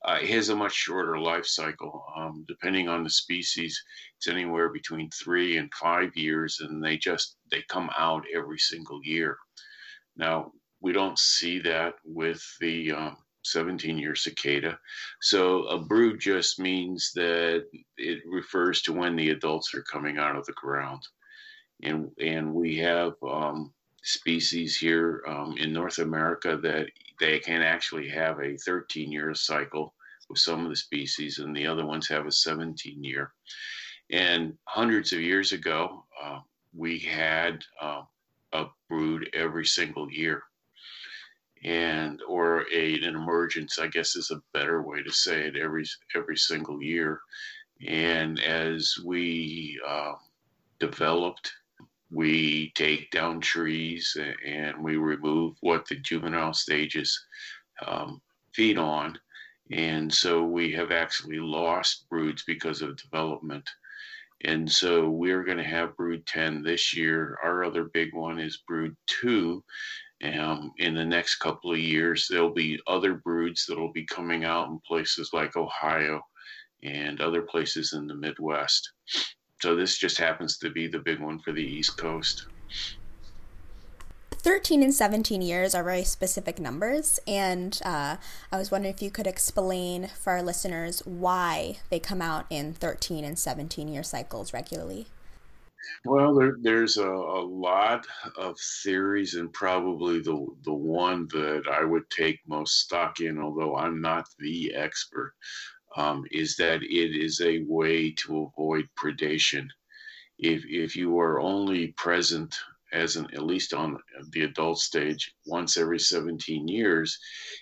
Uh, 0.04 0.18
it 0.22 0.30
has 0.30 0.48
a 0.48 0.56
much 0.56 0.72
shorter 0.72 1.18
life 1.18 1.46
cycle. 1.46 2.04
Um, 2.16 2.44
depending 2.48 2.88
on 2.88 3.04
the 3.04 3.10
species, 3.10 3.82
it's 4.16 4.28
anywhere 4.28 4.70
between 4.70 5.10
three 5.10 5.58
and 5.58 5.72
five 5.74 6.16
years, 6.16 6.60
and 6.60 6.82
they 6.82 6.96
just 6.96 7.36
they 7.50 7.62
come 7.68 7.90
out 7.98 8.24
every 8.34 8.58
single 8.58 9.00
year. 9.04 9.36
Now 10.16 10.52
we 10.80 10.92
don't 10.92 11.18
see 11.18 11.58
that 11.60 11.94
with 12.04 12.42
the 12.60 12.92
um, 12.92 13.16
17 13.44 13.98
year 13.98 14.14
cicada. 14.14 14.78
So 15.20 15.64
a 15.64 15.78
brood 15.78 16.20
just 16.20 16.58
means 16.58 17.12
that 17.14 17.66
it 17.96 18.22
refers 18.26 18.82
to 18.82 18.92
when 18.92 19.16
the 19.16 19.30
adults 19.30 19.74
are 19.74 19.82
coming 19.82 20.18
out 20.18 20.36
of 20.36 20.46
the 20.46 20.52
ground. 20.52 21.02
And, 21.82 22.10
and 22.20 22.52
we 22.54 22.76
have 22.78 23.14
um, 23.22 23.72
species 24.02 24.76
here 24.76 25.22
um, 25.26 25.56
in 25.58 25.72
North 25.72 25.98
America 25.98 26.58
that 26.62 26.88
they 27.20 27.38
can 27.38 27.62
actually 27.62 28.08
have 28.08 28.40
a 28.40 28.56
13 28.56 29.10
year 29.10 29.34
cycle 29.34 29.94
with 30.28 30.38
some 30.38 30.64
of 30.64 30.70
the 30.70 30.76
species, 30.76 31.38
and 31.38 31.56
the 31.56 31.66
other 31.66 31.86
ones 31.86 32.08
have 32.08 32.26
a 32.26 32.32
17 32.32 33.02
year. 33.02 33.32
And 34.10 34.54
hundreds 34.64 35.12
of 35.12 35.20
years 35.20 35.52
ago, 35.52 36.04
uh, 36.22 36.40
we 36.74 36.98
had 36.98 37.64
uh, 37.80 38.02
a 38.52 38.66
brood 38.88 39.28
every 39.34 39.66
single 39.66 40.10
year. 40.10 40.42
And 41.64 42.20
or 42.28 42.66
a, 42.72 42.94
an 43.02 43.16
emergence, 43.16 43.78
I 43.78 43.88
guess 43.88 44.16
is 44.16 44.30
a 44.30 44.42
better 44.52 44.82
way 44.82 45.02
to 45.02 45.12
say 45.12 45.48
it, 45.48 45.56
every 45.56 45.84
every 46.14 46.36
single 46.36 46.82
year. 46.82 47.20
And 47.86 48.40
as 48.40 48.96
we 49.04 49.80
uh, 49.86 50.14
developed 50.78 51.52
we 52.10 52.72
take 52.74 53.10
down 53.10 53.40
trees 53.40 54.16
and 54.46 54.82
we 54.82 54.96
remove 54.96 55.56
what 55.60 55.86
the 55.86 55.96
juvenile 55.96 56.54
stages 56.54 57.18
um, 57.86 58.20
feed 58.54 58.78
on. 58.78 59.18
And 59.70 60.12
so 60.12 60.42
we 60.42 60.72
have 60.72 60.90
actually 60.90 61.38
lost 61.38 62.08
broods 62.08 62.44
because 62.46 62.80
of 62.80 62.96
development. 62.96 63.68
And 64.44 64.70
so 64.70 65.10
we're 65.10 65.44
going 65.44 65.58
to 65.58 65.64
have 65.64 65.96
brood 65.96 66.24
10 66.26 66.62
this 66.62 66.96
year. 66.96 67.36
Our 67.42 67.64
other 67.64 67.84
big 67.84 68.14
one 68.14 68.38
is 68.38 68.62
brood 68.66 68.96
2. 69.06 69.62
Um, 70.22 70.72
in 70.78 70.94
the 70.94 71.04
next 71.04 71.36
couple 71.36 71.72
of 71.72 71.78
years, 71.78 72.26
there'll 72.28 72.50
be 72.50 72.80
other 72.86 73.14
broods 73.14 73.66
that'll 73.66 73.92
be 73.92 74.04
coming 74.04 74.44
out 74.44 74.68
in 74.68 74.80
places 74.80 75.30
like 75.32 75.56
Ohio 75.56 76.20
and 76.82 77.20
other 77.20 77.42
places 77.42 77.92
in 77.92 78.06
the 78.06 78.14
Midwest. 78.14 78.92
So 79.60 79.74
this 79.74 79.98
just 79.98 80.18
happens 80.18 80.58
to 80.58 80.70
be 80.70 80.88
the 80.88 80.98
big 80.98 81.20
one 81.20 81.38
for 81.40 81.52
the 81.52 81.62
East 81.62 81.96
Coast. 81.96 82.46
13 84.32 84.82
and 84.84 84.94
17 84.94 85.42
years 85.42 85.74
are 85.74 85.82
very 85.82 86.04
specific 86.04 86.60
numbers, 86.60 87.18
and 87.26 87.80
uh, 87.84 88.16
I 88.52 88.56
was 88.56 88.70
wondering 88.70 88.94
if 88.94 89.02
you 89.02 89.10
could 89.10 89.26
explain 89.26 90.06
for 90.06 90.32
our 90.32 90.42
listeners 90.42 91.00
why 91.04 91.78
they 91.90 91.98
come 91.98 92.22
out 92.22 92.46
in 92.48 92.72
13 92.72 93.24
and 93.24 93.38
17 93.38 93.88
year 93.88 94.04
cycles 94.04 94.52
regularly. 94.52 95.06
Well, 96.04 96.34
there, 96.34 96.56
there's 96.60 96.96
a, 96.96 97.08
a, 97.08 97.42
lot 97.44 98.06
of 98.36 98.58
theories, 98.82 99.34
and 99.34 99.52
probably 99.52 100.20
the 100.20 100.46
the 100.62 100.74
one 100.74 101.28
that 101.28 101.68
I 101.70 101.84
would 101.84 102.10
take 102.10 102.40
most 102.46 102.80
stock 102.80 103.20
in, 103.20 103.38
although 103.38 103.76
I'm 103.76 104.00
not 104.00 104.28
the 104.38 104.74
expert, 104.74 105.34
um, 105.96 106.24
is 106.30 106.56
that 106.56 106.82
it 106.82 107.16
is 107.16 107.40
a 107.40 107.64
way 107.66 108.10
to 108.12 108.44
avoid 108.44 108.88
predation. 108.96 109.68
If, 110.38 110.64
if 110.66 110.96
you 110.96 111.18
are 111.18 111.40
only 111.40 111.88
present 111.88 112.56
as 112.92 113.16
an 113.16 113.26
at 113.34 113.44
least 113.44 113.74
on 113.74 113.98
the 114.30 114.42
adult 114.42 114.78
stage 114.78 115.34
once 115.46 115.76
every 115.76 115.98
17 115.98 116.66
years, 116.68 117.18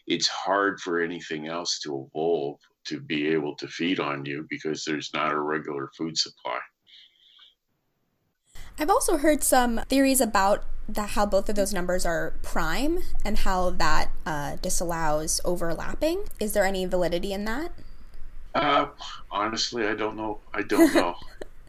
it's 0.06 0.28
hard 0.28 0.80
for 0.80 1.00
anything 1.00 1.48
else 1.48 1.80
to 1.80 2.08
evolve 2.08 2.60
to 2.84 3.00
be 3.00 3.28
able 3.28 3.56
to 3.56 3.68
feed 3.68 3.98
on 3.98 4.24
you 4.24 4.46
because 4.48 4.84
there's 4.84 5.10
not 5.12 5.32
a 5.32 5.40
regular 5.40 5.90
food 5.96 6.16
supply. 6.16 6.60
I've 8.78 8.90
also 8.90 9.16
heard 9.16 9.42
some 9.42 9.80
theories 9.88 10.20
about 10.20 10.64
the, 10.88 11.02
how 11.02 11.26
both 11.26 11.48
of 11.48 11.56
those 11.56 11.72
numbers 11.72 12.04
are 12.04 12.34
prime 12.42 13.00
and 13.24 13.38
how 13.38 13.70
that 13.70 14.10
uh, 14.24 14.56
disallows 14.56 15.40
overlapping. 15.44 16.24
Is 16.38 16.52
there 16.52 16.64
any 16.64 16.84
validity 16.84 17.32
in 17.32 17.44
that? 17.46 17.72
Uh, 18.54 18.86
honestly, 19.30 19.86
I 19.86 19.94
don't 19.94 20.16
know. 20.16 20.40
I 20.54 20.62
don't 20.62 20.94
know. 20.94 21.16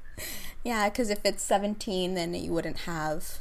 yeah, 0.64 0.90
because 0.90 1.10
if 1.10 1.20
it's 1.24 1.44
17, 1.44 2.14
then 2.14 2.34
you 2.34 2.52
wouldn't 2.52 2.80
have 2.80 3.40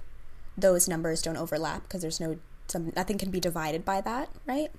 those 0.57 0.89
numbers 0.89 1.23
don't 1.23 1.37
overlap 1.37 1.83
because 1.83 2.03
there's 2.03 2.21
no 2.21 2.39
some 2.69 2.93
nothing 2.97 3.19
can 3.19 3.31
be 3.31 3.39
divided 3.39 3.85
by 3.85 4.01
that, 4.01 4.29
right? 4.47 4.71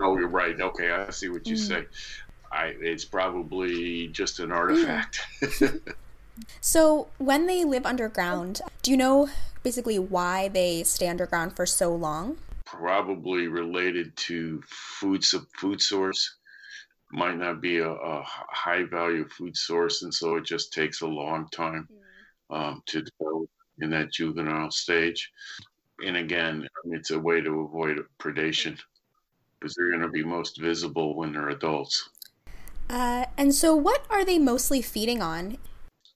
Oh, 0.00 0.16
you're 0.16 0.28
right. 0.28 0.58
Okay, 0.58 0.90
I 0.90 1.10
see 1.10 1.28
what 1.28 1.46
you 1.46 1.56
mm. 1.56 1.58
say. 1.58 1.86
I 2.50 2.74
it's 2.80 3.04
probably 3.04 4.08
just 4.08 4.38
an 4.38 4.52
artifact. 4.52 5.20
Mm. 5.40 5.92
so 6.60 7.08
when 7.18 7.46
they 7.46 7.64
live 7.64 7.86
underground, 7.86 8.60
do 8.82 8.90
you 8.90 8.96
know 8.96 9.28
basically 9.62 9.98
why 9.98 10.48
they 10.48 10.82
stay 10.82 11.08
underground 11.08 11.56
for 11.56 11.66
so 11.66 11.94
long? 11.94 12.38
Probably 12.66 13.46
related 13.46 14.16
to 14.16 14.62
food 14.66 15.24
food 15.58 15.80
source 15.80 16.36
might 17.12 17.36
not 17.36 17.60
be 17.60 17.78
a, 17.78 17.90
a, 17.90 18.22
high 18.24 18.82
value 18.84 19.28
food 19.28 19.56
source, 19.56 20.02
and 20.02 20.12
so 20.12 20.36
it 20.36 20.44
just 20.44 20.72
takes 20.72 21.02
a 21.02 21.06
long 21.06 21.48
time 21.50 21.88
um, 22.50 22.82
to 22.86 23.02
develop 23.02 23.48
in 23.78 23.90
that 23.90 24.12
juvenile 24.12 24.70
stage. 24.70 25.30
And 26.04 26.16
again, 26.16 26.66
it's 26.86 27.12
a 27.12 27.18
way 27.18 27.40
to 27.40 27.60
avoid 27.60 28.04
predation 28.18 28.78
because 29.58 29.74
they're 29.76 29.90
going 29.90 30.02
to 30.02 30.08
be 30.08 30.24
most 30.24 30.60
visible 30.60 31.14
when 31.16 31.32
they're 31.32 31.50
adults. 31.50 32.08
Uh, 32.90 33.26
and 33.38 33.54
so, 33.54 33.74
what 33.74 34.04
are 34.10 34.24
they 34.24 34.38
mostly 34.38 34.82
feeding 34.82 35.22
on? 35.22 35.58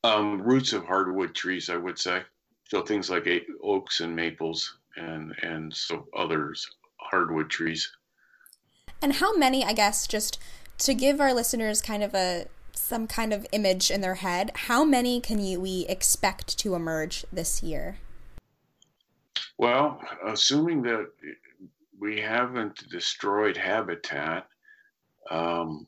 Um, 0.05 0.41
roots 0.41 0.73
of 0.73 0.85
hardwood 0.85 1.35
trees, 1.35 1.69
I 1.69 1.77
would 1.77 1.99
say. 1.99 2.23
So 2.69 2.83
things 2.83 3.11
like 3.11 3.27
oaks 3.63 4.01
and 4.01 4.15
maples, 4.15 4.79
and 4.97 5.35
and 5.43 5.75
so 5.75 6.07
others 6.17 6.67
hardwood 6.97 7.51
trees. 7.51 7.91
And 9.01 9.15
how 9.15 9.37
many, 9.37 9.65
I 9.65 9.73
guess, 9.73 10.07
just 10.07 10.39
to 10.79 10.95
give 10.95 11.21
our 11.21 11.33
listeners 11.33 11.81
kind 11.81 12.03
of 12.03 12.15
a 12.15 12.47
some 12.73 13.07
kind 13.07 13.33
of 13.33 13.47
image 13.53 13.91
in 13.91 14.01
their 14.01 14.17
head, 14.17 14.53
how 14.55 14.85
many 14.85 15.21
can 15.21 15.41
you, 15.41 15.61
we 15.61 15.85
expect 15.89 16.59
to 16.59 16.75
emerge 16.75 17.27
this 17.33 17.63
year? 17.63 17.99
Well, 19.59 20.01
assuming 20.25 20.83
that 20.83 21.11
we 21.99 22.21
haven't 22.21 22.89
destroyed 22.89 23.57
habitat, 23.57 24.47
um, 25.31 25.87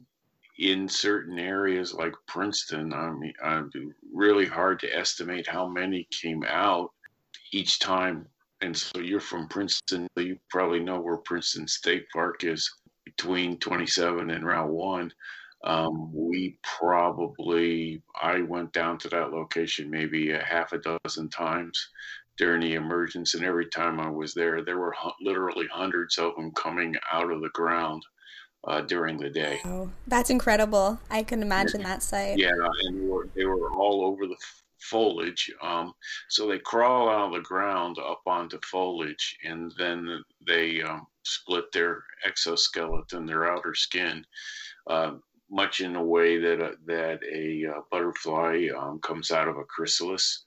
in 0.60 0.86
certain 0.86 1.38
areas 1.38 1.94
like 1.94 2.12
Princeton, 2.26 2.92
I 2.92 3.10
mean, 3.12 3.32
I'm 3.42 3.70
really 4.12 4.44
hard 4.44 4.78
to 4.80 4.94
estimate 4.94 5.46
how 5.46 5.66
many 5.66 6.06
came 6.10 6.44
out 6.46 6.90
each 7.50 7.78
time. 7.78 8.26
And 8.60 8.76
so 8.76 9.00
you're 9.00 9.20
from 9.20 9.48
Princeton, 9.48 10.06
so 10.14 10.22
you 10.22 10.38
probably 10.50 10.80
know 10.80 11.00
where 11.00 11.16
Princeton 11.16 11.66
State 11.66 12.06
Park 12.12 12.44
is 12.44 12.70
between 13.06 13.56
27 13.58 14.30
and 14.30 14.44
Route 14.44 14.68
1. 14.68 15.12
Um, 15.64 16.12
we 16.12 16.58
probably, 16.62 18.02
I 18.20 18.42
went 18.42 18.74
down 18.74 18.98
to 18.98 19.08
that 19.08 19.32
location 19.32 19.90
maybe 19.90 20.32
a 20.32 20.44
half 20.44 20.74
a 20.74 20.78
dozen 20.78 21.30
times 21.30 21.88
during 22.36 22.60
the 22.60 22.74
emergence, 22.74 23.32
and 23.34 23.44
every 23.44 23.66
time 23.66 23.98
I 23.98 24.10
was 24.10 24.34
there, 24.34 24.62
there 24.62 24.78
were 24.78 24.94
literally 25.22 25.68
hundreds 25.72 26.18
of 26.18 26.34
them 26.36 26.50
coming 26.52 26.96
out 27.10 27.30
of 27.30 27.40
the 27.40 27.50
ground 27.50 28.04
uh, 28.64 28.80
during 28.82 29.18
the 29.18 29.30
day. 29.30 29.60
Oh, 29.64 29.90
that's 30.06 30.30
incredible. 30.30 30.98
I 31.10 31.22
can 31.22 31.42
imagine 31.42 31.82
that 31.82 32.02
sight. 32.02 32.38
Yeah, 32.38 32.50
and 32.84 33.02
they 33.02 33.06
were, 33.06 33.28
they 33.34 33.44
were 33.44 33.72
all 33.72 34.04
over 34.04 34.26
the 34.26 34.36
foliage. 34.78 35.50
Um, 35.62 35.94
so 36.28 36.46
they 36.48 36.58
crawl 36.58 37.08
out 37.08 37.28
of 37.28 37.32
the 37.34 37.40
ground 37.40 37.98
up 37.98 38.22
onto 38.26 38.58
foliage, 38.62 39.38
and 39.44 39.72
then 39.78 40.22
they 40.46 40.82
um, 40.82 41.06
split 41.22 41.72
their 41.72 42.02
exoskeleton, 42.26 43.26
their 43.26 43.50
outer 43.50 43.74
skin, 43.74 44.24
uh, 44.86 45.12
much 45.50 45.80
in 45.80 45.94
the 45.94 46.02
way 46.02 46.38
that 46.38 46.60
a, 46.60 46.72
that 46.86 47.20
a 47.30 47.66
uh, 47.66 47.80
butterfly 47.90 48.68
um, 48.76 49.00
comes 49.00 49.30
out 49.30 49.48
of 49.48 49.56
a 49.56 49.64
chrysalis. 49.64 50.44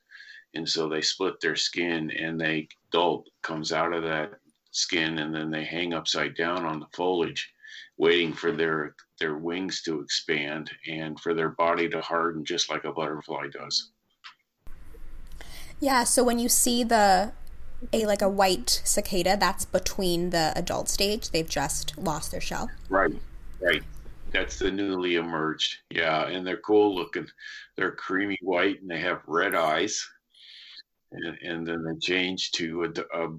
And 0.56 0.70
so 0.70 0.88
they 0.88 1.02
split 1.02 1.40
their 1.42 1.56
skin, 1.56 2.12
and 2.12 2.40
they 2.40 2.68
adult 2.92 3.28
comes 3.42 3.72
out 3.72 3.92
of 3.92 4.04
that 4.04 4.34
skin, 4.70 5.18
and 5.18 5.34
then 5.34 5.50
they 5.50 5.64
hang 5.64 5.94
upside 5.94 6.36
down 6.36 6.64
on 6.64 6.80
the 6.80 6.86
foliage 6.94 7.54
waiting 7.98 8.34
for 8.34 8.52
their 8.52 8.96
their 9.20 9.38
wings 9.38 9.82
to 9.84 10.02
expand 10.02 10.72
and 10.90 11.20
for 11.20 11.34
their 11.34 11.50
body 11.50 11.88
to 11.90 12.02
harden 12.02 12.44
just 12.44 12.70
like 12.70 12.84
a 12.84 12.92
butterfly 12.92 13.48
does. 13.52 13.92
Yeah, 15.80 16.04
so 16.04 16.24
when 16.24 16.40
you 16.40 16.50
see 16.50 16.84
the 16.84 17.34
a 17.92 18.06
like 18.06 18.22
a 18.22 18.30
white 18.30 18.82
cicada, 18.84 19.38
that's 19.40 19.66
between 19.66 20.30
the 20.30 20.54
adult 20.56 20.90
stage. 20.90 21.32
They've 21.32 21.50
just 21.50 21.98
lost 21.98 22.32
their 22.32 22.42
shell. 22.42 22.70
Right. 22.90 23.14
Right. 23.60 23.84
That's 24.32 24.58
the 24.58 24.72
newly 24.72 25.16
emerged. 25.16 25.78
Yeah, 25.90 26.28
and 26.28 26.46
they're 26.46 26.58
cool 26.58 26.96
looking. 26.96 27.28
They're 27.76 27.92
creamy 27.92 28.40
white 28.42 28.82
and 28.82 28.90
they 28.90 29.00
have 29.00 29.22
red 29.28 29.56
eyes. 29.56 30.08
And, 31.12 31.38
and 31.44 31.68
then 31.68 31.84
they 31.84 32.00
change 32.00 32.52
to 32.54 32.86
a, 32.86 33.24
a 33.26 33.38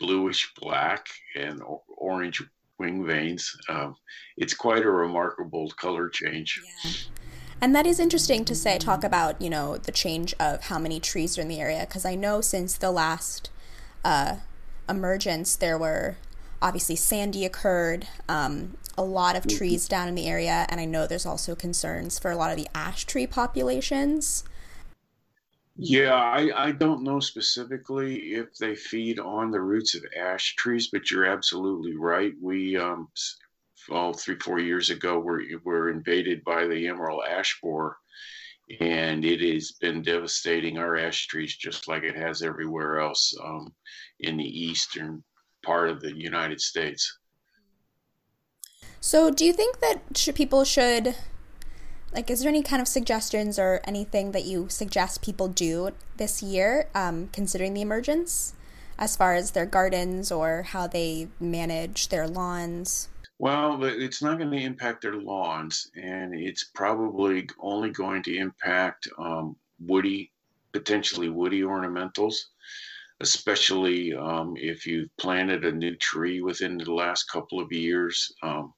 bluish 0.00 0.52
black 0.60 1.06
and 1.36 1.62
orange 1.86 2.42
wing 2.78 3.06
veins. 3.06 3.56
Um, 3.68 3.96
it's 4.36 4.54
quite 4.54 4.84
a 4.84 4.90
remarkable 4.90 5.70
color 5.70 6.08
change. 6.08 6.60
Yeah. 6.84 6.90
And 7.60 7.74
that 7.74 7.86
is 7.86 8.00
interesting 8.00 8.44
to 8.46 8.54
say, 8.54 8.78
talk 8.78 9.04
about, 9.04 9.40
you 9.40 9.48
know, 9.48 9.78
the 9.78 9.92
change 9.92 10.34
of 10.38 10.64
how 10.64 10.78
many 10.78 11.00
trees 11.00 11.38
are 11.38 11.42
in 11.42 11.48
the 11.48 11.60
area. 11.60 11.80
Because 11.80 12.04
I 12.04 12.14
know 12.14 12.40
since 12.40 12.76
the 12.76 12.90
last 12.90 13.50
uh, 14.04 14.36
emergence, 14.88 15.56
there 15.56 15.78
were 15.78 16.16
obviously 16.60 16.96
Sandy 16.96 17.44
occurred, 17.44 18.08
um, 18.28 18.76
a 18.98 19.04
lot 19.04 19.34
of 19.34 19.46
trees 19.46 19.88
down 19.88 20.08
in 20.08 20.14
the 20.14 20.26
area. 20.26 20.66
And 20.68 20.80
I 20.80 20.84
know 20.84 21.06
there's 21.06 21.26
also 21.26 21.54
concerns 21.54 22.18
for 22.18 22.30
a 22.30 22.36
lot 22.36 22.50
of 22.50 22.56
the 22.56 22.68
ash 22.74 23.04
tree 23.04 23.26
populations. 23.26 24.44
Yeah, 25.76 26.14
I, 26.14 26.68
I 26.68 26.72
don't 26.72 27.02
know 27.02 27.18
specifically 27.18 28.34
if 28.34 28.56
they 28.58 28.76
feed 28.76 29.18
on 29.18 29.50
the 29.50 29.60
roots 29.60 29.94
of 29.96 30.04
ash 30.16 30.54
trees, 30.54 30.88
but 30.92 31.10
you're 31.10 31.24
absolutely 31.24 31.96
right. 31.96 32.32
We, 32.40 32.76
um, 32.76 33.08
well, 33.88 34.12
three, 34.12 34.36
four 34.36 34.60
years 34.60 34.90
ago, 34.90 35.18
were, 35.18 35.42
were 35.64 35.90
invaded 35.90 36.44
by 36.44 36.68
the 36.68 36.86
emerald 36.86 37.24
ash 37.28 37.58
borer, 37.60 37.96
and 38.80 39.24
it 39.24 39.40
has 39.40 39.72
been 39.72 40.00
devastating 40.02 40.78
our 40.78 40.96
ash 40.96 41.26
trees 41.26 41.56
just 41.56 41.88
like 41.88 42.04
it 42.04 42.16
has 42.16 42.40
everywhere 42.40 43.00
else 43.00 43.34
um, 43.44 43.74
in 44.20 44.36
the 44.36 44.44
eastern 44.44 45.24
part 45.64 45.90
of 45.90 46.00
the 46.00 46.16
United 46.16 46.60
States. 46.60 47.18
So, 49.00 49.30
do 49.30 49.44
you 49.44 49.52
think 49.52 49.80
that 49.80 50.02
should, 50.14 50.36
people 50.36 50.64
should 50.64 51.16
like 52.14 52.30
is 52.30 52.40
there 52.40 52.48
any 52.48 52.62
kind 52.62 52.80
of 52.80 52.88
suggestions 52.88 53.58
or 53.58 53.80
anything 53.84 54.32
that 54.32 54.44
you 54.44 54.68
suggest 54.68 55.22
people 55.22 55.48
do 55.48 55.90
this 56.16 56.42
year 56.42 56.88
um, 56.94 57.28
considering 57.32 57.74
the 57.74 57.82
emergence 57.82 58.54
as 58.98 59.16
far 59.16 59.34
as 59.34 59.50
their 59.50 59.66
gardens 59.66 60.30
or 60.30 60.62
how 60.62 60.86
they 60.86 61.28
manage 61.40 62.08
their 62.08 62.28
lawns? 62.28 63.08
Well 63.38 63.82
it's 63.84 64.22
not 64.22 64.38
going 64.38 64.52
to 64.52 64.56
impact 64.56 65.02
their 65.02 65.16
lawns 65.16 65.90
and 65.96 66.34
it's 66.34 66.64
probably 66.64 67.48
only 67.58 67.90
going 67.90 68.22
to 68.22 68.36
impact 68.36 69.08
um, 69.18 69.56
woody 69.80 70.30
potentially 70.72 71.28
woody 71.28 71.62
ornamentals 71.62 72.36
especially 73.20 74.12
um, 74.14 74.54
if 74.56 74.86
you've 74.86 75.08
planted 75.18 75.64
a 75.64 75.72
new 75.72 75.94
tree 75.96 76.40
within 76.40 76.76
the 76.76 76.92
last 76.92 77.30
couple 77.30 77.60
of 77.60 77.72
years 77.72 78.32
um, 78.42 78.72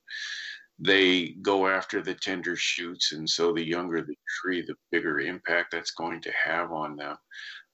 they 0.78 1.28
go 1.40 1.66
after 1.66 2.02
the 2.02 2.14
tender 2.14 2.54
shoots, 2.54 3.12
and 3.12 3.28
so 3.28 3.52
the 3.52 3.64
younger 3.64 4.02
the 4.02 4.16
tree, 4.40 4.60
the 4.60 4.74
bigger 4.90 5.20
impact 5.20 5.72
that's 5.72 5.92
going 5.92 6.20
to 6.22 6.32
have 6.32 6.70
on 6.72 6.96
them. 6.96 7.16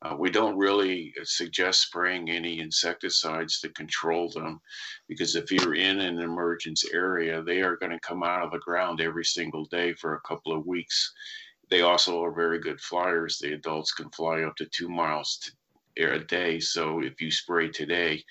Uh, 0.03 0.17
we 0.19 0.31
don't 0.31 0.59
really 0.59 1.15
suggest 1.23 1.83
spraying 1.83 2.29
any 2.31 2.59
insecticides 2.59 3.61
to 3.61 3.69
control 3.71 4.29
them 4.31 4.61
because 5.09 5.37
if 5.37 5.51
you're 5.53 5.75
in 5.75 6.01
an 6.01 6.19
emergence 6.19 6.85
area, 6.93 7.43
they 7.43 7.61
are 7.61 7.77
going 7.77 7.93
to 7.93 8.01
come 8.01 8.23
out 8.25 8.45
of 8.45 8.51
the 8.51 8.59
ground 8.59 9.01
every 9.01 9.25
single 9.25 9.65
day 9.67 9.93
for 9.95 10.15
a 10.15 10.21
couple 10.21 10.53
of 10.53 10.67
weeks. 10.67 11.13
They 11.71 11.83
also 11.83 12.23
are 12.25 12.33
very 12.33 12.59
good 12.59 12.81
flyers. 12.81 13.39
The 13.39 13.53
adults 13.53 13.93
can 13.93 14.11
fly 14.11 14.43
up 14.43 14.57
to 14.57 14.67
two 14.67 14.89
miles 14.89 15.53
a 15.97 16.19
day. 16.19 16.59
So 16.59 17.01
if 17.01 17.21
you 17.21 17.31
spray 17.31 17.69
today, 17.69 18.25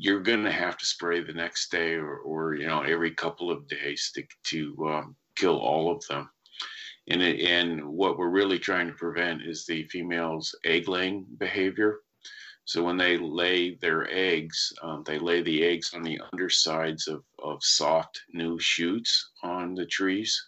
you're 0.00 0.20
going 0.20 0.44
to 0.44 0.52
have 0.52 0.78
to 0.78 0.86
spray 0.86 1.20
the 1.20 1.32
next 1.32 1.72
day 1.72 1.94
or, 1.94 2.18
or 2.18 2.54
you 2.54 2.68
know 2.68 2.82
every 2.82 3.10
couple 3.10 3.50
of 3.50 3.66
days 3.66 4.12
to, 4.14 4.22
to 4.44 4.88
um, 4.88 5.16
kill 5.34 5.58
all 5.58 5.90
of 5.90 6.06
them. 6.08 6.30
And, 7.08 7.20
it, 7.20 7.40
and 7.40 7.84
what 7.84 8.16
we're 8.16 8.30
really 8.30 8.60
trying 8.60 8.86
to 8.86 8.92
prevent 8.92 9.42
is 9.42 9.66
the 9.66 9.84
female's 9.88 10.54
egg 10.64 10.88
laying 10.88 11.26
behavior. 11.38 12.00
So 12.64 12.84
when 12.84 12.96
they 12.96 13.18
lay 13.18 13.74
their 13.76 14.08
eggs 14.10 14.72
um, 14.82 15.02
they 15.04 15.18
lay 15.18 15.42
the 15.42 15.64
eggs 15.64 15.92
on 15.94 16.02
the 16.02 16.20
undersides 16.32 17.08
of, 17.08 17.24
of 17.42 17.64
soft 17.64 18.20
new 18.32 18.58
shoots 18.60 19.32
on 19.42 19.74
the 19.74 19.86
trees. 19.86 20.40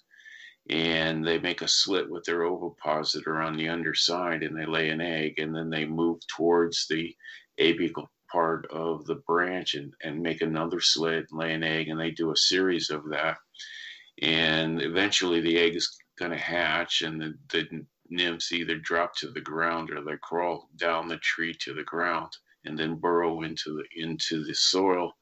And 0.68 1.26
they 1.26 1.40
make 1.40 1.62
a 1.62 1.68
slit 1.68 2.08
with 2.08 2.22
their 2.24 2.44
ovipositor 2.44 3.40
on 3.40 3.56
the 3.56 3.68
underside 3.68 4.44
and 4.44 4.56
they 4.56 4.66
lay 4.66 4.90
an 4.90 5.00
egg 5.00 5.40
and 5.40 5.52
then 5.52 5.70
they 5.70 5.86
move 5.86 6.20
towards 6.28 6.86
the 6.88 7.16
apical 7.58 8.06
part 8.30 8.66
of 8.70 9.04
the 9.06 9.16
branch 9.26 9.74
and, 9.74 9.92
and 10.02 10.22
make 10.22 10.42
another 10.42 10.80
slit 10.80 11.26
and 11.30 11.38
lay 11.38 11.52
an 11.52 11.62
egg 11.62 11.88
and 11.88 11.98
they 11.98 12.10
do 12.10 12.32
a 12.32 12.36
series 12.36 12.90
of 12.90 13.08
that. 13.10 13.36
And 14.22 14.82
eventually 14.82 15.40
the 15.40 15.58
egg 15.58 15.76
is 15.76 15.98
going 16.18 16.32
to 16.32 16.36
hatch 16.36 17.02
and 17.02 17.20
the, 17.20 17.34
the 17.48 17.86
nymphs 18.10 18.52
either 18.52 18.76
drop 18.76 19.14
to 19.16 19.28
the 19.28 19.40
ground 19.40 19.90
or 19.90 20.02
they 20.02 20.16
crawl 20.22 20.68
down 20.76 21.08
the 21.08 21.16
tree 21.18 21.54
to 21.60 21.72
the 21.74 21.84
ground 21.84 22.30
and 22.64 22.78
then 22.78 22.96
burrow 22.96 23.42
into 23.42 23.74
the 23.74 24.02
into 24.02 24.44
the 24.44 24.54
soil. 24.54 25.12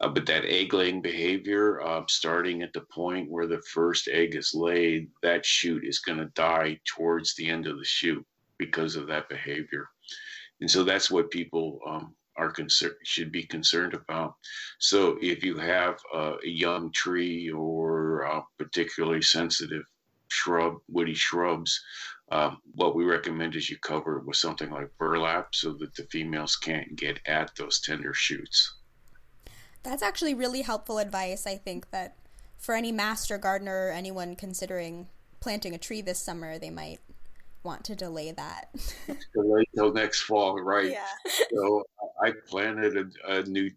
Uh, 0.00 0.08
but 0.08 0.26
that 0.26 0.44
egg 0.44 0.72
laying 0.74 1.02
behavior 1.02 1.80
uh, 1.82 2.02
starting 2.06 2.62
at 2.62 2.72
the 2.72 2.82
point 2.92 3.30
where 3.30 3.46
the 3.48 3.62
first 3.62 4.08
egg 4.08 4.36
is 4.36 4.54
laid 4.54 5.10
that 5.22 5.44
shoot 5.44 5.82
is 5.84 5.98
going 5.98 6.18
to 6.18 6.30
die 6.36 6.78
towards 6.84 7.34
the 7.34 7.48
end 7.48 7.66
of 7.66 7.78
the 7.78 7.84
shoot 7.84 8.24
because 8.58 8.94
of 8.94 9.08
that 9.08 9.28
behavior. 9.28 9.88
And 10.60 10.70
so 10.70 10.84
that's 10.84 11.10
what 11.10 11.30
people 11.30 11.80
um, 11.86 12.14
are 12.38 12.50
concerned 12.50 12.94
should 13.02 13.30
be 13.30 13.42
concerned 13.42 13.94
about. 13.94 14.36
So 14.78 15.18
if 15.20 15.44
you 15.44 15.58
have 15.58 15.98
a 16.14 16.36
young 16.44 16.92
tree 16.92 17.50
or 17.50 18.22
a 18.22 18.42
particularly 18.58 19.22
sensitive 19.22 19.84
shrub, 20.28 20.76
woody 20.88 21.14
shrubs, 21.14 21.80
um, 22.30 22.58
what 22.74 22.94
we 22.94 23.04
recommend 23.04 23.56
is 23.56 23.68
you 23.68 23.78
cover 23.78 24.18
it 24.18 24.26
with 24.26 24.36
something 24.36 24.70
like 24.70 24.96
burlap 24.98 25.54
so 25.54 25.72
that 25.74 25.94
the 25.94 26.04
females 26.04 26.56
can't 26.56 26.94
get 26.96 27.18
at 27.26 27.54
those 27.56 27.80
tender 27.80 28.14
shoots. 28.14 28.74
That's 29.82 30.02
actually 30.02 30.34
really 30.34 30.62
helpful 30.62 30.98
advice. 30.98 31.46
I 31.46 31.56
think 31.56 31.90
that 31.90 32.16
for 32.58 32.74
any 32.74 32.92
master 32.92 33.38
gardener 33.38 33.88
or 33.88 33.90
anyone 33.90 34.36
considering 34.36 35.08
planting 35.40 35.74
a 35.74 35.78
tree 35.78 36.02
this 36.02 36.18
summer, 36.18 36.58
they 36.58 36.70
might 36.70 37.00
want 37.62 37.84
to 37.84 37.96
delay 37.96 38.32
that. 38.32 38.74
delay 39.34 39.64
till 39.74 39.92
next 39.92 40.22
fall, 40.22 40.60
right? 40.60 40.90
Yeah. 40.90 41.32
so 41.54 41.84
I 42.22 42.32
planted 42.48 43.14
a, 43.26 43.38
a 43.38 43.42
new 43.44 43.70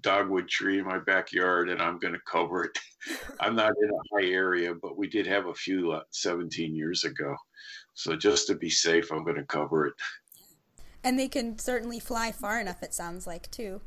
dogwood 0.00 0.48
tree 0.48 0.78
in 0.78 0.84
my 0.84 0.98
backyard, 0.98 1.68
and 1.68 1.80
I'm 1.80 1.98
going 1.98 2.14
to 2.14 2.20
cover 2.30 2.64
it. 2.64 2.78
I'm 3.40 3.56
not 3.56 3.72
in 3.82 3.90
a 3.90 4.16
high 4.16 4.30
area, 4.30 4.74
but 4.74 4.96
we 4.96 5.08
did 5.08 5.26
have 5.26 5.46
a 5.46 5.54
few 5.54 5.92
uh, 5.92 6.02
17 6.10 6.74
years 6.74 7.04
ago. 7.04 7.34
So 7.94 8.14
just 8.16 8.46
to 8.48 8.54
be 8.54 8.70
safe, 8.70 9.10
I'm 9.10 9.24
going 9.24 9.36
to 9.36 9.44
cover 9.44 9.86
it. 9.86 9.94
And 11.02 11.18
they 11.18 11.28
can 11.28 11.58
certainly 11.58 12.00
fly 12.00 12.32
far 12.32 12.60
enough. 12.60 12.82
It 12.82 12.92
sounds 12.92 13.26
like 13.26 13.50
too. 13.50 13.80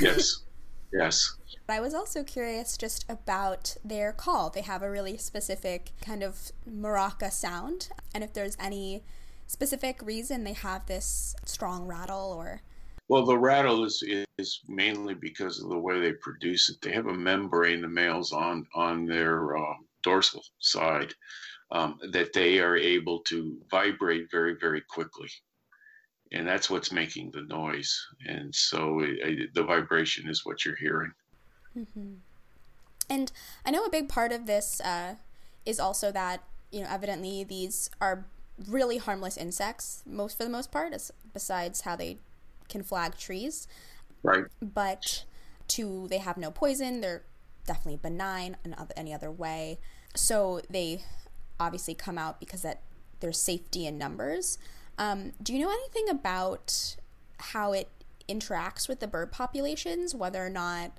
yes. 0.00 0.42
Yes. 0.92 1.36
I 1.68 1.80
was 1.80 1.94
also 1.94 2.22
curious 2.22 2.76
just 2.76 3.06
about 3.08 3.76
their 3.84 4.12
call. 4.12 4.50
They 4.50 4.60
have 4.60 4.82
a 4.82 4.90
really 4.90 5.16
specific 5.16 5.92
kind 6.02 6.22
of 6.22 6.52
maraca 6.68 7.32
sound, 7.32 7.88
and 8.14 8.22
if 8.22 8.34
there's 8.34 8.56
any 8.60 9.02
specific 9.46 10.02
reason 10.02 10.44
they 10.44 10.52
have 10.52 10.86
this 10.86 11.34
strong 11.44 11.86
rattle 11.86 12.34
or 12.36 12.62
well, 13.08 13.26
the 13.26 13.36
rattle 13.36 13.84
is 13.84 14.02
is 14.38 14.60
mainly 14.68 15.14
because 15.14 15.62
of 15.62 15.68
the 15.68 15.78
way 15.78 16.00
they 16.00 16.12
produce 16.14 16.70
it. 16.70 16.80
They 16.80 16.92
have 16.92 17.08
a 17.08 17.14
membrane, 17.14 17.82
the 17.82 17.88
males 17.88 18.32
on 18.32 18.66
on 18.74 19.06
their 19.06 19.56
um, 19.56 19.86
dorsal 20.02 20.42
side, 20.60 21.12
um, 21.70 21.98
that 22.12 22.32
they 22.32 22.58
are 22.60 22.76
able 22.76 23.20
to 23.24 23.58
vibrate 23.70 24.30
very 24.30 24.56
very 24.58 24.82
quickly, 24.88 25.28
and 26.32 26.46
that's 26.46 26.70
what's 26.70 26.92
making 26.92 27.30
the 27.30 27.42
noise. 27.42 28.06
And 28.26 28.54
so 28.54 29.00
it, 29.00 29.18
it, 29.20 29.54
the 29.54 29.64
vibration 29.64 30.28
is 30.28 30.44
what 30.44 30.64
you're 30.64 30.76
hearing. 30.76 31.12
Mm-hmm. 31.76 32.14
And 33.10 33.32
I 33.64 33.70
know 33.70 33.84
a 33.84 33.90
big 33.90 34.08
part 34.08 34.32
of 34.32 34.46
this 34.46 34.80
uh, 34.80 35.16
is 35.66 35.78
also 35.78 36.10
that 36.12 36.42
you 36.70 36.80
know 36.80 36.88
evidently 36.90 37.44
these 37.44 37.90
are 38.00 38.24
really 38.68 38.98
harmless 38.98 39.36
insects 39.36 40.02
most 40.06 40.36
for 40.36 40.44
the 40.44 40.50
most 40.50 40.70
part, 40.70 40.92
as, 40.92 41.10
besides 41.32 41.82
how 41.82 41.96
they 41.96 42.18
can 42.68 42.82
flag 42.82 43.16
trees. 43.16 43.66
Right. 44.22 44.44
But 44.60 45.24
two, 45.68 46.06
they 46.08 46.18
have 46.18 46.36
no 46.36 46.50
poison. 46.50 47.00
They're 47.00 47.22
definitely 47.66 47.98
benign 48.02 48.56
in 48.64 48.74
any 48.96 49.12
other 49.12 49.30
way. 49.30 49.78
So 50.14 50.60
they 50.68 51.02
obviously 51.58 51.94
come 51.94 52.18
out 52.18 52.40
because 52.40 52.62
that 52.62 52.82
there's 53.20 53.40
safety 53.40 53.86
in 53.86 53.98
numbers. 53.98 54.58
Um, 55.02 55.32
do 55.42 55.52
you 55.52 55.58
know 55.58 55.72
anything 55.72 56.08
about 56.08 56.94
how 57.38 57.72
it 57.72 57.88
interacts 58.28 58.88
with 58.88 59.00
the 59.00 59.08
bird 59.08 59.32
populations, 59.32 60.14
whether 60.14 60.46
or 60.46 60.48
not 60.48 60.92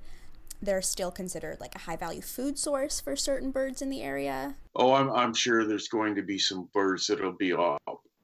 they're 0.61 0.81
still 0.81 1.09
considered 1.09 1.61
like 1.61 1.73
a 1.73 1.79
high 1.79 1.95
value 1.95 2.21
food 2.21 2.59
source 2.59 2.99
for 2.99 3.15
certain 3.15 3.49
birds 3.49 3.81
in 3.81 3.89
the 3.89 4.01
area? 4.01 4.55
Oh, 4.75 4.91
I'm, 4.91 5.09
I'm 5.09 5.33
sure 5.33 5.63
there's 5.63 5.87
going 5.87 6.15
to 6.15 6.21
be 6.21 6.37
some 6.37 6.67
birds 6.73 7.07
that'll 7.07 7.31
be 7.31 7.55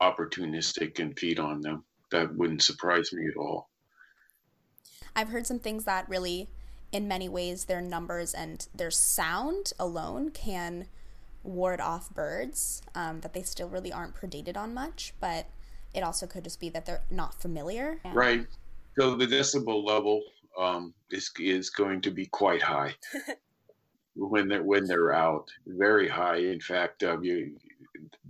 opportunistic 0.01 0.99
and 0.99 1.17
feed 1.17 1.39
on 1.39 1.61
them 1.61 1.85
that 2.11 2.35
wouldn't 2.35 2.61
surprise 2.61 3.13
me 3.13 3.25
at 3.29 3.37
all. 3.37 3.69
I've 5.15 5.29
heard 5.29 5.47
some 5.47 5.59
things 5.59 5.85
that 5.85 6.09
really, 6.09 6.49
in 6.91 7.07
many 7.07 7.29
ways, 7.29 7.65
their 7.65 7.79
numbers 7.79 8.33
and 8.33 8.67
their 8.75 8.91
sound 8.91 9.71
alone 9.79 10.31
can 10.31 10.87
ward 11.41 11.79
off 11.79 12.13
birds, 12.13 12.81
um, 12.95 13.21
that 13.21 13.31
they 13.31 13.43
still 13.43 13.69
really 13.69 13.93
aren't 13.93 14.13
predated 14.13 14.57
on 14.57 14.73
much, 14.73 15.13
but 15.21 15.47
it 15.93 16.01
also 16.01 16.27
could 16.27 16.43
just 16.43 16.59
be 16.59 16.69
that 16.69 16.85
they're 16.85 17.03
not 17.09 17.39
familiar. 17.41 17.99
Right. 18.13 18.45
So 18.97 19.15
the 19.15 19.25
decibel 19.25 19.85
level 19.85 20.21
um, 20.57 20.93
is 21.11 21.31
is 21.39 21.69
going 21.69 22.01
to 22.01 22.11
be 22.11 22.25
quite 22.25 22.61
high 22.61 22.95
when 24.15 24.47
they're 24.47 24.63
when 24.63 24.85
they're 24.85 25.13
out, 25.13 25.49
very 25.65 26.07
high. 26.07 26.37
In 26.37 26.59
fact, 26.59 27.03
uh, 27.03 27.19
you 27.21 27.55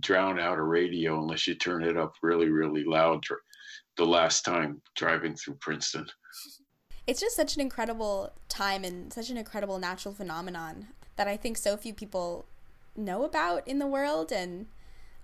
drown 0.00 0.38
out 0.38 0.58
a 0.58 0.62
radio 0.62 1.20
unless 1.20 1.46
you 1.46 1.54
turn 1.54 1.84
it 1.84 1.96
up 1.96 2.14
really 2.22 2.48
really 2.48 2.84
loud 2.84 3.24
the 3.96 4.06
last 4.06 4.44
time 4.44 4.80
driving 4.94 5.34
through 5.34 5.54
Princeton. 5.54 6.06
It's 7.06 7.18
just 7.18 7.34
such 7.34 7.56
an 7.56 7.60
incredible 7.60 8.30
time 8.48 8.84
and 8.84 9.12
such 9.12 9.30
an 9.30 9.36
incredible 9.36 9.80
natural 9.80 10.14
phenomenon 10.14 10.88
that 11.16 11.26
I 11.26 11.36
think 11.36 11.56
so 11.56 11.76
few 11.76 11.92
people 11.92 12.44
know 12.94 13.24
about 13.24 13.66
in 13.66 13.80
the 13.80 13.86
world. 13.86 14.30
And 14.30 14.66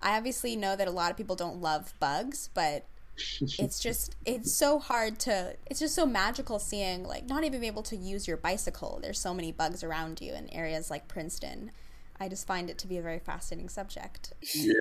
I 0.00 0.16
obviously 0.16 0.56
know 0.56 0.76
that 0.76 0.88
a 0.88 0.92
lot 0.92 1.10
of 1.10 1.16
people 1.16 1.36
don't 1.36 1.60
love 1.60 1.94
bugs, 2.00 2.50
but 2.54 2.86
it's 3.40 3.80
just 3.80 4.14
it's 4.26 4.52
so 4.52 4.78
hard 4.78 5.18
to 5.18 5.56
it's 5.66 5.80
just 5.80 5.94
so 5.94 6.04
magical 6.04 6.58
seeing 6.58 7.02
like 7.02 7.26
not 7.26 7.44
even 7.44 7.62
be 7.62 7.66
able 7.66 7.82
to 7.82 7.96
use 7.96 8.28
your 8.28 8.36
bicycle 8.36 8.98
there's 9.00 9.18
so 9.18 9.32
many 9.32 9.50
bugs 9.50 9.82
around 9.82 10.20
you 10.20 10.34
in 10.34 10.50
areas 10.50 10.90
like 10.90 11.08
princeton 11.08 11.70
I 12.18 12.28
just 12.28 12.46
find 12.46 12.70
it 12.70 12.78
to 12.78 12.86
be 12.86 12.96
a 12.98 13.02
very 13.02 13.18
fascinating 13.18 13.68
subject. 13.68 14.32
yeah, 14.54 14.72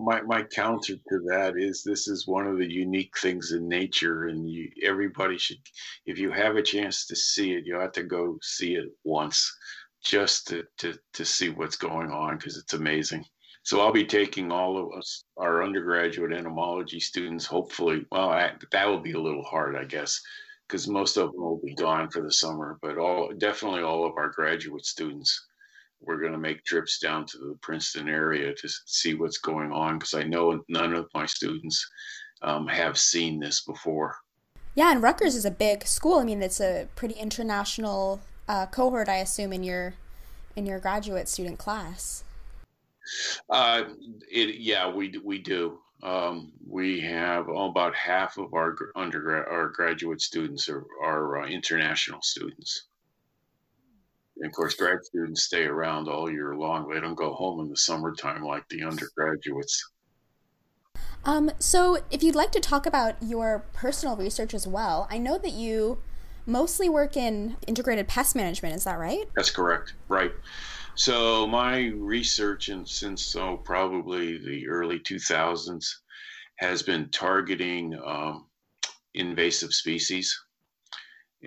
my, 0.00 0.20
my 0.22 0.42
counter 0.42 0.94
to 0.94 1.18
that 1.28 1.54
is 1.56 1.82
this 1.82 2.06
is 2.06 2.26
one 2.26 2.46
of 2.46 2.58
the 2.58 2.70
unique 2.70 3.16
things 3.18 3.52
in 3.52 3.66
nature, 3.66 4.26
and 4.26 4.48
you, 4.48 4.70
everybody 4.82 5.38
should, 5.38 5.58
if 6.04 6.18
you 6.18 6.30
have 6.30 6.56
a 6.56 6.62
chance 6.62 7.06
to 7.06 7.16
see 7.16 7.54
it, 7.54 7.64
you 7.64 7.76
have 7.76 7.92
to 7.92 8.02
go 8.02 8.38
see 8.42 8.74
it 8.74 8.88
once 9.04 9.50
just 10.04 10.48
to, 10.48 10.64
to, 10.78 10.98
to 11.14 11.24
see 11.24 11.48
what's 11.48 11.76
going 11.76 12.10
on 12.10 12.36
because 12.36 12.58
it's 12.58 12.74
amazing. 12.74 13.24
So 13.64 13.80
I'll 13.80 13.92
be 13.92 14.04
taking 14.04 14.50
all 14.50 14.76
of 14.76 14.98
us, 14.98 15.24
our 15.36 15.62
undergraduate 15.62 16.32
entomology 16.32 16.98
students, 16.98 17.46
hopefully. 17.46 18.04
Well, 18.10 18.30
I, 18.30 18.52
that 18.72 18.88
will 18.88 18.98
be 19.00 19.12
a 19.12 19.20
little 19.20 19.44
hard, 19.44 19.76
I 19.76 19.84
guess, 19.84 20.20
because 20.66 20.88
most 20.88 21.16
of 21.16 21.32
them 21.32 21.42
will 21.42 21.60
be 21.64 21.74
gone 21.74 22.10
for 22.10 22.22
the 22.22 22.32
summer. 22.32 22.78
But 22.82 22.98
all 22.98 23.32
definitely 23.38 23.82
all 23.82 24.04
of 24.04 24.14
our 24.16 24.30
graduate 24.30 24.84
students 24.84 25.46
we're 26.04 26.18
going 26.18 26.32
to 26.32 26.38
make 26.38 26.64
trips 26.64 26.98
down 26.98 27.24
to 27.26 27.38
the 27.38 27.58
Princeton 27.60 28.08
area 28.08 28.52
to 28.54 28.68
see 28.86 29.14
what's 29.14 29.38
going 29.38 29.72
on 29.72 29.98
because 29.98 30.14
I 30.14 30.24
know 30.24 30.62
none 30.68 30.94
of 30.94 31.08
my 31.14 31.26
students 31.26 31.88
um, 32.42 32.66
have 32.66 32.98
seen 32.98 33.38
this 33.38 33.62
before. 33.62 34.16
Yeah, 34.74 34.90
and 34.90 35.02
Rutgers 35.02 35.34
is 35.34 35.44
a 35.44 35.50
big 35.50 35.86
school. 35.86 36.18
I 36.18 36.24
mean, 36.24 36.42
it's 36.42 36.60
a 36.60 36.88
pretty 36.96 37.14
international 37.14 38.20
uh, 38.48 38.66
cohort, 38.66 39.08
I 39.08 39.16
assume, 39.16 39.52
in 39.52 39.62
your 39.62 39.94
in 40.56 40.66
your 40.66 40.78
graduate 40.78 41.28
student 41.28 41.58
class. 41.58 42.24
Uh, 43.50 43.84
it, 44.30 44.60
yeah, 44.60 44.90
we 44.90 45.14
we 45.24 45.38
do. 45.38 45.78
Um, 46.02 46.52
we 46.66 47.00
have 47.00 47.48
oh, 47.48 47.70
about 47.70 47.94
half 47.94 48.36
of 48.36 48.54
our 48.54 48.76
undergrad, 48.96 49.46
our 49.48 49.68
graduate 49.68 50.20
students 50.20 50.68
are, 50.68 50.84
are 51.02 51.42
uh, 51.42 51.46
international 51.46 52.20
students. 52.22 52.88
And 54.38 54.46
of 54.46 54.52
course, 54.52 54.74
grad 54.74 55.04
students 55.04 55.44
stay 55.44 55.64
around 55.64 56.08
all 56.08 56.30
year 56.30 56.56
long. 56.56 56.88
They 56.88 57.00
don't 57.00 57.14
go 57.14 57.32
home 57.34 57.60
in 57.60 57.68
the 57.68 57.76
summertime 57.76 58.42
like 58.42 58.68
the 58.68 58.82
undergraduates. 58.82 59.92
Um, 61.24 61.52
so, 61.60 61.98
if 62.10 62.22
you'd 62.24 62.34
like 62.34 62.50
to 62.52 62.60
talk 62.60 62.84
about 62.84 63.14
your 63.22 63.64
personal 63.72 64.16
research 64.16 64.54
as 64.54 64.66
well, 64.66 65.06
I 65.08 65.18
know 65.18 65.38
that 65.38 65.52
you 65.52 65.98
mostly 66.46 66.88
work 66.88 67.16
in 67.16 67.56
integrated 67.68 68.08
pest 68.08 68.34
management. 68.34 68.74
Is 68.74 68.84
that 68.84 68.98
right? 68.98 69.28
That's 69.36 69.50
correct. 69.50 69.94
Right. 70.08 70.32
So, 70.94 71.46
my 71.46 71.86
research, 71.96 72.68
and 72.68 72.88
since 72.88 73.24
so 73.26 73.56
probably 73.56 74.38
the 74.38 74.68
early 74.68 74.98
2000s, 74.98 75.86
has 76.56 76.82
been 76.82 77.08
targeting 77.10 77.98
um, 78.04 78.46
invasive 79.14 79.72
species. 79.72 80.38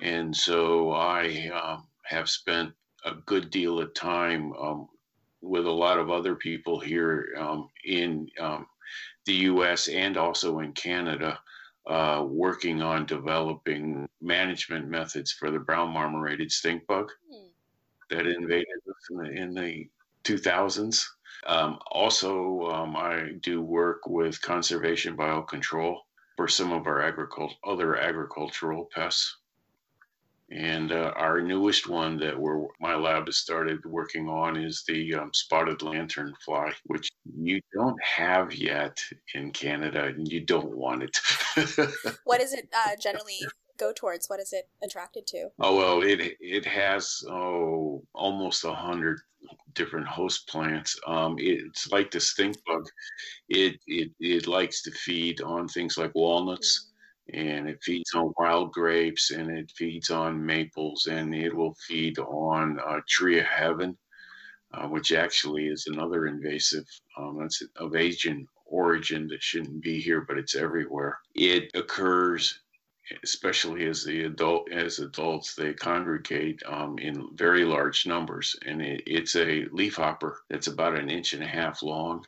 And 0.01 0.35
so 0.35 0.91
I 0.91 1.49
um, 1.53 1.87
have 2.05 2.29
spent 2.29 2.73
a 3.05 3.13
good 3.25 3.49
deal 3.49 3.79
of 3.79 3.93
time 3.93 4.51
um, 4.53 4.87
with 5.41 5.65
a 5.65 5.71
lot 5.71 5.99
of 5.99 6.09
other 6.09 6.35
people 6.35 6.79
here 6.79 7.35
um, 7.39 7.69
in 7.85 8.27
um, 8.39 8.65
the 9.25 9.33
U.S. 9.33 9.87
and 9.87 10.17
also 10.17 10.59
in 10.59 10.73
Canada, 10.73 11.39
uh, 11.87 12.25
working 12.27 12.81
on 12.81 13.05
developing 13.05 14.07
management 14.21 14.89
methods 14.89 15.31
for 15.31 15.51
the 15.51 15.59
brown 15.59 15.91
marmorated 15.91 16.51
stink 16.51 16.85
bug. 16.87 17.09
That 18.09 18.25
invaded 18.25 18.67
us 18.89 19.09
in 19.09 19.17
the, 19.17 19.31
in 19.31 19.53
the 19.53 19.89
2000s. 20.23 21.05
Um, 21.45 21.79
also, 21.91 22.61
um, 22.71 22.95
I 22.95 23.33
do 23.41 23.61
work 23.61 24.07
with 24.07 24.41
conservation 24.41 25.15
biocontrol 25.15 25.97
for 26.37 26.47
some 26.47 26.71
of 26.71 26.87
our 26.87 26.99
agricul- 26.99 27.53
other 27.63 27.95
agricultural 27.95 28.89
pests. 28.93 29.37
And 30.51 30.91
uh, 30.91 31.11
our 31.15 31.41
newest 31.41 31.89
one 31.89 32.17
that 32.17 32.39
we're, 32.39 32.67
my 32.79 32.95
lab 32.95 33.25
has 33.25 33.37
started 33.37 33.83
working 33.83 34.29
on 34.29 34.55
is 34.55 34.83
the 34.87 35.15
um, 35.15 35.31
spotted 35.33 35.79
lanternfly, 35.79 36.71
which 36.85 37.09
you 37.35 37.59
don't 37.73 38.01
have 38.03 38.53
yet 38.53 39.01
in 39.33 39.51
Canada, 39.51 40.05
and 40.05 40.31
you 40.31 40.41
don't 40.41 40.77
want 40.77 41.01
it. 41.01 41.17
what 42.25 42.41
does 42.41 42.53
it 42.53 42.69
uh, 42.75 42.95
generally 43.01 43.39
go 43.77 43.91
towards? 43.93 44.27
What 44.27 44.39
is 44.39 44.53
it 44.53 44.67
attracted 44.83 45.27
to? 45.27 45.49
Oh 45.59 45.75
well, 45.75 46.01
it 46.01 46.37
it 46.39 46.65
has 46.65 47.23
oh 47.29 48.03
almost 48.13 48.63
a 48.63 48.73
hundred 48.73 49.19
different 49.73 50.07
host 50.07 50.47
plants. 50.47 50.99
Um, 51.05 51.35
it's 51.37 51.91
like 51.91 52.11
the 52.11 52.19
stink 52.19 52.57
bug. 52.65 52.85
It 53.49 53.79
it 53.87 54.11
it 54.19 54.47
likes 54.47 54.81
to 54.83 54.91
feed 54.91 55.41
on 55.41 55.67
things 55.67 55.97
like 55.97 56.13
walnuts. 56.15 56.79
Mm-hmm 56.79 56.91
and 57.33 57.67
it 57.67 57.83
feeds 57.83 58.13
on 58.13 58.33
wild 58.37 58.71
grapes 58.71 59.31
and 59.31 59.49
it 59.49 59.71
feeds 59.71 60.09
on 60.09 60.45
maples 60.45 61.07
and 61.07 61.33
it 61.33 61.53
will 61.55 61.75
feed 61.87 62.19
on 62.19 62.79
uh, 62.87 62.99
tree 63.07 63.39
of 63.39 63.45
heaven, 63.45 63.97
uh, 64.73 64.87
which 64.87 65.11
actually 65.11 65.67
is 65.67 65.87
another 65.87 66.27
invasive. 66.27 66.85
Um, 67.17 67.39
that's 67.39 67.63
of 67.77 67.95
Asian 67.95 68.47
origin 68.65 69.27
that 69.27 69.41
shouldn't 69.41 69.81
be 69.81 69.99
here, 69.99 70.21
but 70.21 70.37
it's 70.37 70.55
everywhere. 70.55 71.17
It 71.33 71.71
occurs 71.73 72.59
especially 73.23 73.85
as 73.85 74.03
the 74.03 74.23
adult 74.23 74.71
as 74.71 74.99
adults 74.99 75.55
they 75.55 75.73
congregate 75.73 76.61
um, 76.65 76.97
in 76.97 77.29
very 77.35 77.65
large 77.65 78.05
numbers. 78.05 78.55
And 78.65 78.81
it, 78.81 79.03
it's 79.05 79.35
a 79.35 79.65
leafhopper 79.71 80.41
that's 80.49 80.67
about 80.67 80.97
an 80.97 81.09
inch 81.09 81.33
and 81.33 81.43
a 81.43 81.47
half 81.47 81.83
long 81.83 82.25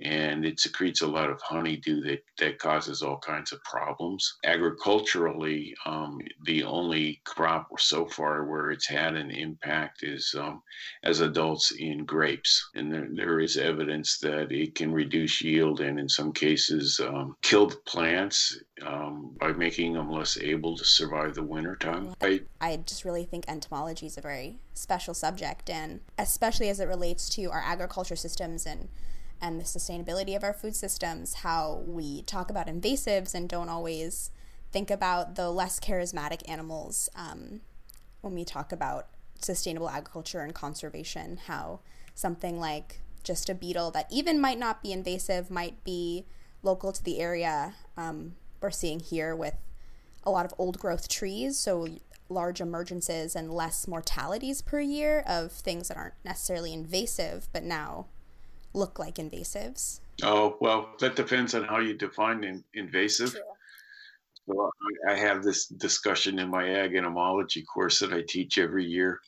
and 0.00 0.44
it 0.44 0.60
secretes 0.60 1.00
a 1.00 1.06
lot 1.06 1.30
of 1.30 1.40
honeydew 1.40 2.02
that, 2.02 2.22
that 2.38 2.58
causes 2.58 3.02
all 3.02 3.18
kinds 3.18 3.52
of 3.52 3.62
problems. 3.64 4.36
Agriculturally, 4.44 5.74
um, 5.86 6.18
the 6.44 6.62
only 6.64 7.20
crop 7.24 7.68
so 7.78 8.06
far 8.06 8.44
where 8.44 8.70
it's 8.70 8.86
had 8.86 9.14
an 9.14 9.30
impact 9.30 10.02
is 10.02 10.34
um, 10.38 10.62
as 11.02 11.20
adults 11.20 11.70
in 11.72 12.04
grapes. 12.04 12.68
And 12.74 12.92
there, 12.92 13.08
there 13.10 13.40
is 13.40 13.56
evidence 13.56 14.18
that 14.18 14.52
it 14.52 14.74
can 14.74 14.92
reduce 14.92 15.40
yield 15.40 15.80
and, 15.80 15.98
in 15.98 16.08
some 16.08 16.32
cases, 16.32 17.00
um, 17.00 17.36
kill 17.42 17.66
the 17.66 17.76
plants 17.86 18.58
um, 18.82 19.34
by 19.40 19.52
making 19.52 19.94
them 19.94 20.10
less 20.10 20.36
able 20.36 20.76
to 20.76 20.84
survive 20.84 21.34
the 21.34 21.42
wintertime. 21.42 22.14
I, 22.20 22.42
I 22.60 22.76
just 22.76 23.04
really 23.04 23.24
think 23.24 23.46
entomology 23.48 24.06
is 24.06 24.18
a 24.18 24.20
very 24.20 24.58
special 24.74 25.14
subject, 25.14 25.70
and 25.70 26.00
especially 26.18 26.68
as 26.68 26.80
it 26.80 26.86
relates 26.86 27.30
to 27.30 27.44
our 27.46 27.62
agriculture 27.64 28.16
systems 28.16 28.66
and 28.66 28.88
and 29.40 29.60
the 29.60 29.64
sustainability 29.64 30.34
of 30.36 30.44
our 30.44 30.52
food 30.52 30.74
systems, 30.74 31.34
how 31.34 31.84
we 31.86 32.22
talk 32.22 32.50
about 32.50 32.66
invasives 32.66 33.34
and 33.34 33.48
don't 33.48 33.68
always 33.68 34.30
think 34.72 34.90
about 34.90 35.34
the 35.34 35.50
less 35.50 35.78
charismatic 35.78 36.48
animals 36.48 37.08
um, 37.14 37.60
when 38.20 38.34
we 38.34 38.44
talk 38.44 38.72
about 38.72 39.08
sustainable 39.40 39.88
agriculture 39.88 40.40
and 40.40 40.54
conservation, 40.54 41.38
how 41.46 41.80
something 42.14 42.58
like 42.58 43.00
just 43.22 43.48
a 43.48 43.54
beetle 43.54 43.90
that 43.90 44.06
even 44.10 44.40
might 44.40 44.58
not 44.58 44.82
be 44.82 44.92
invasive 44.92 45.50
might 45.50 45.82
be 45.84 46.24
local 46.62 46.92
to 46.92 47.02
the 47.02 47.18
area. 47.18 47.74
Um, 47.96 48.36
we're 48.60 48.70
seeing 48.70 49.00
here 49.00 49.34
with 49.34 49.56
a 50.24 50.30
lot 50.30 50.46
of 50.46 50.54
old 50.58 50.78
growth 50.78 51.08
trees, 51.08 51.58
so 51.58 51.86
large 52.28 52.58
emergences 52.58 53.36
and 53.36 53.52
less 53.52 53.86
mortalities 53.86 54.62
per 54.62 54.80
year 54.80 55.22
of 55.26 55.52
things 55.52 55.88
that 55.88 55.96
aren't 55.96 56.14
necessarily 56.24 56.72
invasive, 56.72 57.48
but 57.52 57.62
now 57.62 58.06
look 58.76 58.98
like 58.98 59.16
invasives? 59.16 60.00
Oh, 60.22 60.56
well, 60.60 60.90
that 61.00 61.16
depends 61.16 61.54
on 61.54 61.64
how 61.64 61.80
you 61.80 61.94
define 61.94 62.44
in, 62.44 62.62
invasive. 62.74 63.32
True. 63.32 63.40
Well, 64.46 64.70
I 65.08 65.16
have 65.16 65.42
this 65.42 65.66
discussion 65.66 66.38
in 66.38 66.48
my 66.48 66.68
ag 66.68 66.94
entomology 66.94 67.64
course 67.64 67.98
that 67.98 68.12
I 68.12 68.22
teach 68.28 68.58
every 68.58 68.84
year. 68.84 69.20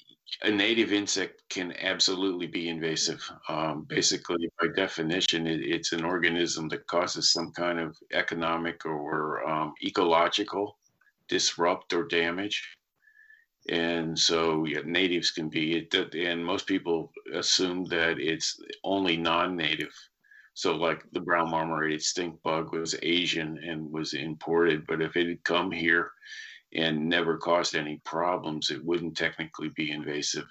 A 0.43 0.51
native 0.51 0.93
insect 0.93 1.43
can 1.49 1.75
absolutely 1.81 2.47
be 2.47 2.69
invasive. 2.69 3.21
Um, 3.49 3.85
basically, 3.89 4.49
by 4.61 4.69
definition, 4.77 5.47
it, 5.47 5.61
it's 5.61 5.93
an 5.93 6.05
organism 6.05 6.69
that 6.69 6.87
causes 6.87 7.33
some 7.33 7.51
kind 7.53 7.81
of 7.81 7.97
economic 8.13 8.85
or 8.87 9.49
um, 9.49 9.73
ecological 9.83 10.79
disrupt 11.29 11.93
or 11.93 12.07
damage 12.07 12.78
and 13.69 14.19
so 14.19 14.64
yeah, 14.64 14.81
natives 14.85 15.31
can 15.31 15.49
be 15.49 15.89
and 15.93 16.45
most 16.45 16.66
people 16.66 17.12
assume 17.35 17.85
that 17.87 18.19
it's 18.19 18.61
only 18.85 19.16
non-native. 19.16 19.93
So 20.55 20.75
like 20.75 21.05
the 21.12 21.21
brown 21.21 21.51
marmorated 21.51 22.03
stink 22.03 22.43
bug 22.43 22.73
was 22.73 22.97
asian 23.03 23.59
and 23.59 23.91
was 23.93 24.14
imported 24.14 24.87
but 24.87 25.01
if 25.01 25.16
it 25.16 25.29
had 25.29 25.45
come 25.45 25.71
here 25.71 26.11
and 26.75 27.09
never 27.09 27.37
caused 27.37 27.77
any 27.77 28.01
problems 28.05 28.71
it 28.71 28.85
wouldn't 28.85 29.16
technically 29.16 29.71
be 29.71 29.91
invasive. 29.91 30.47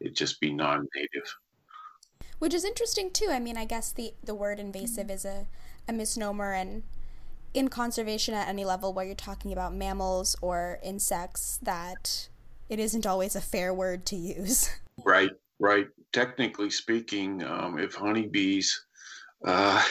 It'd 0.00 0.16
just 0.16 0.40
be 0.40 0.52
non-native. 0.52 1.34
Which 2.38 2.54
is 2.54 2.64
interesting 2.64 3.10
too. 3.10 3.28
I 3.30 3.38
mean 3.38 3.56
i 3.56 3.64
guess 3.64 3.92
the 3.92 4.14
the 4.24 4.34
word 4.34 4.58
invasive 4.58 5.10
is 5.10 5.24
a, 5.24 5.46
a 5.86 5.92
misnomer 5.92 6.52
and 6.52 6.82
in 7.54 7.68
conservation 7.68 8.34
at 8.34 8.48
any 8.48 8.64
level 8.64 8.92
where 8.92 9.04
you're 9.04 9.14
talking 9.14 9.52
about 9.52 9.74
mammals 9.74 10.36
or 10.40 10.78
insects 10.82 11.58
that 11.62 12.28
it 12.68 12.78
isn't 12.78 13.06
always 13.06 13.36
a 13.36 13.40
fair 13.40 13.72
word 13.72 14.06
to 14.06 14.16
use. 14.16 14.70
Right, 15.04 15.30
right. 15.58 15.86
Technically 16.12 16.70
speaking, 16.70 17.42
um, 17.42 17.78
if 17.78 17.94
honeybees 17.94 18.84
uh, 19.44 19.82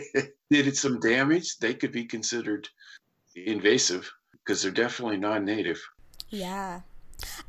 did 0.50 0.76
some 0.76 1.00
damage, 1.00 1.58
they 1.58 1.74
could 1.74 1.92
be 1.92 2.04
considered 2.04 2.68
invasive 3.34 4.12
because 4.32 4.62
they're 4.62 4.70
definitely 4.70 5.16
non-native. 5.16 5.80
Yeah, 6.28 6.82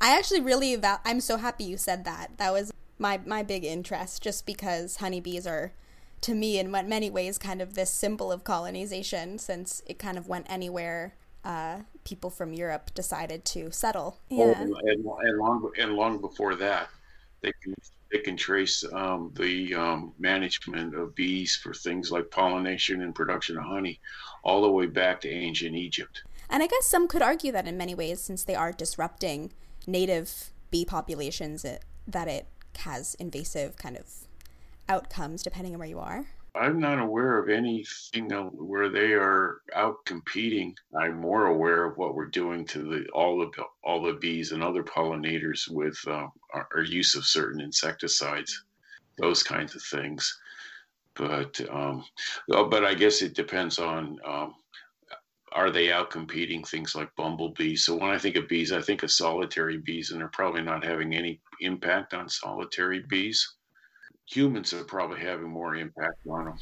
I 0.01 0.17
actually 0.17 0.41
really 0.41 0.73
about. 0.73 1.01
I'm 1.05 1.19
so 1.19 1.37
happy 1.37 1.63
you 1.65 1.77
said 1.77 2.05
that. 2.05 2.37
That 2.37 2.53
was 2.53 2.71
my 2.97 3.19
my 3.25 3.43
big 3.43 3.63
interest, 3.63 4.21
just 4.21 4.45
because 4.45 4.97
honeybees 4.97 5.47
are, 5.47 5.73
to 6.21 6.33
me, 6.33 6.59
in 6.59 6.71
many 6.71 7.09
ways, 7.09 7.37
kind 7.37 7.61
of 7.61 7.75
this 7.75 7.91
symbol 7.91 8.31
of 8.31 8.43
colonization, 8.43 9.39
since 9.39 9.81
it 9.85 9.99
kind 9.99 10.17
of 10.17 10.27
went 10.27 10.45
anywhere 10.49 11.13
uh, 11.43 11.79
people 12.03 12.29
from 12.29 12.53
Europe 12.53 12.93
decided 12.93 13.45
to 13.45 13.71
settle. 13.71 14.19
Oh, 14.31 14.37
yeah. 14.37 14.55
Oh, 14.57 14.61
and, 14.61 15.05
and, 15.23 15.37
long 15.37 15.71
and 15.77 15.93
long 15.93 16.21
before 16.21 16.55
that, 16.55 16.89
they 17.41 17.51
can 17.61 17.75
they 18.11 18.19
can 18.19 18.37
trace 18.37 18.83
um, 18.93 19.31
the 19.35 19.73
um, 19.73 20.13
management 20.19 20.95
of 20.95 21.15
bees 21.15 21.55
for 21.55 21.73
things 21.73 22.11
like 22.11 22.29
pollination 22.29 23.01
and 23.01 23.15
production 23.15 23.57
of 23.57 23.63
honey, 23.63 23.99
all 24.43 24.61
the 24.61 24.69
way 24.69 24.85
back 24.85 25.21
to 25.21 25.29
ancient 25.29 25.75
Egypt. 25.75 26.23
And 26.49 26.61
I 26.61 26.67
guess 26.67 26.87
some 26.87 27.07
could 27.07 27.23
argue 27.23 27.51
that 27.51 27.67
in 27.67 27.75
many 27.75 27.95
ways, 27.95 28.21
since 28.21 28.43
they 28.43 28.53
are 28.53 28.71
disrupting 28.71 29.51
native 29.87 30.51
bee 30.69 30.85
populations, 30.85 31.65
it, 31.65 31.83
that 32.07 32.27
it 32.27 32.45
has 32.77 33.15
invasive 33.15 33.77
kind 33.77 33.97
of 33.97 34.05
outcomes 34.87 35.41
depending 35.41 35.73
on 35.73 35.79
where 35.79 35.87
you 35.87 35.99
are. 35.99 36.25
I'm 36.55 36.79
not 36.79 36.99
aware 36.99 37.39
of 37.39 37.49
anything 37.49 38.29
where 38.29 38.89
they 38.89 39.13
are 39.13 39.61
out 39.73 40.05
competing. 40.05 40.75
I'm 40.95 41.19
more 41.19 41.47
aware 41.47 41.85
of 41.85 41.97
what 41.97 42.13
we're 42.13 42.27
doing 42.27 42.65
to 42.67 42.79
the 42.83 43.09
all 43.09 43.39
the 43.39 43.63
all 43.83 44.03
the 44.03 44.13
bees 44.13 44.51
and 44.51 44.61
other 44.61 44.83
pollinators 44.83 45.67
with 45.67 45.97
uh, 46.07 46.27
our, 46.53 46.67
our, 46.75 46.83
use 46.83 47.15
of 47.15 47.25
certain 47.25 47.59
insecticides, 47.59 48.65
those 49.17 49.41
kinds 49.41 49.73
of 49.75 49.81
things. 49.81 50.39
But 51.15 51.59
um, 51.71 52.05
oh, 52.51 52.69
but 52.69 52.85
I 52.85 52.93
guess 52.93 53.23
it 53.23 53.33
depends 53.33 53.79
on 53.79 54.19
um, 54.23 54.53
are 55.53 55.71
they 55.71 55.91
out 55.91 56.11
competing 56.11 56.63
things 56.63 56.93
like 56.93 57.15
bumblebees. 57.15 57.83
So 57.85 57.95
when 57.95 58.11
I 58.11 58.19
think 58.19 58.35
of 58.35 58.47
bees, 58.47 58.71
I 58.71 58.81
think 58.81 59.01
of 59.01 59.11
solitary 59.11 59.77
bees, 59.77 60.11
and 60.11 60.21
they're 60.21 60.27
probably 60.27 60.61
not 60.61 60.85
having 60.85 61.15
any 61.15 61.41
impact 61.61 62.13
on 62.13 62.29
solitary 62.29 63.03
bees 63.09 63.55
humans 64.25 64.73
are 64.73 64.83
probably 64.83 65.19
having 65.19 65.49
more 65.49 65.75
impact 65.75 66.17
on 66.29 66.45
them. 66.45 66.57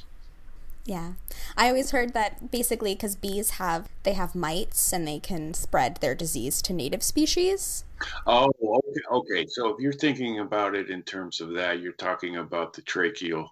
Yeah. 0.85 1.13
I 1.55 1.67
always 1.67 1.91
heard 1.91 2.13
that 2.13 2.51
basically 2.51 2.95
because 2.95 3.15
bees 3.15 3.51
have 3.51 3.89
they 4.03 4.13
have 4.13 4.33
mites 4.33 4.91
and 4.91 5.07
they 5.07 5.19
can 5.19 5.53
spread 5.53 5.97
their 5.97 6.15
disease 6.15 6.61
to 6.63 6.73
native 6.73 7.03
species. 7.03 7.85
Oh, 8.25 8.51
okay. 8.59 9.01
okay. 9.11 9.45
So 9.47 9.69
if 9.69 9.75
you're 9.79 9.93
thinking 9.93 10.39
about 10.39 10.75
it 10.75 10.89
in 10.89 11.03
terms 11.03 11.39
of 11.39 11.53
that, 11.53 11.81
you're 11.81 11.93
talking 11.93 12.37
about 12.37 12.73
the 12.73 12.81
tracheal, 12.81 13.47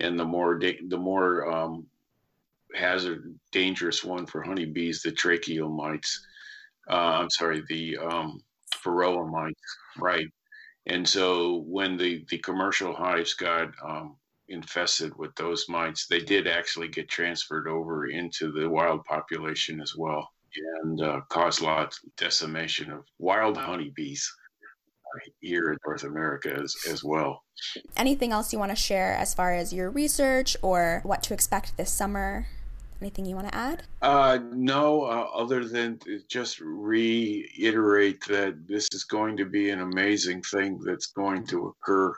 and 0.00 0.18
the 0.18 0.24
more 0.24 0.58
da- 0.58 0.80
the 0.88 0.96
more 0.96 1.50
um, 1.50 1.86
hazard 2.74 3.38
dangerous 3.50 4.02
one 4.02 4.24
for 4.24 4.42
honeybees, 4.42 5.02
the 5.02 5.12
tracheal 5.12 5.70
mites. 5.70 6.26
Uh, 6.88 7.20
I'm 7.20 7.30
sorry, 7.30 7.62
the 7.68 7.98
um, 7.98 8.40
varroa 8.82 9.30
mites, 9.30 9.76
right? 9.98 10.26
And 10.86 11.08
so 11.08 11.64
when 11.66 11.96
the, 11.96 12.24
the 12.28 12.38
commercial 12.38 12.94
hives 12.94 13.34
got 13.34 13.70
um, 13.84 14.16
infested 14.48 15.16
with 15.16 15.34
those 15.36 15.66
mites, 15.68 16.06
they 16.06 16.20
did 16.20 16.46
actually 16.48 16.88
get 16.88 17.08
transferred 17.08 17.68
over 17.68 18.06
into 18.06 18.50
the 18.52 18.68
wild 18.68 19.04
population 19.04 19.80
as 19.80 19.94
well 19.96 20.28
and 20.82 21.00
uh, 21.00 21.20
caused 21.28 21.62
lots 21.62 22.00
of 22.04 22.14
decimation 22.16 22.90
of 22.90 23.04
wild 23.18 23.56
honeybees 23.56 24.30
here 25.40 25.72
in 25.72 25.78
North 25.86 26.04
America 26.04 26.58
as, 26.62 26.74
as 26.88 27.04
well. 27.04 27.42
Anything 27.96 28.32
else 28.32 28.52
you 28.52 28.58
want 28.58 28.70
to 28.70 28.76
share 28.76 29.14
as 29.14 29.34
far 29.34 29.52
as 29.52 29.72
your 29.72 29.90
research 29.90 30.56
or 30.62 31.00
what 31.04 31.22
to 31.24 31.34
expect 31.34 31.76
this 31.76 31.90
summer? 31.90 32.46
Anything 33.02 33.26
you 33.26 33.34
want 33.34 33.48
to 33.48 33.54
add? 33.56 33.82
Uh, 34.00 34.38
no, 34.52 35.02
uh, 35.02 35.26
other 35.34 35.64
than 35.64 35.98
just 36.28 36.60
reiterate 36.60 38.24
that 38.28 38.68
this 38.68 38.86
is 38.92 39.02
going 39.02 39.36
to 39.38 39.44
be 39.44 39.70
an 39.70 39.80
amazing 39.80 40.40
thing 40.42 40.78
that's 40.84 41.06
going 41.06 41.44
to 41.48 41.66
occur. 41.66 42.14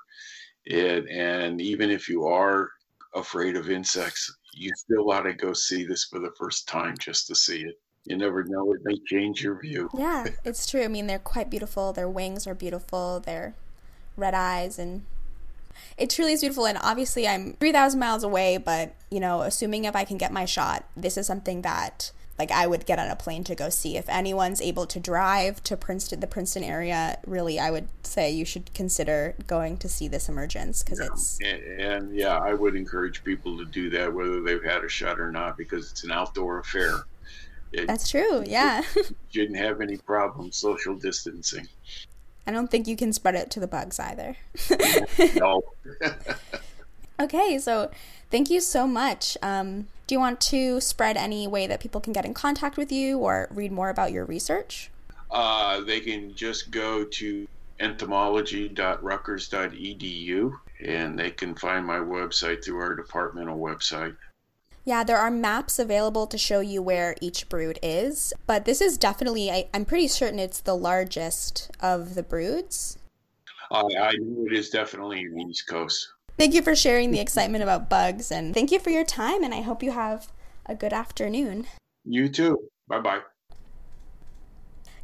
It, 0.67 1.09
and 1.09 1.59
even 1.59 1.89
if 1.89 2.07
you 2.07 2.27
are 2.27 2.71
afraid 3.15 3.57
of 3.57 3.71
insects, 3.71 4.31
you 4.53 4.71
still 4.77 5.11
ought 5.11 5.23
to 5.23 5.33
go 5.33 5.55
see 5.55 5.87
this 5.87 6.05
for 6.05 6.19
the 6.19 6.33
first 6.39 6.69
time 6.69 6.99
just 6.99 7.29
to 7.29 7.35
see 7.35 7.63
it. 7.63 7.81
You 8.05 8.19
never 8.19 8.45
know, 8.45 8.71
it 8.75 8.81
may 8.85 8.99
change 9.07 9.43
your 9.43 9.59
view. 9.59 9.89
Yeah, 9.97 10.27
it's 10.45 10.67
true. 10.67 10.85
I 10.85 10.89
mean, 10.89 11.07
they're 11.07 11.19
quite 11.19 11.49
beautiful. 11.49 11.95
Their 11.95 12.11
wings 12.11 12.47
are 12.47 12.55
beautiful. 12.55 13.21
Their 13.21 13.55
red 14.19 14.35
eyes 14.35 14.79
and 14.79 15.07
it 15.97 16.11
truly 16.11 16.33
is 16.33 16.41
beautiful. 16.41 16.67
And 16.67 16.79
obviously, 16.81 17.27
I'm 17.27 17.55
3,000 17.55 17.99
miles 17.99 18.23
away, 18.23 18.57
but, 18.57 18.95
you 19.11 19.21
know, 19.21 19.43
assuming 19.43 19.85
if 19.85 19.97
I 19.97 20.05
can 20.05 20.19
get 20.19 20.33
my 20.33 20.45
shot, 20.45 20.85
this 20.97 21.17
is 21.17 21.27
something 21.27 21.63
that 21.63 22.13
like 22.39 22.51
I 22.51 22.67
would 22.67 22.85
get 22.87 22.99
on 22.99 23.09
a 23.09 23.17
plane 23.17 23.45
to 23.45 23.55
go 23.55 23.69
see. 23.69 23.97
If 23.97 24.09
anyone's 24.09 24.61
able 24.61 24.87
to 24.87 24.99
drive 24.99 25.63
to 25.65 25.77
Princeton, 25.77 26.21
the 26.21 26.27
Princeton 26.27 26.65
area, 26.65 27.19
really, 27.27 27.61
I 27.61 27.71
would 27.71 27.89
say 28.03 28.31
you 28.31 28.45
should 28.45 28.75
consider 28.75 29.35
going 29.47 29.77
to 29.79 29.89
see 29.89 30.09
this 30.09 30.29
emergence 30.29 30.83
because 30.83 30.99
yeah. 30.99 31.07
it's. 31.07 31.39
And, 31.43 31.81
and, 31.81 32.17
yeah, 32.17 32.39
I 32.39 32.55
would 32.55 32.75
encourage 32.75 33.23
people 33.23 33.57
to 33.59 33.65
do 33.65 33.91
that, 33.91 34.13
whether 34.13 34.43
they've 34.43 34.65
had 34.65 34.83
a 34.85 34.89
shot 34.89 35.21
or 35.21 35.31
not, 35.31 35.57
because 35.57 35.91
it's 35.91 36.05
an 36.05 36.11
outdoor 36.11 36.59
affair. 36.59 37.05
It, 37.73 37.87
That's 37.87 38.11
true. 38.11 38.45
Yeah. 38.47 38.83
shouldn't 39.31 39.59
have 39.59 39.81
any 39.81 39.97
problem 39.97 40.51
social 40.53 40.95
distancing. 40.95 41.69
I 42.47 42.53
don't 42.53 42.71
think 42.71 42.87
you 42.87 42.97
can 42.97 43.13
spread 43.13 43.35
it 43.35 43.51
to 43.53 43.61
the 43.61 43.67
bugs 43.67 43.99
either. 43.99 44.37
no. 45.37 45.63
Okay, 47.21 47.59
so 47.59 47.93
thank 48.31 48.49
you 48.51 48.61
so 48.61 48.89
much. 48.89 49.39
Um, 49.41 49.87
do 50.07 50.15
you 50.15 50.19
want 50.19 50.41
to 50.43 50.79
spread 50.81 51.17
any 51.17 51.47
way 51.47 51.67
that 51.69 51.81
people 51.81 52.01
can 52.01 52.13
get 52.13 52.25
in 52.25 52.35
contact 52.35 52.77
with 52.77 52.91
you 52.91 53.19
or 53.19 53.47
read 53.53 53.71
more 53.71 53.89
about 53.89 54.11
your 54.11 54.25
research? 54.25 54.91
Uh, 55.31 55.81
they 55.83 56.01
can 56.01 56.35
just 56.35 56.73
go 56.73 57.05
to 57.05 57.47
entomology.rutgers.edu 57.81 60.53
and 60.85 61.17
they 61.19 61.31
can 61.31 61.55
find 61.55 61.87
my 61.87 61.99
website 61.99 62.65
through 62.65 62.81
our 62.81 62.97
departmental 62.97 63.59
website. 63.59 64.17
Yeah, 64.85 65.03
there 65.03 65.17
are 65.17 65.31
maps 65.31 65.79
available 65.79 66.27
to 66.27 66.37
show 66.37 66.61
you 66.61 66.83
where 66.83 67.17
each 67.23 67.49
brood 67.49 67.79
is, 67.83 68.35
but 68.47 68.67
this 68.67 68.83
is 68.83 68.99
definitely, 68.99 69.51
I, 69.51 69.69
am 69.73 69.87
pretty 69.87 70.09
certain 70.09 70.39
it's 70.39 70.61
the 70.61 70.77
largest 70.77 71.71
of 71.81 72.15
the 72.15 72.23
broods. 72.23 72.99
Uh, 73.71 73.87
I 73.99 74.13
know 74.21 74.45
it 74.47 74.53
is 74.53 74.69
definitely 74.69 75.27
the 75.27 75.43
East 75.43 75.67
Coast. 75.69 76.09
Thank 76.39 76.53
you 76.53 76.61
for 76.61 76.77
sharing 76.77 77.13
the 77.13 77.21
excitement 77.21 77.63
about 77.63 77.89
bugs, 77.89 78.31
and 78.31 78.53
thank 78.53 78.71
you 78.71 78.79
for 78.79 78.91
your 78.91 79.05
time, 79.05 79.43
and 79.43 79.55
I 79.55 79.63
hope 79.63 79.83
you 79.83 79.93
have 79.93 80.31
a 80.67 80.75
good 80.75 80.93
afternoon. 80.93 81.67
You 82.05 82.29
too. 82.29 82.69
Bye 82.87 83.01
bye. 83.01 83.21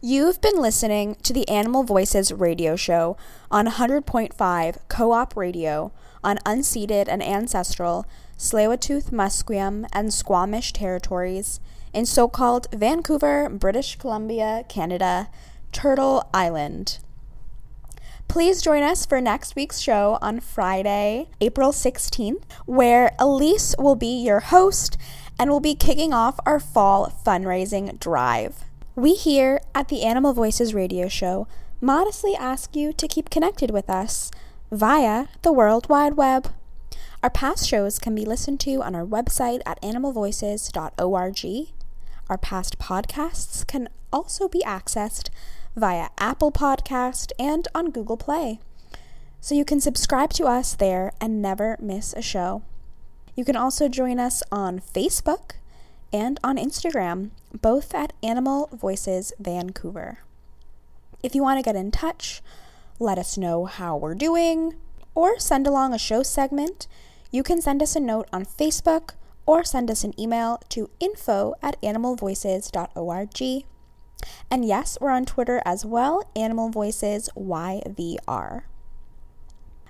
You've 0.02 0.40
been 0.40 0.56
listening 0.56 1.16
to 1.22 1.32
the 1.32 1.48
Animal 1.48 1.84
Voices 1.84 2.32
radio 2.32 2.74
show 2.76 3.16
on 3.50 3.66
100.5 3.66 4.78
Co 4.88 5.12
op 5.12 5.36
Radio 5.36 5.92
on 6.24 6.38
unceded 6.38 7.06
and 7.08 7.22
ancestral 7.22 8.06
Tsleil-Waututh, 8.40 9.10
Musqueam, 9.10 9.86
and 9.92 10.14
Squamish 10.14 10.72
territories 10.72 11.60
in 11.92 12.06
so 12.06 12.26
called 12.26 12.68
Vancouver, 12.72 13.50
British 13.50 13.96
Columbia, 13.96 14.64
Canada, 14.66 15.28
Turtle 15.72 16.26
Island. 16.32 17.00
Please 18.28 18.62
join 18.62 18.82
us 18.82 19.04
for 19.04 19.20
next 19.20 19.56
week's 19.56 19.78
show 19.78 20.16
on 20.22 20.40
Friday, 20.40 21.28
April 21.42 21.70
16th, 21.70 22.42
where 22.64 23.12
Elise 23.18 23.74
will 23.78 23.94
be 23.94 24.22
your 24.24 24.40
host 24.40 24.96
and 25.38 25.50
we'll 25.50 25.60
be 25.60 25.74
kicking 25.74 26.14
off 26.14 26.40
our 26.46 26.58
fall 26.58 27.12
fundraising 27.26 28.00
drive. 28.00 28.64
We 28.96 29.14
here 29.14 29.60
at 29.74 29.88
the 29.88 30.02
Animal 30.02 30.32
Voices 30.32 30.72
radio 30.72 31.08
show 31.08 31.46
modestly 31.82 32.34
ask 32.34 32.74
you 32.74 32.94
to 32.94 33.06
keep 33.06 33.28
connected 33.28 33.70
with 33.70 33.90
us 33.90 34.30
via 34.72 35.26
the 35.42 35.52
World 35.52 35.90
Wide 35.90 36.14
Web. 36.14 36.48
Our 37.22 37.28
past 37.28 37.68
shows 37.68 37.98
can 37.98 38.14
be 38.14 38.24
listened 38.24 38.60
to 38.60 38.82
on 38.82 38.94
our 38.94 39.04
website 39.04 39.60
at 39.66 39.80
animalvoices.org. 39.82 41.68
Our 42.30 42.38
past 42.38 42.78
podcasts 42.78 43.66
can 43.66 43.90
also 44.10 44.48
be 44.48 44.62
accessed 44.66 45.28
via 45.76 46.08
Apple 46.16 46.50
Podcast 46.50 47.32
and 47.38 47.68
on 47.74 47.90
Google 47.90 48.16
Play. 48.16 48.58
So 49.38 49.54
you 49.54 49.66
can 49.66 49.80
subscribe 49.80 50.32
to 50.34 50.46
us 50.46 50.74
there 50.74 51.12
and 51.20 51.42
never 51.42 51.76
miss 51.78 52.14
a 52.14 52.22
show. 52.22 52.62
You 53.36 53.44
can 53.44 53.56
also 53.56 53.86
join 53.86 54.18
us 54.18 54.42
on 54.50 54.80
Facebook 54.80 55.52
and 56.14 56.40
on 56.42 56.56
Instagram, 56.56 57.30
both 57.60 57.94
at 57.94 58.14
Animal 58.22 58.70
Voices 58.72 59.34
Vancouver. 59.38 60.20
If 61.22 61.34
you 61.34 61.42
want 61.42 61.58
to 61.58 61.62
get 61.62 61.76
in 61.76 61.90
touch, 61.90 62.40
let 62.98 63.18
us 63.18 63.36
know 63.36 63.66
how 63.66 63.94
we're 63.94 64.14
doing, 64.14 64.76
or 65.14 65.38
send 65.38 65.66
along 65.66 65.92
a 65.92 65.98
show 65.98 66.22
segment, 66.22 66.86
you 67.30 67.42
can 67.42 67.60
send 67.60 67.82
us 67.82 67.96
a 67.96 68.00
note 68.00 68.28
on 68.32 68.44
Facebook 68.44 69.14
or 69.46 69.64
send 69.64 69.90
us 69.90 70.04
an 70.04 70.18
email 70.18 70.60
to 70.68 70.90
info 71.00 71.54
at 71.62 71.80
animalvoices.org. 71.82 73.64
And 74.50 74.64
yes, 74.64 74.98
we're 75.00 75.10
on 75.10 75.24
Twitter 75.24 75.62
as 75.64 75.84
well, 75.84 76.30
Animal 76.36 76.68
Voices 76.70 77.30
YVR. 77.36 78.62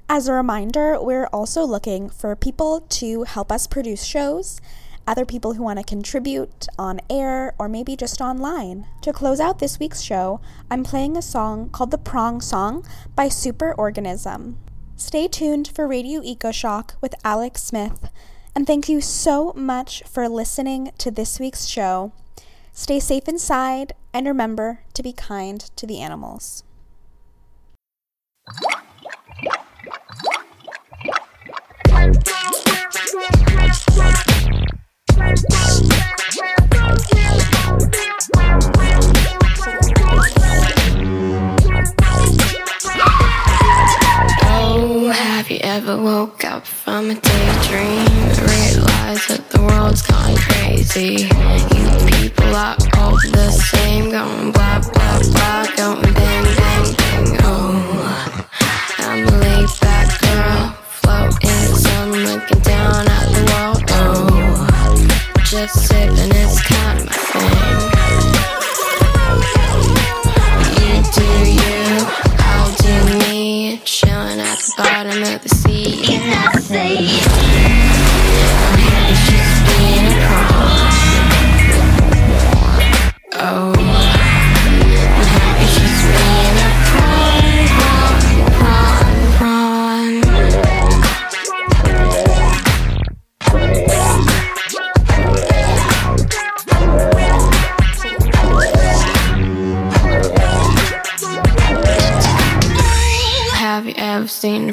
As 0.09 0.29
a 0.29 0.33
reminder, 0.33 1.01
we're 1.01 1.27
also 1.27 1.63
looking 1.65 2.09
for 2.11 2.35
people 2.35 2.81
to 2.81 3.25
help 3.25 3.53
us 3.53 3.67
produce 3.67 4.05
shows 4.05 4.61
other 5.07 5.25
people 5.25 5.55
who 5.55 5.63
want 5.63 5.79
to 5.79 5.85
contribute 5.85 6.69
on 6.79 7.01
air 7.11 7.55
or 7.59 7.69
maybe 7.69 7.97
just 7.97 8.21
online. 8.21 8.87
To 9.03 9.13
close 9.13 9.41
out 9.41 9.59
this 9.59 9.79
week's 9.79 10.03
show, 10.03 10.41
I'm 10.71 10.85
playing 10.85 11.17
a 11.17 11.23
song 11.23 11.69
called 11.71 11.91
The 11.91 11.99
Prawn 11.99 12.41
Song 12.41 12.87
by 13.17 13.27
Superorganism. 13.27 14.55
Stay 15.01 15.27
tuned 15.27 15.67
for 15.75 15.89
Radio 15.89 16.21
EcoShock 16.21 16.91
with 17.01 17.15
Alex 17.25 17.65
Smith, 17.65 18.11
and 18.55 18.67
thank 18.67 18.87
you 18.87 19.01
so 19.01 19.55
much 19.55 20.03
for 20.03 20.29
listening 20.29 20.93
to 20.99 21.11
this 21.11 21.41
week's 21.41 21.65
show. 21.65 22.13
Stay 22.75 23.01
safe 23.01 23.27
inside, 23.27 23.95
and 24.13 24.27
remember 24.27 24.81
to 24.93 25.03
be 25.03 25.15
kind 25.15 25.63
to 25.75 25.87
the 25.87 26.01
animals. 26.01 26.65
Have 45.51 45.59
you 45.59 45.91
ever 45.91 46.01
woke 46.01 46.45
up 46.45 46.65
from 46.65 47.11
a 47.11 47.15
daydream? 47.15 48.07
and 48.07 48.39
Realized 48.39 49.29
that 49.31 49.49
the 49.51 49.61
world's 49.61 50.03
gone 50.03 50.37
crazy. 50.37 51.27
You 51.27 51.91
people 52.07 52.55
are 52.55 52.77
all 52.99 53.17
the 53.33 53.51
same, 53.51 54.11
going 54.11 54.53
blah 54.53 54.81
blah 54.81 55.19
blah, 55.33 55.67
going 55.77 56.15
bang 56.15 56.45
bang 56.57 56.95
bang. 56.95 57.37
Oh, 57.43 58.33
I'm 58.99 59.27
a 59.27 59.31
laid 59.43 59.69
back 59.81 60.21
girl, 60.21 60.73
floating 61.03 61.51
in 61.51 61.71
the 61.71 61.77
sun, 61.77 62.11
looking 62.13 62.61
down 62.61 63.09
at 63.09 63.27
the 63.35 63.43
world. 63.51 63.83
Oh, 63.89 65.07
just 65.45 65.89
sipping, 65.89 66.40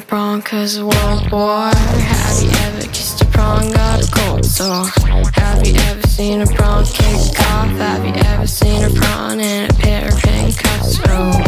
prawn 0.08 0.40
cause 0.40 0.80
World 0.80 1.30
War? 1.30 1.70
Have 1.70 2.42
you 2.42 2.48
ever 2.48 2.86
kissed 2.88 3.20
a 3.20 3.26
prawn, 3.26 3.70
got 3.70 4.02
a 4.02 4.10
cold 4.10 4.44
sore? 4.44 4.86
Have 5.34 5.66
you 5.66 5.74
ever 5.74 6.06
seen 6.08 6.40
a 6.40 6.46
prawn 6.46 6.84
kick 6.86 7.38
off? 7.52 7.68
Have 7.76 8.06
you 8.06 8.14
ever 8.24 8.46
seen 8.46 8.84
a 8.84 8.90
prawn 8.90 9.38
in 9.38 9.70
a 9.70 9.74
pair 9.74 10.08
of 10.08 10.18
handcuffs? 10.18 10.98
Oh, 11.08 11.47